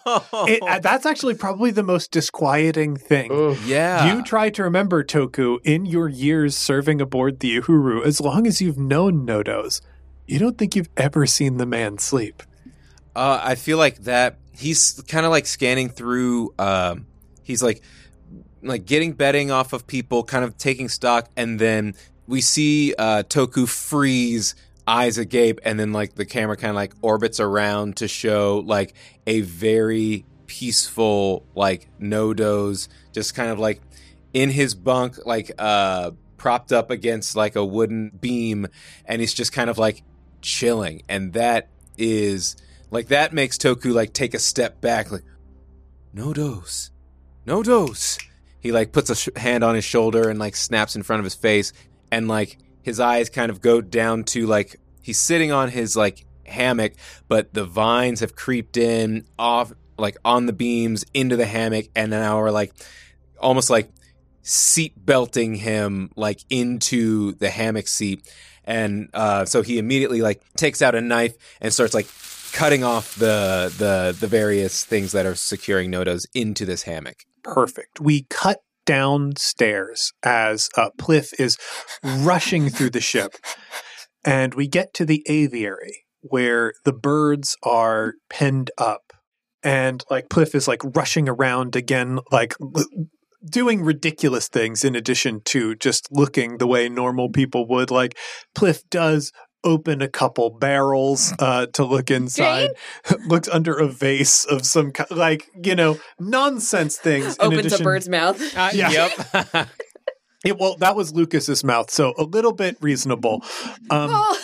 It, 0.48 0.62
uh, 0.62 0.80
that's 0.84 1.06
actually 1.06 1.36
probably 1.36 1.72
the 1.72 1.84
most 1.84 2.12
disquieting 2.12 2.98
thing. 2.98 3.58
yeah. 3.66 4.14
You 4.14 4.24
try 4.24 4.50
to 4.52 4.64
remember 4.64 5.04
Toku 5.04 5.60
in 5.64 5.86
your 5.86 6.08
years 6.08 6.58
serving 6.58 7.02
aboard 7.02 7.40
the 7.40 7.60
Uhuru. 7.60 8.06
As 8.06 8.22
long 8.22 8.48
as 8.48 8.62
you've 8.62 8.78
known 8.78 9.26
Nodos, 9.26 9.82
you 10.28 10.40
don't 10.40 10.58
think 10.58 10.76
you've 10.76 10.90
ever 10.98 11.26
seen 11.26 11.58
the 11.58 11.66
man 11.66 11.98
sleep. 11.98 12.44
Uh, 13.16 13.40
I 13.42 13.56
feel 13.56 13.78
like 13.78 14.00
that 14.04 14.38
he's 14.54 15.02
kind 15.08 15.26
of 15.26 15.32
like 15.32 15.46
scanning 15.46 15.90
through. 15.90 16.54
Um, 16.60 17.08
he's 17.44 17.64
like 17.64 17.82
like 18.62 18.86
getting 18.86 19.14
betting 19.14 19.52
off 19.52 19.74
of 19.74 19.88
people, 19.88 20.24
kind 20.24 20.44
of 20.44 20.58
taking 20.58 20.90
stock, 20.90 21.30
and 21.38 21.60
then 21.60 21.94
we 22.28 22.42
see 22.42 22.94
uh, 22.98 23.24
Toku 23.24 23.68
freeze, 23.68 24.56
eyes 24.88 25.18
agape, 25.18 25.60
and 25.64 25.80
then 25.80 25.92
like 25.94 26.16
the 26.16 26.26
camera 26.26 26.56
kind 26.58 26.70
of 26.70 26.76
like 26.76 26.94
orbits 27.02 27.40
around 27.40 27.98
to 27.98 28.08
show 28.08 28.64
like 28.66 28.94
a 29.26 29.42
very 29.42 30.26
peaceful 30.48 31.46
like 31.56 31.90
Nodos, 32.00 32.88
just 33.12 33.36
kind 33.36 33.50
of 33.50 33.60
like 33.60 33.82
in 34.34 34.50
his 34.50 34.76
bunk, 34.76 35.26
like 35.26 35.52
uh 35.58 36.12
propped 36.38 36.72
up 36.72 36.92
against 36.92 37.36
like 37.36 37.56
a 37.56 37.66
wooden 37.66 38.12
beam, 38.20 38.68
and 39.06 39.22
he's 39.22 39.34
just 39.34 39.52
kind 39.52 39.70
of 39.70 39.78
like 39.78 40.04
chilling, 40.42 41.02
and 41.10 41.34
that 41.34 41.70
is 41.98 42.56
like 42.92 43.08
that 43.08 43.34
makes 43.34 43.58
Toku 43.58 43.94
like 43.94 44.14
take 44.14 44.34
a 44.34 44.40
step 44.40 44.82
back, 44.82 45.12
like 45.12 45.24
Nodos, 46.16 46.92
no 47.46 47.64
dose. 47.64 48.18
He 48.60 48.72
like 48.72 48.92
puts 48.92 49.10
a 49.10 49.16
sh- 49.16 49.30
hand 49.36 49.64
on 49.64 49.76
his 49.76 49.86
shoulder 49.86 50.30
and 50.30 50.40
like 50.40 50.56
snaps 50.56 50.96
in 50.96 51.04
front 51.04 51.20
of 51.20 51.24
his 51.24 51.36
face, 51.36 51.74
and 52.12 52.28
like 52.28 52.58
his 52.86 53.00
eyes 53.00 53.32
kind 53.32 53.50
of 53.50 53.62
go 53.62 53.82
down 53.82 54.24
to 54.24 54.46
like 54.46 54.80
he's 55.02 55.20
sitting 55.20 55.52
on 55.52 55.70
his 55.70 55.98
like 55.98 56.24
hammock, 56.46 56.94
but 57.28 57.52
the 57.52 57.66
vines 57.66 58.20
have 58.20 58.36
creeped 58.36 58.78
in 58.78 59.26
off 59.40 59.74
like 59.98 60.18
on 60.24 60.46
the 60.46 60.54
beams 60.54 61.04
into 61.12 61.36
the 61.36 61.48
hammock, 61.48 61.88
and 61.96 62.12
now 62.12 62.40
are 62.40 62.52
like 62.52 62.74
almost 63.40 63.72
like 63.72 63.90
seat 64.44 64.94
belting 64.96 65.56
him 65.56 66.12
like 66.16 66.40
into 66.52 67.34
the 67.34 67.50
hammock 67.50 67.88
seat 67.88 68.32
and 68.64 69.10
uh, 69.14 69.44
so 69.46 69.64
he 69.64 69.80
immediately 69.80 70.22
like 70.22 70.42
takes 70.56 70.84
out 70.84 70.94
a 70.94 71.02
knife 71.02 71.36
and 71.62 71.74
starts 71.74 71.96
like 71.96 72.08
cutting 72.52 72.84
off 72.84 73.16
the 73.16 73.74
the 73.80 74.16
the 74.20 74.28
various 74.28 74.86
things 74.86 75.12
that 75.14 75.26
are 75.26 75.36
securing 75.36 75.92
Nodos 75.92 76.28
into 76.36 76.66
this 76.66 76.84
hammock. 76.84 77.26
Perfect. 77.44 78.00
We 78.00 78.28
cut 78.30 78.62
downstairs 78.86 80.12
as 80.24 80.70
uh, 80.78 80.90
Pliff 81.00 81.34
is 81.40 81.58
rushing 82.04 82.70
through 82.70 82.92
the 82.92 83.02
ship, 83.02 83.34
and 84.24 84.54
we 84.54 84.68
get 84.68 84.94
to 84.96 85.06
the 85.06 85.24
aviary 85.28 86.06
where 86.22 86.74
the 86.84 86.94
birds 86.94 87.56
are 87.64 88.14
penned 88.30 88.72
up, 88.78 89.14
and 89.64 90.04
like 90.10 90.30
Pliff 90.30 90.56
is 90.56 90.68
like 90.68 90.82
rushing 90.84 91.28
around 91.30 91.76
again, 91.76 92.20
like. 92.32 92.56
l- 92.62 92.86
Doing 93.48 93.84
ridiculous 93.84 94.48
things 94.48 94.84
in 94.84 94.96
addition 94.96 95.40
to 95.46 95.76
just 95.76 96.08
looking 96.10 96.58
the 96.58 96.66
way 96.66 96.90
normal 96.90 97.30
people 97.30 97.68
would. 97.68 97.92
Like, 97.92 98.18
Pliff 98.58 98.82
does 98.90 99.32
open 99.66 100.02
a 100.02 100.08
couple 100.08 100.50
barrels 100.52 101.34
uh, 101.40 101.66
to 101.74 101.84
look 101.84 102.10
inside, 102.12 102.70
looks 103.28 103.50
under 103.50 103.74
a 103.78 103.88
vase 103.88 104.46
of 104.46 104.66
some 104.66 104.92
ki- 104.94 105.04
like 105.12 105.48
you 105.64 105.76
know 105.76 105.98
nonsense 106.20 106.98
things. 106.98 107.36
in 107.38 107.46
Opens 107.48 107.60
addition- 107.66 107.82
a 107.82 107.84
bird's 107.84 108.08
mouth. 108.10 108.40
Yeah. 108.74 109.10
Yep. 109.50 109.70
It, 110.46 110.60
well, 110.60 110.76
that 110.78 110.96
was 110.96 111.12
Lucas's 111.12 111.64
mouth, 111.64 111.90
so 111.90 112.14
a 112.20 112.24
little 112.24 112.52
bit 112.54 112.78
reasonable. 112.80 113.42
Um, 113.90 114.12
Oh. 114.14 114.38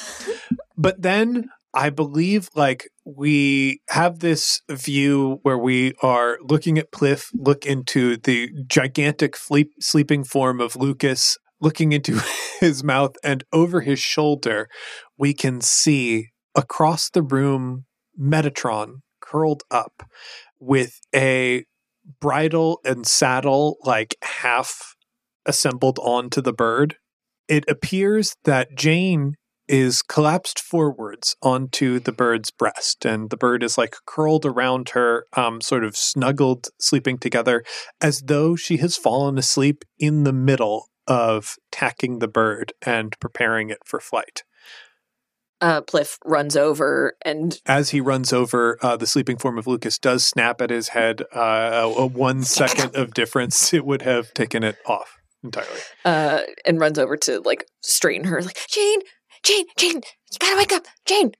but 0.76 0.99
then 1.03 1.49
I 1.76 1.91
believe 1.91 2.49
like 2.55 2.89
we 3.05 3.82
have 3.89 4.17
this 4.17 4.61
view 4.67 5.38
where 5.43 5.59
we 5.59 5.93
are 6.01 6.39
looking 6.41 6.80
at 6.80 6.91
Pliff 6.91 7.26
look 7.36 7.67
into 7.67 8.17
the 8.17 8.49
gigantic 8.65 9.36
sleep, 9.36 9.74
sleeping 9.80 10.24
form 10.24 10.59
of 10.59 10.76
Lucas, 10.76 11.38
looking 11.59 11.91
into 11.91 12.19
his 12.59 12.84
mouth, 12.84 13.11
and 13.24 13.43
over 13.53 13.82
his 13.82 13.99
shoulder, 13.99 14.67
we 15.22 15.36
can 15.36 15.61
see 15.61 16.30
across 16.55 17.11
the 17.11 17.22
room 17.22 17.86
Metatron 18.19 19.01
curled 19.22 19.61
up 19.69 20.01
with 20.59 20.99
a 21.13 21.63
bridle 22.19 22.80
and 22.84 23.05
saddle 23.05 23.78
like 23.84 24.15
half 24.24 24.95
assembled 25.45 25.99
onto 25.99 26.41
the 26.41 26.51
bird. 26.51 26.95
It 27.47 27.63
appears 27.69 28.36
that 28.45 28.76
Jane 28.76 29.36
is 29.67 30.01
collapsed 30.01 30.59
forwards 30.59 31.36
onto 31.43 31.99
the 31.99 32.11
bird's 32.11 32.49
breast, 32.49 33.05
and 33.05 33.30
the 33.30 33.38
bird 33.38 33.61
is 33.61 33.78
like 33.78 33.95
curled 34.07 34.43
around 34.45 34.89
her, 34.89 35.28
um, 35.34 35.61
sort 35.61 35.84
of 35.84 35.95
snuggled, 35.95 36.69
sleeping 36.80 37.19
together, 37.19 37.63
as 38.01 38.24
though 38.26 38.55
she 38.55 38.78
has 38.78 38.97
fallen 38.97 39.38
asleep 39.38 39.86
in 39.99 40.24
the 40.24 40.34
middle 40.34 40.88
of 41.05 41.57
tacking 41.72 42.17
the 42.17 42.28
bird 42.28 42.74
and 42.82 43.15
preparing 43.19 43.69
it 43.69 43.80
for 43.86 43.99
flight. 43.99 44.41
Uh, 45.62 45.82
Pliff 45.82 46.18
runs 46.26 46.55
over 46.57 47.14
and 47.24 47.59
As 47.68 47.91
he 47.91 48.01
runs 48.01 48.34
over, 48.34 48.78
uh, 48.82 48.97
the 48.97 49.05
sleeping 49.07 49.38
form 49.38 49.57
of 49.59 49.68
Lucas 49.68 49.99
does 49.99 50.26
snap 50.26 50.59
at 50.62 50.70
his 50.72 50.89
head. 50.89 51.22
Uh, 51.36 51.39
a, 51.39 52.01
a 52.01 52.05
one 52.07 52.43
second 52.59 52.95
of 52.95 53.14
difference, 53.14 53.74
it 53.74 53.86
would 53.86 54.01
have 54.01 54.34
taken 54.34 54.64
it 54.64 54.78
off 54.88 55.18
entirely. 55.43 55.80
uh, 56.05 56.41
and 56.66 56.80
runs 56.80 56.97
over 56.99 57.16
to 57.18 57.39
like 57.41 57.66
straighten 57.82 58.26
her. 58.28 58.41
Like 58.41 58.57
Jane, 58.70 58.99
Jane, 59.43 59.66
Jane, 59.78 60.01
you 60.32 60.38
gotta 60.39 60.57
wake 60.57 60.74
up, 60.74 60.86
Jane. 61.05 61.32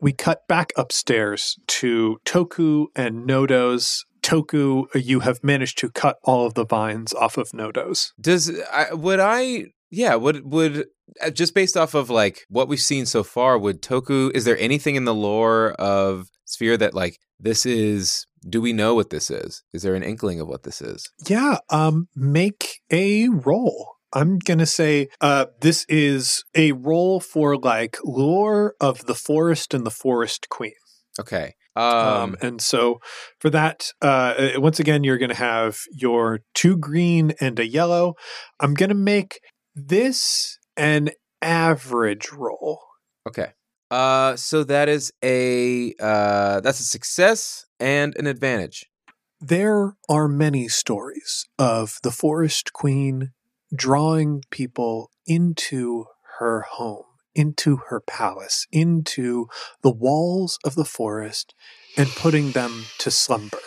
we 0.00 0.12
cut 0.12 0.46
back 0.48 0.72
upstairs 0.76 1.56
to 1.68 2.18
Toku 2.24 2.86
and 2.94 3.26
Nodos. 3.28 4.00
Toku, 4.22 4.84
you 4.94 5.20
have 5.20 5.42
managed 5.42 5.78
to 5.78 5.90
cut 5.90 6.18
all 6.22 6.46
of 6.46 6.54
the 6.54 6.64
vines 6.64 7.12
off 7.14 7.36
of 7.38 7.50
Nodos. 7.50 8.12
Does 8.20 8.50
I, 8.72 8.92
would 8.94 9.18
I? 9.20 9.66
Yeah. 9.90 10.14
Would 10.14 10.50
would 10.50 10.86
just 11.32 11.54
based 11.54 11.76
off 11.76 11.94
of 11.94 12.10
like 12.10 12.40
what 12.48 12.68
we've 12.68 12.80
seen 12.80 13.06
so 13.06 13.22
far? 13.22 13.58
Would 13.58 13.82
Toku? 13.82 14.30
Is 14.34 14.44
there 14.44 14.58
anything 14.58 14.94
in 14.96 15.04
the 15.04 15.14
lore 15.14 15.72
of 15.72 16.28
Sphere 16.44 16.76
that 16.76 16.94
like 16.94 17.18
this 17.40 17.64
is? 17.66 18.26
Do 18.48 18.60
we 18.60 18.72
know 18.72 18.94
what 18.94 19.10
this 19.10 19.30
is? 19.30 19.62
Is 19.72 19.82
there 19.82 19.94
an 19.94 20.02
inkling 20.02 20.40
of 20.40 20.48
what 20.48 20.64
this 20.64 20.80
is? 20.82 21.08
Yeah, 21.28 21.58
um, 21.70 22.08
make 22.16 22.80
a 22.90 23.28
roll. 23.28 23.94
I'm 24.12 24.38
gonna 24.38 24.66
say 24.66 25.08
uh, 25.20 25.46
this 25.60 25.86
is 25.88 26.44
a 26.54 26.72
roll 26.72 27.20
for 27.20 27.56
like 27.56 27.96
lore 28.04 28.74
of 28.80 29.06
the 29.06 29.14
forest 29.14 29.72
and 29.74 29.86
the 29.86 29.90
forest 29.90 30.48
queen. 30.48 30.74
Okay. 31.18 31.54
Um, 31.74 31.84
Um. 31.84 32.36
and 32.42 32.60
so 32.60 33.00
for 33.38 33.48
that, 33.48 33.92
uh, 34.02 34.50
once 34.56 34.78
again, 34.78 35.04
you're 35.04 35.16
going 35.16 35.30
to 35.30 35.34
have 35.34 35.78
your 35.90 36.40
two 36.52 36.76
green 36.76 37.32
and 37.40 37.58
a 37.58 37.66
yellow. 37.66 38.14
I'm 38.60 38.74
going 38.74 38.90
to 38.90 38.94
make 38.94 39.40
this 39.74 40.58
an 40.76 41.10
average 41.40 42.30
roll. 42.32 42.80
okay. 43.28 43.52
Uh. 43.90 44.36
So 44.36 44.64
that 44.64 44.88
is 44.88 45.12
a 45.22 45.94
uh. 46.00 46.60
That's 46.60 46.80
a 46.80 46.84
success 46.84 47.66
and 47.78 48.16
an 48.16 48.26
advantage. 48.26 48.86
There 49.40 49.96
are 50.08 50.28
many 50.28 50.68
stories 50.68 51.46
of 51.58 51.98
the 52.02 52.12
forest 52.12 52.72
queen 52.72 53.32
drawing 53.74 54.42
people 54.50 55.10
into 55.26 56.06
her 56.38 56.62
home, 56.62 57.04
into 57.34 57.76
her 57.88 58.00
palace, 58.00 58.66
into 58.70 59.48
the 59.82 59.92
walls 59.92 60.58
of 60.64 60.74
the 60.74 60.84
forest, 60.84 61.54
and 61.96 62.08
putting 62.08 62.52
them 62.52 62.84
to 62.98 63.10
slumber. 63.10 63.58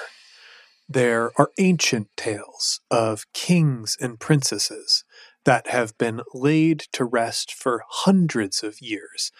There 0.88 1.32
are 1.38 1.52
ancient 1.58 2.10
tales 2.16 2.80
of 2.92 3.26
kings 3.34 3.98
and 4.00 4.20
princesses 4.20 5.04
that 5.46 5.68
have 5.68 5.98
been 5.98 6.22
laid 6.34 6.80
to 6.92 7.06
rest 7.06 7.54
for 7.54 7.84
hundreds 7.88 8.64
of 8.64 8.82
years 8.82 9.32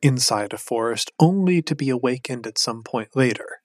inside 0.00 0.52
a 0.52 0.58
forest, 0.58 1.10
only 1.18 1.62
to 1.62 1.74
be 1.74 1.88
awakened 1.88 2.46
at 2.46 2.58
some 2.58 2.82
point 2.82 3.16
later. 3.16 3.60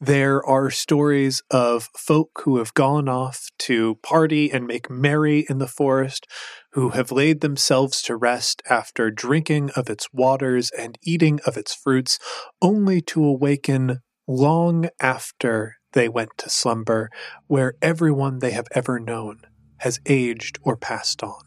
There 0.00 0.44
are 0.46 0.70
stories 0.70 1.42
of 1.50 1.88
folk 1.96 2.42
who 2.44 2.58
have 2.58 2.74
gone 2.74 3.08
off 3.08 3.48
to 3.60 3.96
party 3.96 4.50
and 4.50 4.64
make 4.66 4.88
merry 4.88 5.44
in 5.48 5.58
the 5.58 5.66
forest, 5.66 6.26
who 6.72 6.90
have 6.90 7.10
laid 7.10 7.40
themselves 7.40 8.00
to 8.02 8.14
rest 8.14 8.62
after 8.70 9.10
drinking 9.10 9.70
of 9.70 9.90
its 9.90 10.12
waters 10.12 10.70
and 10.70 10.98
eating 11.02 11.40
of 11.46 11.56
its 11.56 11.74
fruits, 11.74 12.20
only 12.62 13.00
to 13.02 13.24
awaken 13.24 13.98
long 14.28 14.88
after 15.00 15.76
they 15.94 16.08
went 16.08 16.30
to 16.38 16.50
slumber, 16.50 17.10
where 17.48 17.74
everyone 17.82 18.38
they 18.38 18.52
have 18.52 18.68
ever 18.72 19.00
known 19.00 19.40
has 19.78 20.00
aged 20.06 20.58
or 20.62 20.76
passed 20.76 21.22
on. 21.22 21.42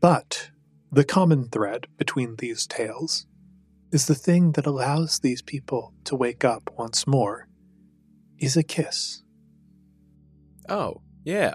But 0.00 0.50
the 0.90 1.04
common 1.04 1.48
thread 1.48 1.86
between 1.96 2.36
these 2.36 2.66
tales 2.66 3.26
is 3.92 4.06
the 4.06 4.14
thing 4.14 4.52
that 4.52 4.66
allows 4.66 5.18
these 5.20 5.42
people 5.42 5.92
to 6.04 6.16
wake 6.16 6.44
up 6.44 6.70
once 6.78 7.06
more 7.06 7.48
is 8.38 8.56
a 8.56 8.62
kiss. 8.62 9.22
Oh, 10.68 11.02
yeah. 11.24 11.54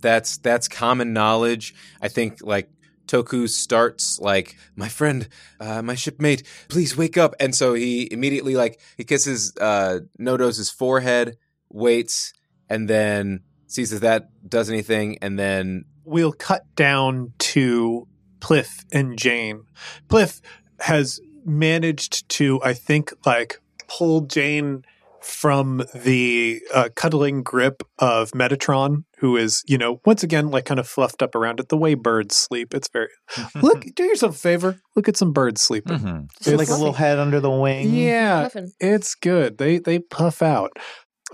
that's 0.00 0.38
that's 0.38 0.68
common 0.68 1.12
knowledge. 1.12 1.74
I 2.00 2.08
think 2.08 2.38
like 2.42 2.70
Toku 3.06 3.48
starts 3.48 4.18
like, 4.20 4.56
"My 4.76 4.88
friend, 4.88 5.28
uh, 5.58 5.82
my 5.82 5.94
shipmate, 5.94 6.44
please 6.68 6.96
wake 6.96 7.18
up!" 7.18 7.34
And 7.40 7.54
so 7.54 7.74
he 7.74 8.08
immediately 8.10 8.54
like 8.54 8.80
he 8.96 9.04
kisses 9.04 9.52
uh, 9.60 10.00
Nodo's 10.18 10.70
forehead, 10.70 11.36
waits, 11.68 12.32
and 12.68 12.88
then 12.88 13.40
sees 13.70 13.92
if 13.92 14.00
that 14.00 14.28
does 14.48 14.68
anything, 14.70 15.18
and 15.22 15.38
then 15.38 15.84
we'll 16.04 16.32
cut 16.32 16.62
down 16.76 17.32
to 17.38 18.06
Pliff 18.40 18.84
and 18.92 19.18
Jane. 19.18 19.64
Pliff 20.08 20.40
has 20.80 21.20
managed 21.44 22.28
to, 22.30 22.60
I 22.62 22.74
think, 22.74 23.12
like 23.24 23.60
pull 23.88 24.22
Jane 24.22 24.82
from 25.20 25.82
the 25.94 26.60
uh, 26.72 26.88
cuddling 26.96 27.42
grip 27.42 27.82
of 27.98 28.30
Metatron, 28.30 29.04
who 29.18 29.36
is, 29.36 29.62
you 29.66 29.76
know, 29.76 30.00
once 30.06 30.22
again, 30.22 30.50
like 30.50 30.64
kind 30.64 30.80
of 30.80 30.88
fluffed 30.88 31.22
up 31.22 31.34
around 31.34 31.60
it, 31.60 31.68
the 31.68 31.76
way 31.76 31.92
birds 31.94 32.34
sleep. 32.34 32.72
It's 32.72 32.88
very, 32.88 33.08
look, 33.62 33.84
do 33.94 34.04
yourself 34.04 34.34
a 34.36 34.38
favor, 34.38 34.80
look 34.96 35.08
at 35.08 35.18
some 35.18 35.32
birds 35.32 35.60
sleeping. 35.60 35.98
Mhm. 35.98 36.28
It's 36.38 36.48
like 36.48 36.68
a 36.68 36.74
little 36.74 36.94
head 36.94 37.18
under 37.18 37.38
the 37.38 37.50
wing. 37.50 37.92
Yeah, 37.94 38.44
Puffin. 38.44 38.72
it's 38.80 39.14
good. 39.14 39.58
They 39.58 39.78
they 39.78 39.98
puff 39.98 40.40
out. 40.40 40.72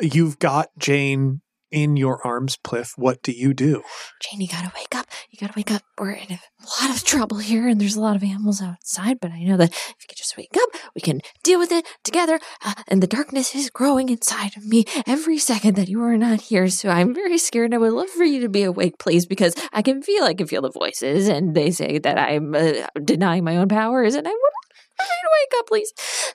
You've 0.01 0.39
got 0.41 0.69
Jane 0.79 1.41
in 1.71 1.97
your 1.97 2.25
arms, 2.27 2.57
Pliff. 2.57 2.93
What 2.97 3.23
do 3.23 3.33
you 3.33 3.55
do? 3.55 3.83
Jane, 4.23 4.41
you 4.41 4.49
gotta 4.49 4.73
wake 4.77 4.95
up. 4.95 5.07
You 5.31 5.39
gotta 5.39 5.55
wake 5.57 5.71
up. 5.71 5.83
We're 5.99 6.13
in 6.13 6.33
a 6.33 6.39
lot 6.81 6.95
of 6.95 7.05
trouble 7.05 7.39
here, 7.39 7.69
and 7.69 7.81
there's 7.81 7.97
a 7.97 8.01
lot 8.01 8.17
of 8.17 8.23
animals 8.23 8.63
outside. 8.63 9.19
But 9.21 9.33
I 9.33 9.43
know 9.43 9.57
that 9.57 9.71
if 9.71 9.97
you 10.01 10.07
could 10.09 10.17
just 10.17 10.37
wake 10.37 10.57
up, 10.57 10.69
we 10.95 11.01
can 11.01 11.21
deal 11.43 11.59
with 11.59 11.73
it 11.73 11.87
together. 12.05 12.39
Uh, 12.65 12.75
and 12.89 13.03
the 13.03 13.07
darkness 13.07 13.55
is 13.55 13.71
growing 13.71 14.09
inside 14.09 14.57
of 14.57 14.67
me 14.67 14.85
every 15.07 15.39
second 15.39 15.77
that 15.77 15.89
you 15.89 16.03
are 16.03 16.17
not 16.17 16.43
here. 16.43 16.69
So 16.69 16.89
I'm 16.89 17.15
very 17.15 17.39
scared. 17.39 17.75
I 17.75 17.79
would 17.79 17.93
love 17.93 18.11
for 18.11 18.25
you 18.25 18.41
to 18.41 18.49
be 18.49 18.63
awake, 18.63 18.99
please, 18.99 19.27
because 19.27 19.55
I 19.73 19.83
can 19.83 20.03
feel. 20.03 20.25
I 20.25 20.35
can 20.35 20.47
feel 20.47 20.63
the 20.63 20.71
voices, 20.71 21.29
and 21.29 21.55
they 21.55 21.71
say 21.71 21.99
that 21.99 22.19
I'm 22.19 22.55
uh, 22.55 22.87
denying 23.05 23.45
my 23.45 23.57
own 23.57 23.69
powers, 23.69 24.15
and 24.15 24.27
I 24.27 24.31
want 24.31 24.55
you 24.99 25.07
to 25.07 25.31
wake 25.41 25.61
up, 25.61 25.67
please. 25.67 25.93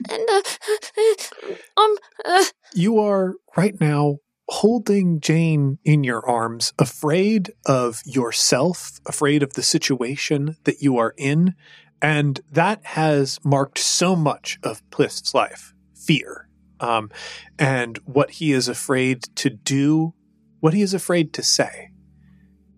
And 0.10 0.30
uh, 0.30 1.82
um, 1.82 1.98
uh, 2.26 2.44
You 2.74 3.00
are 3.00 3.36
right 3.58 3.80
now 3.80 4.18
holding 4.52 5.22
Jane 5.22 5.80
in 5.86 6.04
your 6.04 6.28
arms, 6.28 6.74
afraid 6.78 7.54
of 7.66 8.02
yourself, 8.06 9.00
afraid 9.06 9.44
of 9.44 9.54
the 9.54 9.64
situation 9.64 10.58
that 10.66 10.82
you 10.82 10.98
are 10.98 11.14
in. 11.18 11.56
And 12.02 12.42
that 12.52 12.86
has 12.88 13.40
marked 13.46 13.78
so 13.78 14.14
much 14.14 14.60
of 14.62 14.88
Pliff's 14.92 15.34
life 15.34 15.74
fear. 15.96 16.50
Um, 16.82 17.10
and 17.58 17.98
what 18.00 18.32
he 18.32 18.52
is 18.52 18.68
afraid 18.68 19.24
to 19.36 19.50
do, 19.50 20.14
what 20.60 20.74
he 20.74 20.82
is 20.82 20.94
afraid 20.94 21.32
to 21.34 21.44
say. 21.44 21.92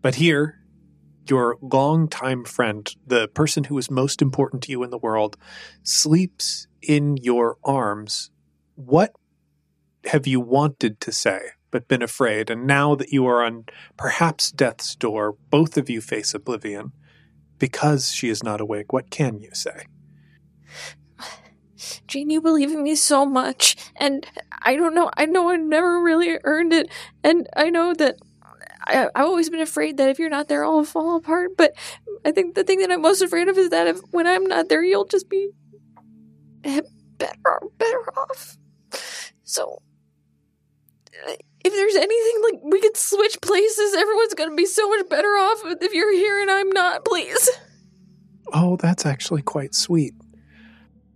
But 0.01 0.15
here, 0.15 0.59
your 1.27 1.57
longtime 1.59 2.43
friend, 2.43 2.87
the 3.07 3.29
person 3.29 3.63
who 3.63 3.79
is 3.79 3.89
most 3.89 4.21
important 4.21 4.61
to 4.63 4.71
you 4.71 4.83
in 4.83 4.91
the 4.91 4.97
world, 4.99 5.37
sleeps 5.81 6.67
in 6.83 7.17
your 7.17 7.57
arms. 7.63 8.29
What 8.75 9.15
have 10.05 10.27
you 10.27 10.39
wanted 10.39 10.99
to 10.99 11.11
say 11.11 11.39
but 11.73 11.87
been 11.87 12.03
afraid? 12.03 12.51
And 12.51 12.67
now 12.67 12.93
that 12.93 13.11
you 13.11 13.25
are 13.25 13.43
on 13.43 13.65
perhaps 13.97 14.51
death's 14.51 14.95
door, 14.95 15.35
both 15.49 15.75
of 15.75 15.89
you 15.89 15.99
face 15.99 16.35
oblivion. 16.35 16.93
Because 17.57 18.11
she 18.11 18.29
is 18.29 18.43
not 18.43 18.61
awake, 18.61 18.93
what 18.93 19.09
can 19.09 19.39
you 19.39 19.49
say? 19.53 19.87
Jane, 22.07 22.29
you 22.29 22.41
believe 22.41 22.71
in 22.71 22.83
me 22.83 22.95
so 22.95 23.25
much, 23.25 23.75
and 23.95 24.25
I 24.61 24.75
don't 24.75 24.93
know. 24.93 25.09
I 25.17 25.25
know 25.25 25.49
I 25.49 25.55
never 25.55 26.01
really 26.01 26.37
earned 26.43 26.73
it, 26.73 26.89
and 27.23 27.47
I 27.55 27.69
know 27.69 27.93
that 27.93 28.17
I, 28.85 29.07
I've 29.15 29.25
always 29.25 29.49
been 29.49 29.61
afraid 29.61 29.97
that 29.97 30.09
if 30.09 30.19
you're 30.19 30.29
not 30.29 30.47
there, 30.47 30.65
I'll 30.65 30.83
fall 30.83 31.15
apart. 31.15 31.51
But 31.57 31.73
I 32.25 32.31
think 32.31 32.55
the 32.55 32.63
thing 32.63 32.79
that 32.79 32.91
I'm 32.91 33.01
most 33.01 33.21
afraid 33.21 33.47
of 33.47 33.57
is 33.57 33.69
that 33.69 33.87
if 33.87 33.99
when 34.11 34.27
I'm 34.27 34.45
not 34.45 34.69
there, 34.69 34.83
you'll 34.83 35.05
just 35.05 35.29
be 35.29 35.49
better 37.17 37.61
better 37.77 38.13
off. 38.17 38.57
So, 39.43 39.81
if 41.63 41.73
there's 41.73 41.95
anything 41.95 42.41
like 42.43 42.59
we 42.63 42.81
could 42.81 42.97
switch 42.97 43.39
places, 43.41 43.95
everyone's 43.95 44.33
gonna 44.33 44.55
be 44.55 44.65
so 44.65 44.87
much 44.89 45.07
better 45.09 45.27
off 45.27 45.61
if 45.81 45.93
you're 45.93 46.13
here 46.13 46.41
and 46.41 46.51
I'm 46.51 46.69
not. 46.69 47.05
Please. 47.05 47.49
Oh, 48.53 48.75
that's 48.77 49.05
actually 49.05 49.41
quite 49.41 49.73
sweet. 49.73 50.13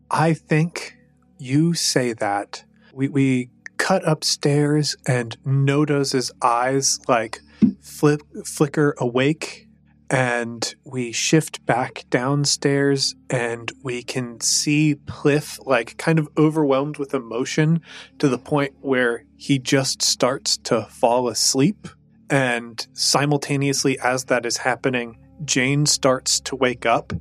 I 0.10 0.34
think 0.34 0.98
you 1.38 1.74
say 1.74 2.14
that. 2.14 2.64
We 2.94 3.10
we 3.10 3.50
cut 3.78 4.08
upstairs 4.08 4.96
and 5.08 5.38
Noda's 5.46 6.32
eyes 6.42 7.00
like 7.08 7.42
flip 7.82 8.22
flicker 8.46 8.96
awake 8.98 9.67
and 10.10 10.76
we 10.84 11.12
shift 11.12 11.66
back 11.66 12.06
downstairs 12.10 13.16
and 13.30 13.72
we 13.84 14.04
can 14.04 14.40
see 14.40 14.96
Pliff 14.96 15.60
like 15.66 15.98
kind 15.98 16.20
of 16.20 16.30
overwhelmed 16.38 16.98
with 16.98 17.14
emotion 17.14 17.82
to 18.20 18.30
the 18.30 18.38
point 18.38 18.74
where 18.80 19.26
he 19.36 19.60
just 19.60 20.02
starts 20.02 20.58
to 20.58 20.84
fall 20.84 21.28
asleep. 21.28 21.88
And 22.30 22.86
simultaneously 22.94 24.00
as 24.00 24.26
that 24.26 24.46
is 24.46 24.58
happening 24.58 25.18
Jane 25.46 25.86
starts 25.86 26.40
to 26.42 26.56
wake 26.56 26.86
up. 26.86 27.14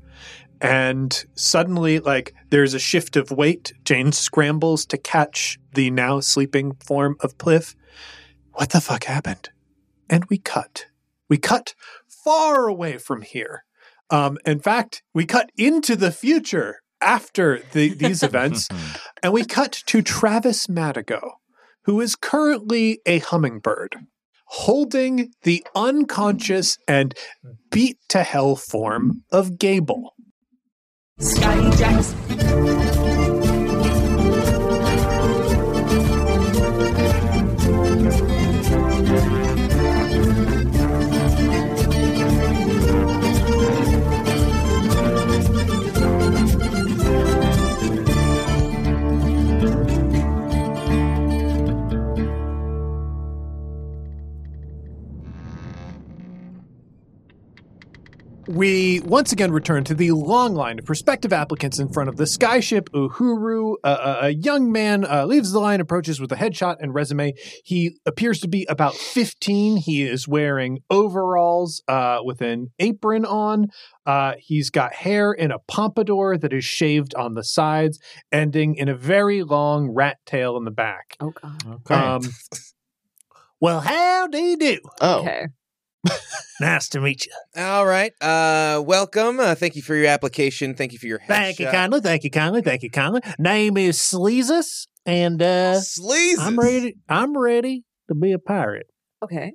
And 0.61 1.24
suddenly 1.34 1.99
like 1.99 2.34
there's 2.51 2.72
a 2.72 2.78
shift 2.78 3.16
of 3.16 3.30
weight. 3.30 3.74
Jane 3.84 4.12
scrambles 4.12 4.87
to 4.87 4.97
catch 4.97 5.59
the 5.74 5.91
now 5.91 6.20
sleeping 6.20 6.74
form 6.74 7.16
of 7.20 7.37
pliff 7.37 7.74
what 8.57 8.70
the 8.70 8.80
fuck 8.80 9.05
happened? 9.05 9.51
And 10.09 10.24
we 10.30 10.39
cut. 10.39 10.87
We 11.28 11.37
cut 11.37 11.74
far 12.27 12.66
away 12.66 12.99
from 12.99 13.22
here 13.22 13.64
um, 14.11 14.37
in 14.45 14.59
fact 14.59 15.03
we 15.14 15.24
cut 15.24 15.51
into 15.57 15.97
the 15.97 16.12
future 16.12 16.83
after 17.01 17.62
the, 17.72 17.95
these 17.95 18.22
events 18.31 18.68
and 19.22 19.33
we 19.33 19.45
cut 19.45 19.72
to 19.87 20.03
travis 20.03 20.66
madigo 20.66 21.22
who 21.85 22.01
is 22.01 22.16
currently 22.16 23.01
a 23.07 23.20
hummingbird 23.20 23.97
holding 24.49 25.33
the 25.45 25.64
unconscious 25.74 26.77
and 26.87 27.14
beat 27.70 27.97
to 28.09 28.22
hell 28.22 28.57
form 28.57 29.22
of 29.33 29.59
gable 29.59 30.12
Skyjacks. 31.18 33.16
We 58.57 59.00
once 59.00 59.32
again 59.32 59.52
return 59.52 59.84
to 59.84 59.94
the 59.94 60.12
long 60.12 60.54
line 60.54 60.78
of 60.78 60.86
prospective 60.86 61.30
applicants 61.30 61.78
in 61.78 61.90
front 61.90 62.09
of 62.09 62.16
the 62.16 62.24
skyship 62.24 62.88
Uhuru. 62.88 63.74
Uh, 63.84 64.16
a, 64.22 64.26
a 64.28 64.30
young 64.30 64.72
man 64.72 65.04
uh, 65.04 65.26
leaves 65.26 65.52
the 65.52 65.61
line, 65.61 65.78
approaches 65.78 66.20
with 66.20 66.32
a 66.32 66.36
headshot 66.36 66.76
and 66.80 66.94
resume. 66.94 67.34
He 67.64 67.98
appears 68.07 68.40
to 68.40 68.48
be 68.48 68.64
about 68.70 68.94
15. 68.94 69.76
He 69.76 70.04
is 70.04 70.26
wearing 70.26 70.78
overalls 70.88 71.82
uh, 71.86 72.20
with 72.22 72.40
an 72.40 72.70
apron 72.78 73.26
on. 73.26 73.66
Uh, 74.07 74.36
he's 74.38 74.70
got 74.70 74.94
hair 74.94 75.32
in 75.32 75.50
a 75.50 75.59
pompadour 75.59 76.38
that 76.38 76.54
is 76.54 76.64
shaved 76.64 77.14
on 77.14 77.34
the 77.34 77.44
sides, 77.44 77.98
ending 78.32 78.74
in 78.74 78.88
a 78.88 78.96
very 78.96 79.42
long 79.42 79.90
rat 79.90 80.16
tail 80.24 80.57
in 80.57 80.64
the 80.64 80.70
back. 80.70 81.18
Oh 81.20 81.30
God. 81.42 81.62
Okay. 81.66 81.94
Um, 81.94 82.22
well, 83.61 83.80
how 83.80 84.28
do 84.28 84.38
you 84.38 84.57
do? 84.57 84.78
Oh, 85.02 85.20
Okay. 85.20 85.48
Nice 86.59 86.88
to 86.90 87.00
meet 87.00 87.26
you. 87.26 87.32
All 87.62 87.84
right. 87.84 88.12
Uh, 88.18 88.82
welcome. 88.82 89.40
Uh, 89.40 89.54
thank 89.54 89.76
you 89.76 89.82
for 89.82 89.94
your 89.94 90.07
application. 90.07 90.74
Thank 90.74 90.92
you 90.94 90.98
for 90.98 91.07
your 91.07 91.18
help. 91.18 91.28
Thank 91.28 91.59
you 91.59 91.66
headshot. 91.66 91.72
kindly. 91.72 92.00
Thank 92.00 92.24
you 92.24 92.30
kindly. 92.30 92.62
Thank 92.62 92.82
you 92.82 92.90
kindly. 92.90 93.20
Name 93.38 93.76
is 93.76 93.98
Sleezus, 93.98 94.86
and 95.04 95.42
uh, 95.42 95.74
Sleaze. 95.74 96.38
I'm 96.38 96.59
ready. 96.59 96.96
I'm 97.11 97.36
ready 97.36 97.84
to 98.09 98.14
be 98.14 98.32
a 98.32 98.38
pirate. 98.38 98.86
Okay. 99.22 99.52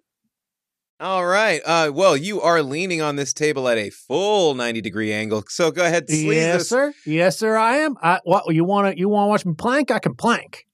All 1.00 1.26
right. 1.26 1.60
Uh, 1.66 1.92
well, 1.92 2.16
you 2.16 2.40
are 2.42 2.62
leaning 2.62 3.02
on 3.02 3.16
this 3.16 3.34
table 3.34 3.68
at 3.68 3.80
a 3.80 3.90
full 3.90 4.54
ninety 4.54 4.82
degree 4.82 5.12
angle. 5.12 5.44
So 5.48 5.72
go 5.72 5.84
ahead, 5.84 6.08
sleaze 6.08 6.36
yes, 6.36 6.70
sir. 6.70 6.94
Yes, 7.08 7.40
sir. 7.40 7.58
I 7.58 7.78
am. 7.78 7.96
I, 8.04 8.20
what 8.24 8.54
you 8.54 8.64
want 8.64 8.94
to? 8.94 9.00
You 9.00 9.10
want 9.10 9.26
to 9.26 9.30
watch 9.30 9.46
me 9.46 9.56
plank? 9.56 9.90
I 9.90 9.98
can 9.98 10.14
plank. 10.14 10.66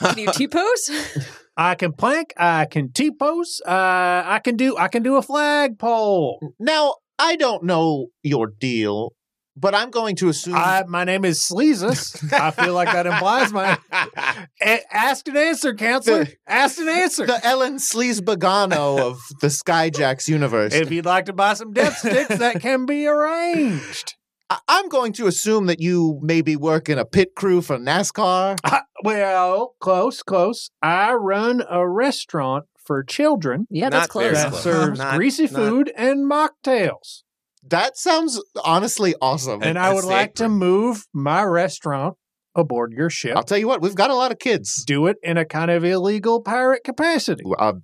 Can 0.00 0.18
you 0.18 0.30
T 0.32 0.48
pose? 0.48 0.90
I 1.60 1.74
can 1.74 1.92
plank. 1.92 2.32
I 2.38 2.64
can 2.64 2.90
T 2.90 3.10
pose. 3.10 3.60
Uh, 3.66 3.70
I 4.24 4.40
can 4.42 4.56
do. 4.56 4.78
I 4.78 4.88
can 4.88 5.02
do 5.02 5.16
a 5.16 5.22
flagpole. 5.22 6.40
now 6.58 6.94
I 7.18 7.36
don't 7.36 7.64
know 7.64 8.06
your 8.22 8.46
deal, 8.46 9.12
but 9.56 9.74
I'm 9.74 9.90
going 9.90 10.16
to 10.16 10.30
assume. 10.30 10.54
I, 10.54 10.84
my 10.88 11.04
name 11.04 11.26
is 11.26 11.38
Sleezus. 11.40 12.32
I 12.32 12.50
feel 12.50 12.72
like 12.72 12.90
that 12.90 13.04
implies 13.06 13.52
my. 13.52 13.76
A- 14.62 14.80
ask 14.90 15.28
and 15.28 15.36
answer, 15.36 15.74
counselor. 15.74 16.24
The- 16.24 16.34
Ask 16.48 16.78
and 16.78 16.88
answer. 16.88 17.26
the 17.26 17.44
Ellen 17.46 17.76
Sleazebagano 17.76 18.98
of 18.98 19.18
the 19.42 19.48
Skyjacks 19.48 20.28
universe. 20.28 20.72
if 20.74 20.90
you'd 20.90 21.04
like 21.04 21.26
to 21.26 21.34
buy 21.34 21.52
some 21.54 21.72
death 21.74 21.98
sticks, 21.98 22.38
that 22.38 22.60
can 22.62 22.86
be 22.86 23.06
arranged. 23.06 24.14
I- 24.50 24.58
I'm 24.68 24.88
going 24.88 25.12
to 25.14 25.26
assume 25.26 25.66
that 25.66 25.80
you 25.80 26.18
maybe 26.22 26.56
work 26.56 26.88
in 26.88 26.98
a 26.98 27.04
pit 27.04 27.34
crew 27.36 27.62
for 27.62 27.78
NASCAR. 27.78 28.58
Uh, 28.64 28.80
well, 29.04 29.76
close, 29.80 30.22
close. 30.22 30.70
I 30.82 31.12
run 31.14 31.62
a 31.70 31.88
restaurant 31.88 32.66
for 32.84 33.02
children 33.04 33.66
Yeah, 33.70 33.88
that's 33.90 34.12
Not 34.14 34.20
very 34.22 34.34
close. 34.34 34.42
that 34.42 34.50
close. 34.50 34.62
serves 34.62 34.98
Not- 34.98 35.16
greasy 35.16 35.44
not- 35.44 35.52
food 35.52 35.92
and 35.96 36.30
mocktails. 36.30 37.22
That 37.68 37.96
sounds 37.96 38.42
honestly 38.64 39.14
awesome. 39.20 39.62
And 39.62 39.78
I 39.78 39.90
would 39.90 39.98
that's 40.04 40.06
like 40.06 40.34
to 40.36 40.48
move 40.48 41.06
my 41.12 41.42
restaurant 41.44 42.16
aboard 42.56 42.92
your 42.92 43.10
ship. 43.10 43.36
I'll 43.36 43.42
tell 43.44 43.58
you 43.58 43.68
what, 43.68 43.82
we've 43.82 43.94
got 43.94 44.10
a 44.10 44.14
lot 44.14 44.32
of 44.32 44.38
kids. 44.38 44.82
Do 44.86 45.06
it 45.06 45.18
in 45.22 45.36
a 45.36 45.44
kind 45.44 45.70
of 45.70 45.84
illegal 45.84 46.40
pirate 46.42 46.82
capacity. 46.84 47.44
Uh, 47.58 47.74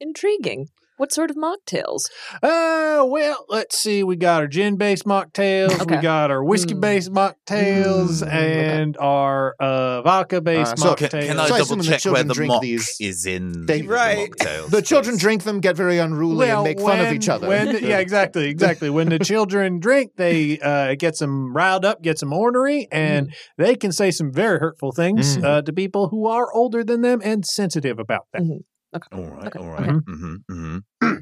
Intriguing. 0.00 0.68
What 0.98 1.12
sort 1.12 1.30
of 1.30 1.36
mocktails? 1.36 2.10
Uh, 2.42 3.04
well, 3.06 3.44
let's 3.48 3.78
see. 3.78 4.02
We 4.04 4.16
got 4.16 4.42
our 4.42 4.46
gin-based 4.46 5.04
mocktails. 5.04 5.90
We 5.90 5.96
got 5.96 6.30
our 6.30 6.44
whiskey-based 6.44 7.10
mocktails, 7.10 8.22
Mm, 8.22 8.28
and 8.32 8.96
our 8.98 9.54
uh, 9.58 10.02
vodka-based 10.02 10.72
Uh, 10.74 10.76
so 10.76 10.94
Can, 10.94 11.08
mocktails. 11.08 11.26
can 11.26 11.36
So 11.36 11.42
I 11.42 11.44
I 11.44 11.48
double 11.48 11.62
assume 11.62 11.78
the 11.78 11.84
check 11.84 11.90
where 11.92 11.98
children 11.98 12.28
the 12.28 12.34
drink 12.34 12.48
mock 12.52 12.62
these- 12.62 12.96
is 13.00 13.26
in 13.26 13.66
They- 13.66 13.80
the 13.82 13.88
Right. 13.88 14.30
mocktails, 14.30 14.70
the 14.70 14.82
children 14.82 15.16
drink 15.16 15.44
them, 15.44 15.60
get 15.60 15.76
very 15.76 15.98
unruly, 15.98 16.50
and 16.50 16.62
make 16.62 16.80
fun 16.80 17.00
of 17.00 17.12
each 17.12 17.28
other. 17.28 17.48
When, 17.48 17.82
yeah, 17.82 17.98
exactly, 17.98 18.48
exactly. 18.50 18.90
When 18.90 19.08
the 19.08 19.18
children 19.18 19.80
drink, 19.80 20.12
they 20.16 20.58
uh, 20.60 20.90
it 20.90 20.96
gets 20.96 21.18
them 21.18 21.54
riled 21.56 21.84
up, 21.84 22.02
get 22.02 22.20
them 22.20 22.32
ornery, 22.32 22.86
and 22.92 23.32
they 23.58 23.74
can 23.76 23.92
say 23.92 24.10
some 24.10 24.30
very 24.32 24.58
hurtful 24.58 24.92
things 24.92 25.36
Mhm. 25.38 25.44
uh, 25.44 25.62
to 25.62 25.72
people 25.72 26.08
who 26.08 26.26
are 26.28 26.52
older 26.52 26.84
than 26.84 27.00
them 27.00 27.20
and 27.24 27.44
sensitive 27.46 27.98
about 27.98 28.26
that. 28.32 28.42
All 29.12 29.24
right, 29.24 29.46
Okay, 29.46 29.58
all 29.58 29.72
okay. 29.72 29.84
right. 29.84 29.90
Mm-hmm, 29.90 30.34
mm-hmm. 30.50 31.16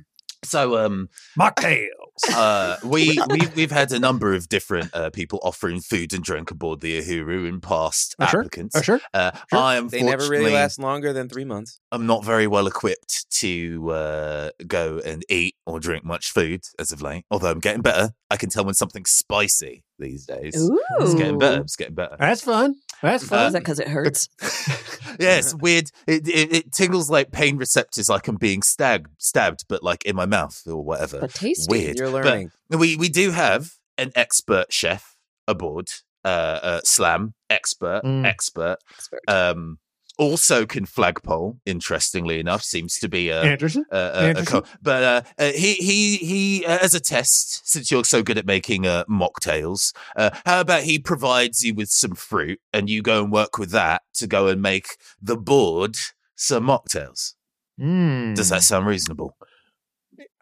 so, 0.44 0.76
um, 0.84 1.08
Mocktails. 1.38 1.88
Uh, 2.34 2.76
we 2.84 3.18
we've, 3.30 3.54
we've 3.56 3.70
had 3.70 3.92
a 3.92 3.98
number 3.98 4.34
of 4.34 4.48
different 4.48 4.90
uh, 4.94 5.10
people 5.10 5.38
offering 5.42 5.80
food 5.80 6.12
and 6.12 6.22
drink 6.22 6.50
aboard 6.50 6.80
the 6.80 7.00
Uhuru 7.00 7.48
in 7.48 7.60
past 7.60 8.14
Oh, 8.18 8.26
sure. 8.26 8.40
applicants. 8.40 8.76
Oh, 8.76 8.82
sure. 8.82 9.00
Uh, 9.14 9.30
Sure. 9.50 9.58
I 9.58 9.76
am 9.76 9.88
They 9.88 10.02
never 10.02 10.28
really 10.28 10.52
last 10.52 10.78
longer 10.78 11.12
than 11.12 11.28
three 11.28 11.44
months. 11.44 11.78
I'm 11.92 12.06
not 12.06 12.24
very 12.24 12.46
well 12.46 12.66
equipped 12.66 13.30
to 13.40 13.90
uh, 13.90 14.50
go 14.66 15.00
and 15.04 15.24
eat 15.28 15.56
or 15.66 15.80
drink 15.80 16.04
much 16.04 16.30
food 16.30 16.62
as 16.78 16.92
of 16.92 17.00
late. 17.02 17.24
Although 17.30 17.50
I'm 17.50 17.60
getting 17.60 17.82
better. 17.82 18.10
I 18.30 18.36
can 18.36 18.48
tell 18.48 18.64
when 18.64 18.74
something's 18.74 19.10
spicy 19.10 19.82
these 19.98 20.24
days. 20.26 20.54
Ooh. 20.56 20.78
It's 21.00 21.14
getting 21.14 21.38
better. 21.38 21.62
It's 21.62 21.74
getting 21.76 21.94
better. 21.94 22.16
That's 22.18 22.42
fun. 22.42 22.76
That's 23.02 23.24
Oh, 23.24 23.28
fun. 23.28 23.46
is 23.46 23.52
that 23.54 23.60
because 23.60 23.80
it 23.80 23.88
hurts? 23.88 24.28
yeah, 25.18 25.38
it's 25.38 25.54
weird. 25.54 25.90
It, 26.06 26.28
it, 26.28 26.52
it 26.52 26.72
tingles 26.72 27.10
like 27.10 27.32
pain 27.32 27.56
receptors, 27.56 28.08
like 28.08 28.28
I'm 28.28 28.36
being 28.36 28.62
stabbed, 28.62 29.08
stabbed, 29.18 29.64
but 29.68 29.82
like 29.82 30.04
in 30.04 30.14
my 30.14 30.26
mouth 30.26 30.62
or 30.66 30.84
whatever. 30.84 31.20
But 31.20 31.34
tasty. 31.34 31.66
Weird. 31.70 31.98
You're 31.98 32.08
But 32.12 32.24
learning. 32.24 32.50
we 32.70 32.96
we 32.96 33.08
do 33.08 33.30
have 33.30 33.72
an 33.98 34.12
expert 34.14 34.72
chef 34.72 35.16
aboard. 35.48 35.88
Uh, 36.24 36.28
uh 36.62 36.80
Slam 36.84 37.34
expert, 37.48 38.02
Mm. 38.04 38.26
expert. 38.26 38.76
Expert. 38.94 39.20
Um, 39.28 39.78
also 40.18 40.66
can 40.66 40.84
flagpole. 40.84 41.58
Interestingly 41.64 42.38
enough, 42.38 42.62
seems 42.62 42.98
to 42.98 43.08
be 43.08 43.30
a 43.30 43.40
Anderson. 43.42 43.86
uh, 43.90 43.94
uh, 43.94 44.10
a 44.14 44.20
Anderson? 44.28 44.60
co- 44.60 44.66
but 44.82 45.02
uh, 45.02 45.22
uh, 45.38 45.52
he 45.52 45.72
he 45.74 46.16
he 46.18 46.66
uh, 46.66 46.76
as 46.82 46.94
a 46.94 47.00
test 47.00 47.66
since 47.66 47.90
you're 47.90 48.04
so 48.04 48.22
good 48.22 48.36
at 48.36 48.44
making 48.44 48.86
uh, 48.86 49.04
mocktails 49.08 49.94
uh, 50.16 50.28
how 50.44 50.60
about 50.60 50.82
he 50.82 50.98
provides 50.98 51.64
you 51.64 51.72
with 51.74 51.88
some 51.88 52.14
fruit 52.14 52.60
and 52.70 52.90
you 52.90 53.00
go 53.00 53.22
and 53.22 53.32
work 53.32 53.56
with 53.56 53.70
that 53.70 54.02
to 54.12 54.26
go 54.26 54.46
and 54.48 54.60
make 54.60 54.88
the 55.22 55.36
board 55.38 55.96
some 56.36 56.64
mocktails 56.66 57.32
Mm. 57.80 58.36
does 58.36 58.50
that 58.50 58.62
sound 58.62 58.86
reasonable 58.86 59.34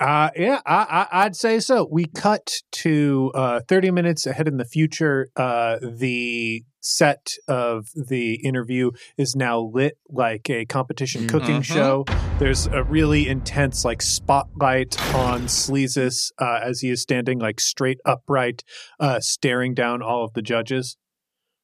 Uh, 0.01 0.31
yeah, 0.37 0.61
I, 0.67 1.07
I, 1.11 1.25
I'd 1.25 1.37
say 1.37 1.61
so. 1.61 1.89
We 1.91 2.07
cut 2.07 2.51
to 2.73 3.31
uh, 3.35 3.61
30 3.69 3.91
minutes 3.91 4.27
ahead 4.27 4.49
in 4.49 4.57
the 4.57 4.65
future. 4.65 5.29
Uh, 5.37 5.79
the 5.81 6.63
set 6.81 7.33
of 7.49 7.89
the 7.95 8.35
interview 8.45 8.91
is 9.17 9.35
now 9.37 9.61
lit 9.61 9.99
like 10.09 10.49
a 10.49 10.65
competition 10.65 11.27
cooking 11.27 11.61
Mhm. 11.61 11.65
show. 11.65 12.05
There's 12.39 12.67
a 12.67 12.83
really 12.85 13.29
intense 13.29 13.85
like 13.85 14.01
spotlight 14.01 14.97
on 15.15 15.43
Sleezus 15.43 16.31
uh, 16.41 16.61
as 16.63 16.81
he 16.81 16.91
is 16.91 17.03
standing 17.03 17.39
like 17.39 17.61
straight 17.61 17.99
upright, 18.05 18.63
uh, 19.01 19.21
staring 19.21 19.75
down 19.75 20.03
all 20.03 20.25
of 20.25 20.33
the 20.35 20.43
judges. 20.43 20.97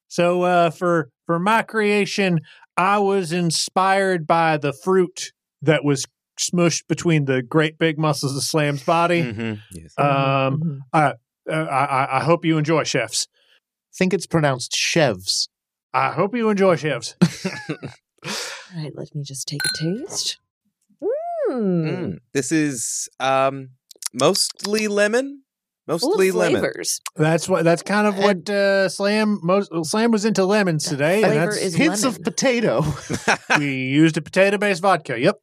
So 0.09 0.43
uh, 0.43 0.71
for 0.71 1.11
for 1.27 1.39
my 1.39 1.63
creation, 1.63 2.41
I 2.77 2.99
was 2.99 3.33
inspired 3.33 4.27
by 4.27 4.57
the 4.59 4.73
fruit 4.73 5.33
that 5.63 5.85
was 5.85 6.05
smushed 6.39 6.87
between 6.89 7.25
the 7.27 7.43
great 7.43 7.79
big 7.79 7.99
muscles 7.99 8.37
of 8.37 8.43
Slam's 8.43 8.83
body. 8.83 9.23
Mhm. 9.23 9.61
Yes. 9.73 9.95
Um, 9.99 10.61
Mhm. 10.63 10.79
uh, 10.93 11.13
I, 11.51 11.55
I, 11.55 12.17
I 12.21 12.25
hope 12.25 12.45
you 12.45 12.57
enjoy, 12.59 12.85
chefs. 12.85 13.29
think 13.97 14.13
it's 14.15 14.27
pronounced 14.27 14.73
chevs. 14.75 15.49
I 15.93 16.11
hope 16.13 16.35
you 16.35 16.49
enjoy, 16.51 16.77
chefs. 16.77 17.15
All 17.23 18.83
right, 18.83 18.93
let 18.97 19.15
me 19.15 19.23
just 19.23 19.47
take 19.47 19.61
a 19.65 19.79
taste. 19.79 20.39
Mm. 21.03 21.09
Mm. 21.53 22.19
This 22.33 22.51
is 22.51 23.09
um 23.21 23.71
mostly 24.13 24.89
lemon. 24.89 25.43
Mostly 25.87 26.31
lemon. 26.31 26.65
That's 27.15 27.47
what. 27.49 27.63
That's 27.65 27.83
kind 27.83 28.07
of 28.07 28.17
what 28.17 28.49
uh, 28.49 28.89
Slam. 28.89 29.39
Most 29.43 29.71
Slam 29.85 30.11
was 30.11 30.25
into 30.25 30.45
lemons 30.47 30.85
today. 30.89 31.17
and 31.23 31.27
Flavor 31.33 31.41
that's- 31.51 31.63
is 31.63 31.75
Hints 31.75 32.03
lemon. 32.05 32.17
of 32.17 32.25
potato. 32.25 32.85
we 33.59 33.67
used 33.85 34.17
a 34.17 34.23
potato-based 34.23 34.81
vodka. 34.81 35.21
Yep. 35.21 35.37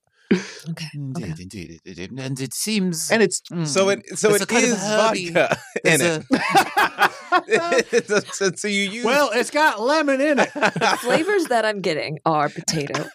Okay. 0.69 0.87
indeed 0.93 1.23
okay. 1.23 1.41
indeed 1.43 1.79
it, 1.85 1.97
it, 1.99 2.11
and 2.11 2.39
it 2.39 2.53
seems 2.53 3.11
and 3.11 3.21
it's 3.21 3.41
mm, 3.51 3.67
So 3.67 3.89
it 3.89 3.99
so 4.17 4.29
There's 4.29 4.41
it 4.41 4.51
a 4.51 4.55
is 4.57 4.77
vodka 4.77 5.57
in 5.83 5.99
there's 5.99 6.17
it. 6.19 8.07
so, 8.07 8.19
so- 8.31 8.51
so 8.55 8.67
you 8.67 8.83
use 8.89 9.05
Well, 9.05 9.29
it's 9.33 9.51
got 9.51 9.79
lemon 9.81 10.21
in 10.21 10.39
it. 10.39 10.53
The 10.53 10.97
flavors 11.01 11.45
that 11.45 11.65
I'm 11.65 11.81
getting 11.81 12.19
are 12.25 12.49
potato, 12.49 13.05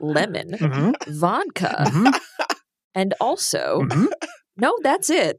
lemon, 0.00 0.50
Mhm. 0.52 0.94
vodka, 1.08 1.74
Mhm. 1.88 2.18
and 2.94 3.14
also 3.20 3.80
Mhm. 3.82 4.08
no, 4.56 4.76
that's 4.82 5.10
it. 5.10 5.38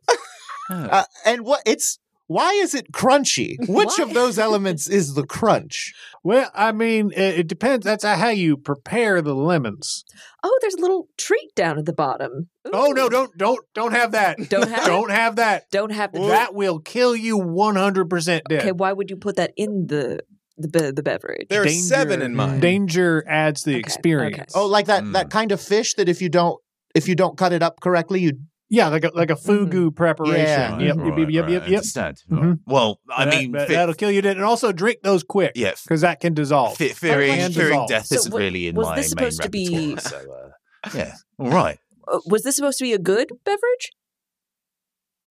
oh. 0.69 0.75
uh, 0.75 1.03
and 1.25 1.41
what 1.45 1.61
it's 1.65 1.99
why 2.33 2.51
is 2.53 2.73
it 2.73 2.91
crunchy? 2.91 3.55
Which 3.67 3.99
of 3.99 4.13
those 4.13 4.37
elements 4.39 4.87
is 4.87 5.13
the 5.13 5.25
crunch? 5.25 5.93
Well, 6.23 6.49
I 6.55 6.71
mean, 6.71 7.11
it, 7.11 7.39
it 7.39 7.47
depends. 7.47 7.83
That's 7.85 8.03
how 8.03 8.29
you 8.29 8.57
prepare 8.57 9.21
the 9.21 9.35
lemons. 9.35 10.03
Oh, 10.43 10.57
there's 10.61 10.73
a 10.75 10.81
little 10.81 11.07
treat 11.17 11.53
down 11.55 11.77
at 11.77 11.85
the 11.85 11.93
bottom. 11.93 12.49
Oh 12.71 12.91
no! 12.91 13.09
Don't 13.09 13.37
don't 13.37 13.59
don't 13.73 13.91
have 13.93 14.11
that. 14.13 14.37
Don't 14.49 14.69
have 14.69 14.85
it? 14.85 14.87
don't 14.87 15.11
have 15.11 15.35
that. 15.37 15.63
Don't 15.71 15.91
have 15.91 16.11
the 16.13 16.19
That 16.27 16.53
will 16.53 16.79
kill 16.79 17.15
you 17.15 17.37
one 17.37 17.75
hundred 17.75 18.09
percent 18.09 18.43
dead. 18.49 18.61
Okay, 18.61 18.71
why 18.71 18.91
would 18.93 19.09
you 19.09 19.17
put 19.17 19.35
that 19.35 19.51
in 19.57 19.87
the 19.87 20.19
the 20.57 20.67
be- 20.67 20.91
the 20.91 21.03
beverage? 21.03 21.47
There 21.49 21.61
are 21.61 21.65
Danger- 21.65 21.87
seven 21.95 22.21
in 22.21 22.35
mine. 22.35 22.59
Danger 22.59 23.23
adds 23.27 23.63
the 23.63 23.71
Okay, 23.73 23.79
experience. 23.79 24.55
okay. 24.55 24.59
Oh, 24.63 24.67
like 24.67 24.85
that 24.87 25.03
Mm. 25.03 25.13
that 25.13 25.29
kind 25.29 25.51
of 25.51 25.59
fish 25.61 25.93
that 25.95 26.07
if 26.09 26.21
you 26.21 26.29
don't 26.29 26.57
if 26.95 27.07
you 27.07 27.15
don't 27.15 27.37
cut 27.37 27.51
it 27.53 27.61
up 27.63 27.79
correctly, 27.81 28.21
you 28.21 28.33
Yeah, 28.73 28.87
like 28.87 29.03
a 29.03 29.11
like 29.13 29.29
a 29.29 29.35
fugu 29.35 29.95
preparation. 29.95 30.39
Yeah. 30.47 30.71
Right, 30.71 30.81
Yep, 30.81 30.95
right, 30.97 31.05
yep, 31.05 31.17
yep, 31.29 31.43
right, 31.43 31.51
yep, 31.51 31.61
I 31.61 31.65
yep. 31.67 31.77
understand. 31.77 32.17
Mhm. 32.31 32.59
Well, 32.65 32.99
I 33.15 33.25
That- 33.25 33.33
mean, 33.35 33.51
that, 33.51 33.67
fe- 33.67 33.85
will 33.85 33.93
kill 33.93 34.09
you 34.09 34.23
dead, 34.23 34.35
and 34.37 34.43
also 34.45 34.71
drink 34.71 34.97
those 35.03 35.21
quick. 35.23 35.51
yeah, 35.53 35.67
f- 35.69 35.83
because 35.83 36.01
that 36.01 36.19
can 36.19 36.33
dissolve. 36.33 36.75
fe- 36.75 36.89
fearing, 36.89 37.31
And 37.39 37.53
fearing 37.53 37.85
death 37.87 38.07
So 38.07 38.15
isn't 38.15 38.31
wa- 38.33 38.39
really 38.39 38.67
in 38.69 38.75
was 38.75 38.87
my 38.87 38.95
this 38.95 39.13
main 39.15 39.29
supposed 39.31 39.41
to 39.43 39.49
be- 39.51 39.93
repertoire. 39.95 40.21
So, 40.21 40.31
uh, 40.33 40.89
yeah, 40.95 41.15
all 41.37 41.51
right. 41.51 41.77
Uh, 42.07 42.19
was 42.25 42.41
this 42.41 42.55
supposed 42.55 42.79
to 42.79 42.83
be 42.83 42.93
a 42.93 42.97
good 42.99 43.29
beverage? 43.45 43.91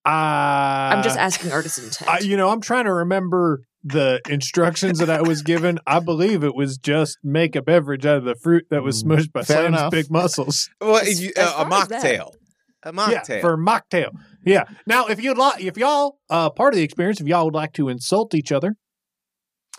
Uh, 0.07 0.09
I'm 0.95 1.03
just 1.03 1.18
asking 1.18 1.51
artisan 1.53 1.84
intent. 1.86 2.11
I, 2.11 2.18
you 2.20 2.36
know, 2.36 2.49
I'm 2.51 2.61
trying 2.61 2.84
to 2.84 2.93
remember 2.95 3.62
the 3.84 4.20
instructions 4.28 4.99
that 5.01 5.11
I 5.11 5.22
was 5.22 5.43
given. 5.43 5.78
I 5.86 5.99
believe 6.01 6.45
it 6.45 6.55
was 6.55 6.78
just 6.78 7.18
make 7.24 7.57
a 7.57 7.62
beverage 7.62 8.07
out 8.07 8.18
of 8.18 8.24
the 8.24 8.34
fruit 8.36 8.66
that 8.70 8.82
was 8.82 9.03
Mm, 9.03 9.09
smushed 9.16 9.32
by 9.32 9.43
fair 9.43 9.57
Sam's 9.64 9.68
enough. 9.78 9.90
big 9.90 10.11
muscles. 10.11 10.70
well, 10.80 11.05
you, 11.07 11.32
uh, 11.36 11.55
a 11.57 11.68
far 11.68 11.86
that- 11.86 12.03
mocktail. 12.05 12.30
A 12.85 12.93
mocktail. 12.93 13.28
Yeah, 13.28 13.41
for 13.41 13.57
mocktail. 13.57 14.11
Yeah. 14.45 14.64
Now, 14.87 15.07
if 15.07 15.22
you'd 15.22 15.39
like, 15.39 15.62
if 15.62 15.76
y'all, 15.76 16.18
uh, 16.30 16.51
part 16.51 16.74
of 16.74 16.78
the 16.78 16.83
experience, 16.83 17.20
if 17.20 17.26
y'all 17.26 17.45
would 17.45 17.55
like 17.55 17.72
to 17.74 17.89
insult 17.89 18.35
each 18.35 18.51
other, 18.53 18.76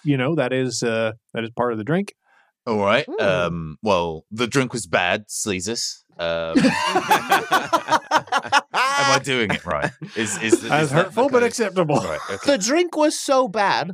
you 0.03 0.17
know 0.17 0.35
that 0.35 0.51
is 0.53 0.83
uh 0.83 1.13
that 1.33 1.43
is 1.43 1.49
part 1.51 1.71
of 1.71 1.77
the 1.77 1.83
drink. 1.83 2.13
All 2.65 2.77
right. 2.77 3.07
Um, 3.19 3.77
well, 3.81 4.25
the 4.31 4.47
drink 4.47 4.71
was 4.73 4.87
bad, 4.87 5.25
Sleezus. 5.27 6.03
Um, 6.17 6.57
am 6.57 6.65
I 8.71 9.19
doing 9.23 9.51
it 9.51 9.65
right? 9.65 9.91
Is 10.15 10.41
is, 10.41 10.63
is 10.63 10.71
As 10.71 10.91
hurtful 10.91 11.29
but 11.29 11.43
acceptable. 11.43 11.95
Right. 11.97 12.19
Okay. 12.29 12.51
the 12.51 12.57
drink 12.57 12.95
was 12.95 13.19
so 13.19 13.47
bad 13.47 13.91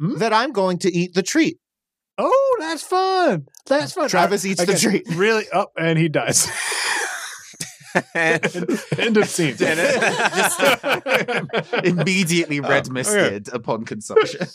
Hmm? 0.00 0.16
that 0.16 0.32
I'm 0.32 0.52
going 0.52 0.78
to 0.78 0.90
eat 0.90 1.12
the 1.14 1.22
treat. 1.22 1.58
Oh, 2.16 2.56
that's 2.58 2.82
fun. 2.82 3.46
That's 3.66 3.92
fun. 3.92 4.08
Travis 4.08 4.46
eats 4.46 4.56
the 4.64 4.72
Again, 4.72 4.78
treat. 4.78 5.06
Really? 5.14 5.44
Oh, 5.52 5.66
and 5.78 5.98
he 5.98 6.08
dies. 6.08 6.48
End 8.14 9.16
of 9.16 9.28
scene. 9.28 9.56
Immediately 11.84 12.60
oh, 12.60 12.68
red 12.68 12.88
Oh, 12.88 12.92
misted 12.92 13.48
upon 13.52 13.84
consumption. 13.84 14.46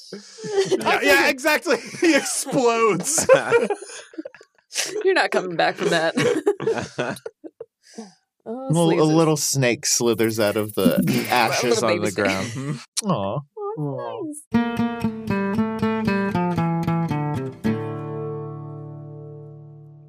yeah, 0.69 0.99
yeah, 1.01 1.27
exactly. 1.29 1.77
He 1.99 2.15
explodes. 2.15 3.27
You're 5.03 5.13
not 5.13 5.31
coming 5.31 5.55
back 5.55 5.75
from 5.75 5.89
that. 5.89 6.15
oh, 8.45 8.67
Well, 8.71 8.89
a 8.91 9.03
little 9.03 9.37
snake 9.37 9.85
slithers 9.85 10.39
out 10.39 10.57
of 10.57 10.73
the 10.75 11.03
ashes 11.29 11.81
on 11.83 11.91
the 11.91 11.97
baby 11.99 12.11
ground. 12.15 12.47
snake. 12.47 12.75
Aw. 13.05 13.39
Oh, 13.77 14.31
nice. 14.61 14.79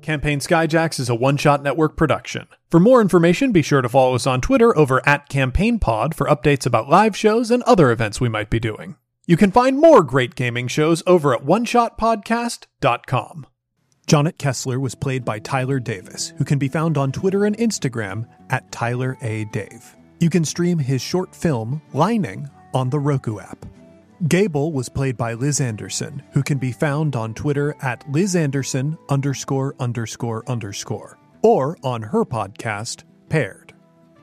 Campaign 0.07 0.39
Skyjacks 0.39 1.01
is 1.01 1.09
a 1.09 1.17
one 1.17 1.37
shot 1.37 1.65
network 1.65 1.97
production. 1.97 2.47
For 2.71 2.79
more 2.79 3.01
information, 3.01 3.51
be 3.51 3.61
sure 3.61 3.83
to 3.83 3.89
follow 3.89 4.15
us 4.15 4.25
on 4.25 4.41
Twitter 4.41 4.79
over 4.79 5.03
at 5.05 5.29
CampaignPod 5.29 6.15
for 6.15 6.29
updates 6.29 6.65
about 6.65 6.89
live 6.89 7.17
shows 7.17 7.51
and 7.51 7.61
other 7.65 7.91
events 7.91 8.21
we 8.21 8.29
might 8.29 8.49
be 8.49 8.61
doing. 8.61 8.95
You 9.27 9.37
can 9.37 9.51
find 9.51 9.81
more 9.81 10.05
great 10.05 10.37
gaming 10.37 10.69
shows 10.69 11.03
over 11.09 11.35
at 11.35 11.43
oneshotpodcast.com. 11.43 13.47
Jonnet 14.07 14.39
Kessler 14.39 14.79
was 14.79 14.95
played 14.95 15.25
by 15.25 15.41
Tyler 15.41 15.81
Davis, 15.81 16.33
who 16.39 16.45
can 16.45 16.61
be 16.61 16.69
found 16.69 16.97
on 16.97 17.11
Twitter 17.11 17.45
and 17.45 17.59
Instagram 17.59 18.29
at 18.51 18.71
Tyler 18.71 19.19
A. 19.23 19.47
Dave. 19.47 19.97
You 20.21 20.31
can 20.31 20.45
stream 20.45 20.79
his 20.79 21.03
short 21.03 21.35
film, 21.35 21.83
Lining, 21.93 22.49
on 22.73 22.91
the 22.91 23.01
Roku 23.01 23.41
app. 23.41 23.67
Gable 24.29 24.73
was 24.73 24.89
played 24.89 25.19
by 25.19 25.35
Liz 25.35 25.61
Anderson, 25.61 26.23
who 26.33 26.43
can 26.43 26.57
be 26.57 26.73
found 26.73 27.15
on 27.15 27.35
Twitter 27.35 27.77
at 27.83 28.11
Liz 28.11 28.35
Anderson 28.35 28.97
underscore 29.11 29.75
underscore 29.79 30.43
underscore, 30.49 31.19
or 31.43 31.77
on 31.83 32.01
her 32.01 32.25
podcast, 32.25 33.05
Paired. 33.29 33.75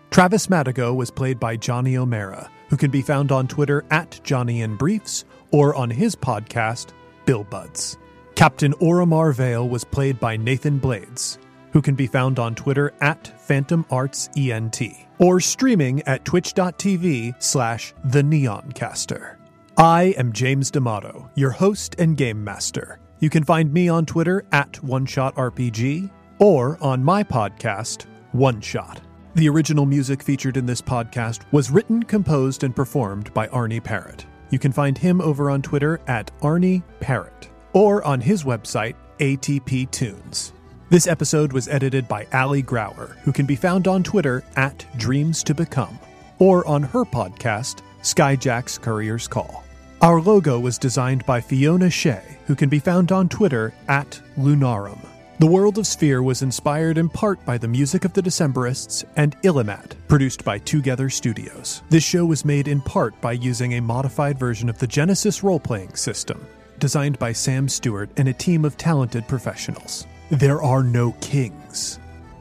Travis 0.10 0.48
Madigo 0.48 0.96
was 0.96 1.12
played 1.12 1.40
by 1.40 1.56
Johnny 1.56 1.96
O'Mara, 1.96 2.50
who 2.70 2.78
can 2.78 2.90
be 2.90 3.04
found 3.04 3.32
on 3.32 3.48
Twitter 3.48 3.86
at 3.92 4.20
Johnny 4.24 4.62
in 4.62 4.78
Briefs, 4.78 5.26
or 5.52 5.76
on 5.76 5.92
his 5.92 6.16
podcast, 6.16 6.90
Bill 7.26 7.44
Buds. 7.44 7.98
Captain 8.34 8.74
Oromar 8.74 9.34
Vale 9.36 9.70
was 9.70 9.84
played 9.84 10.20
by 10.20 10.38
Nathan 10.38 10.80
Blades, 10.80 11.38
who 11.72 11.84
can 11.84 11.94
be 11.94 12.08
found 12.08 12.40
on 12.40 12.56
Twitter 12.56 12.94
at 13.00 13.40
Phantom 13.42 13.86
Arts 13.92 14.28
ENT, 14.36 14.82
or 15.20 15.40
streaming 15.40 16.02
at 16.04 16.26
twitch.tv 16.26 17.36
slash 17.42 17.94
the 18.06 18.24
Neoncaster. 18.24 19.36
I 19.78 20.14
am 20.20 20.34
James 20.34 20.70
D'Amato, 20.70 21.32
your 21.34 21.50
host 21.50 21.96
and 21.98 22.16
game 22.16 22.44
master. 22.44 23.00
You 23.20 23.32
can 23.32 23.44
find 23.44 23.74
me 23.74 23.90
on 23.90 24.06
Twitter 24.06 24.46
at 24.52 24.74
OneShotRPG 24.74 26.12
or 26.38 26.78
on 26.80 27.04
my 27.04 27.24
podcast, 27.24 28.06
One 28.34 28.62
Shot. 28.62 29.02
The 29.34 29.50
original 29.50 29.88
music 29.88 30.22
featured 30.22 30.58
in 30.58 30.68
this 30.68 30.80
podcast 30.80 31.52
was 31.52 31.72
written, 31.72 32.04
composed, 32.04 32.64
and 32.64 32.76
performed 32.76 33.34
by 33.34 33.48
Arne 33.48 33.82
Parrott. 33.82 34.28
You 34.52 34.60
can 34.60 34.72
find 34.72 34.96
him 34.96 35.20
over 35.22 35.50
on 35.50 35.64
Twitter 35.64 36.00
at 36.06 36.30
Arne 36.44 36.84
Parrott 37.00 37.50
or 37.74 38.04
on 38.04 38.22
his 38.22 38.44
website, 38.44 38.94
ATP 39.18 39.90
Tunes. 39.90 40.54
This 40.92 41.08
episode 41.08 41.52
was 41.52 41.68
edited 41.68 42.08
by 42.08 42.28
Ali 42.32 42.62
Grauer, 42.62 43.18
who 43.22 43.32
can 43.32 43.48
be 43.48 43.56
found 43.56 43.88
on 43.88 44.04
Twitter 44.04 44.44
at 44.56 44.86
Dreams 44.98 45.42
to 45.46 45.56
Become, 45.56 45.98
or 46.38 46.64
on 46.68 46.84
her 46.84 47.04
podcast, 47.04 47.82
Skyjack's 48.04 48.78
Courier's 48.78 49.28
Call. 49.28 49.63
Our 50.04 50.20
logo 50.20 50.60
was 50.60 50.78
designed 50.78 51.26
by 51.26 51.40
Fiona 51.40 51.90
Shea, 51.90 52.22
who 52.46 52.56
can 52.56 52.68
be 52.68 52.80
found 52.80 53.14
on 53.14 53.30
Twitter 53.30 53.74
at 53.88 54.20
Lunarum. 54.38 55.00
The 55.40 55.48
World 55.48 55.78
of 55.78 55.88
Sphere 55.88 56.22
was 56.22 56.42
inspired 56.42 56.98
in 56.98 57.08
part 57.08 57.46
by 57.46 57.58
the 57.58 57.70
music 57.70 58.04
of 58.04 58.12
the 58.12 58.22
Decemberists 58.22 59.06
and 59.16 59.42
Illimat, 59.44 59.94
produced 60.10 60.44
by 60.44 60.60
Twogether 60.60 61.10
Studios. 61.10 61.84
This 61.90 62.04
show 62.04 62.26
was 62.26 62.44
made 62.44 62.68
in 62.68 62.82
part 62.82 63.20
by 63.22 63.32
using 63.32 63.76
a 63.76 63.82
modified 63.82 64.38
version 64.38 64.68
of 64.68 64.78
the 64.78 64.88
Genesys 64.88 65.42
role 65.42 65.58
playing 65.58 65.96
system, 65.96 66.46
designed 66.80 67.18
by 67.18 67.32
Sam 67.32 67.70
Stewart 67.70 68.10
and 68.18 68.28
a 68.28 68.34
team 68.34 68.66
of 68.66 68.76
talented 68.76 69.26
professionals. 69.30 70.06
There 70.30 70.62
are 70.62 70.84
no 70.84 71.14
kings. 71.22 71.98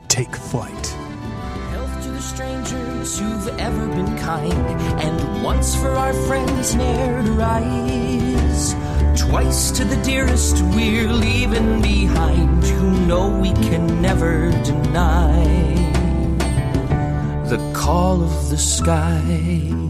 Take 0.09 0.35
flight. 0.35 0.97
Strangers 3.03 3.18
who've 3.18 3.59
ever 3.59 3.86
been 3.88 4.16
kind, 4.18 4.53
and 5.03 5.42
once 5.42 5.74
for 5.74 5.88
our 5.88 6.12
friends 6.12 6.74
ne'er 6.76 7.22
to 7.24 7.32
rise. 7.32 8.74
Twice 9.20 9.72
to 9.72 9.84
the 9.84 10.00
dearest 10.05 10.62
we're 10.74 11.12
leaving 11.12 11.82
behind, 11.82 12.62
who 12.62 13.07
know 13.07 13.28
we 13.28 13.53
can 13.55 14.00
never 14.00 14.50
deny. 14.62 15.42
The 17.48 17.72
call 17.74 18.22
of 18.22 18.50
the 18.50 18.59
sky. 18.59 19.82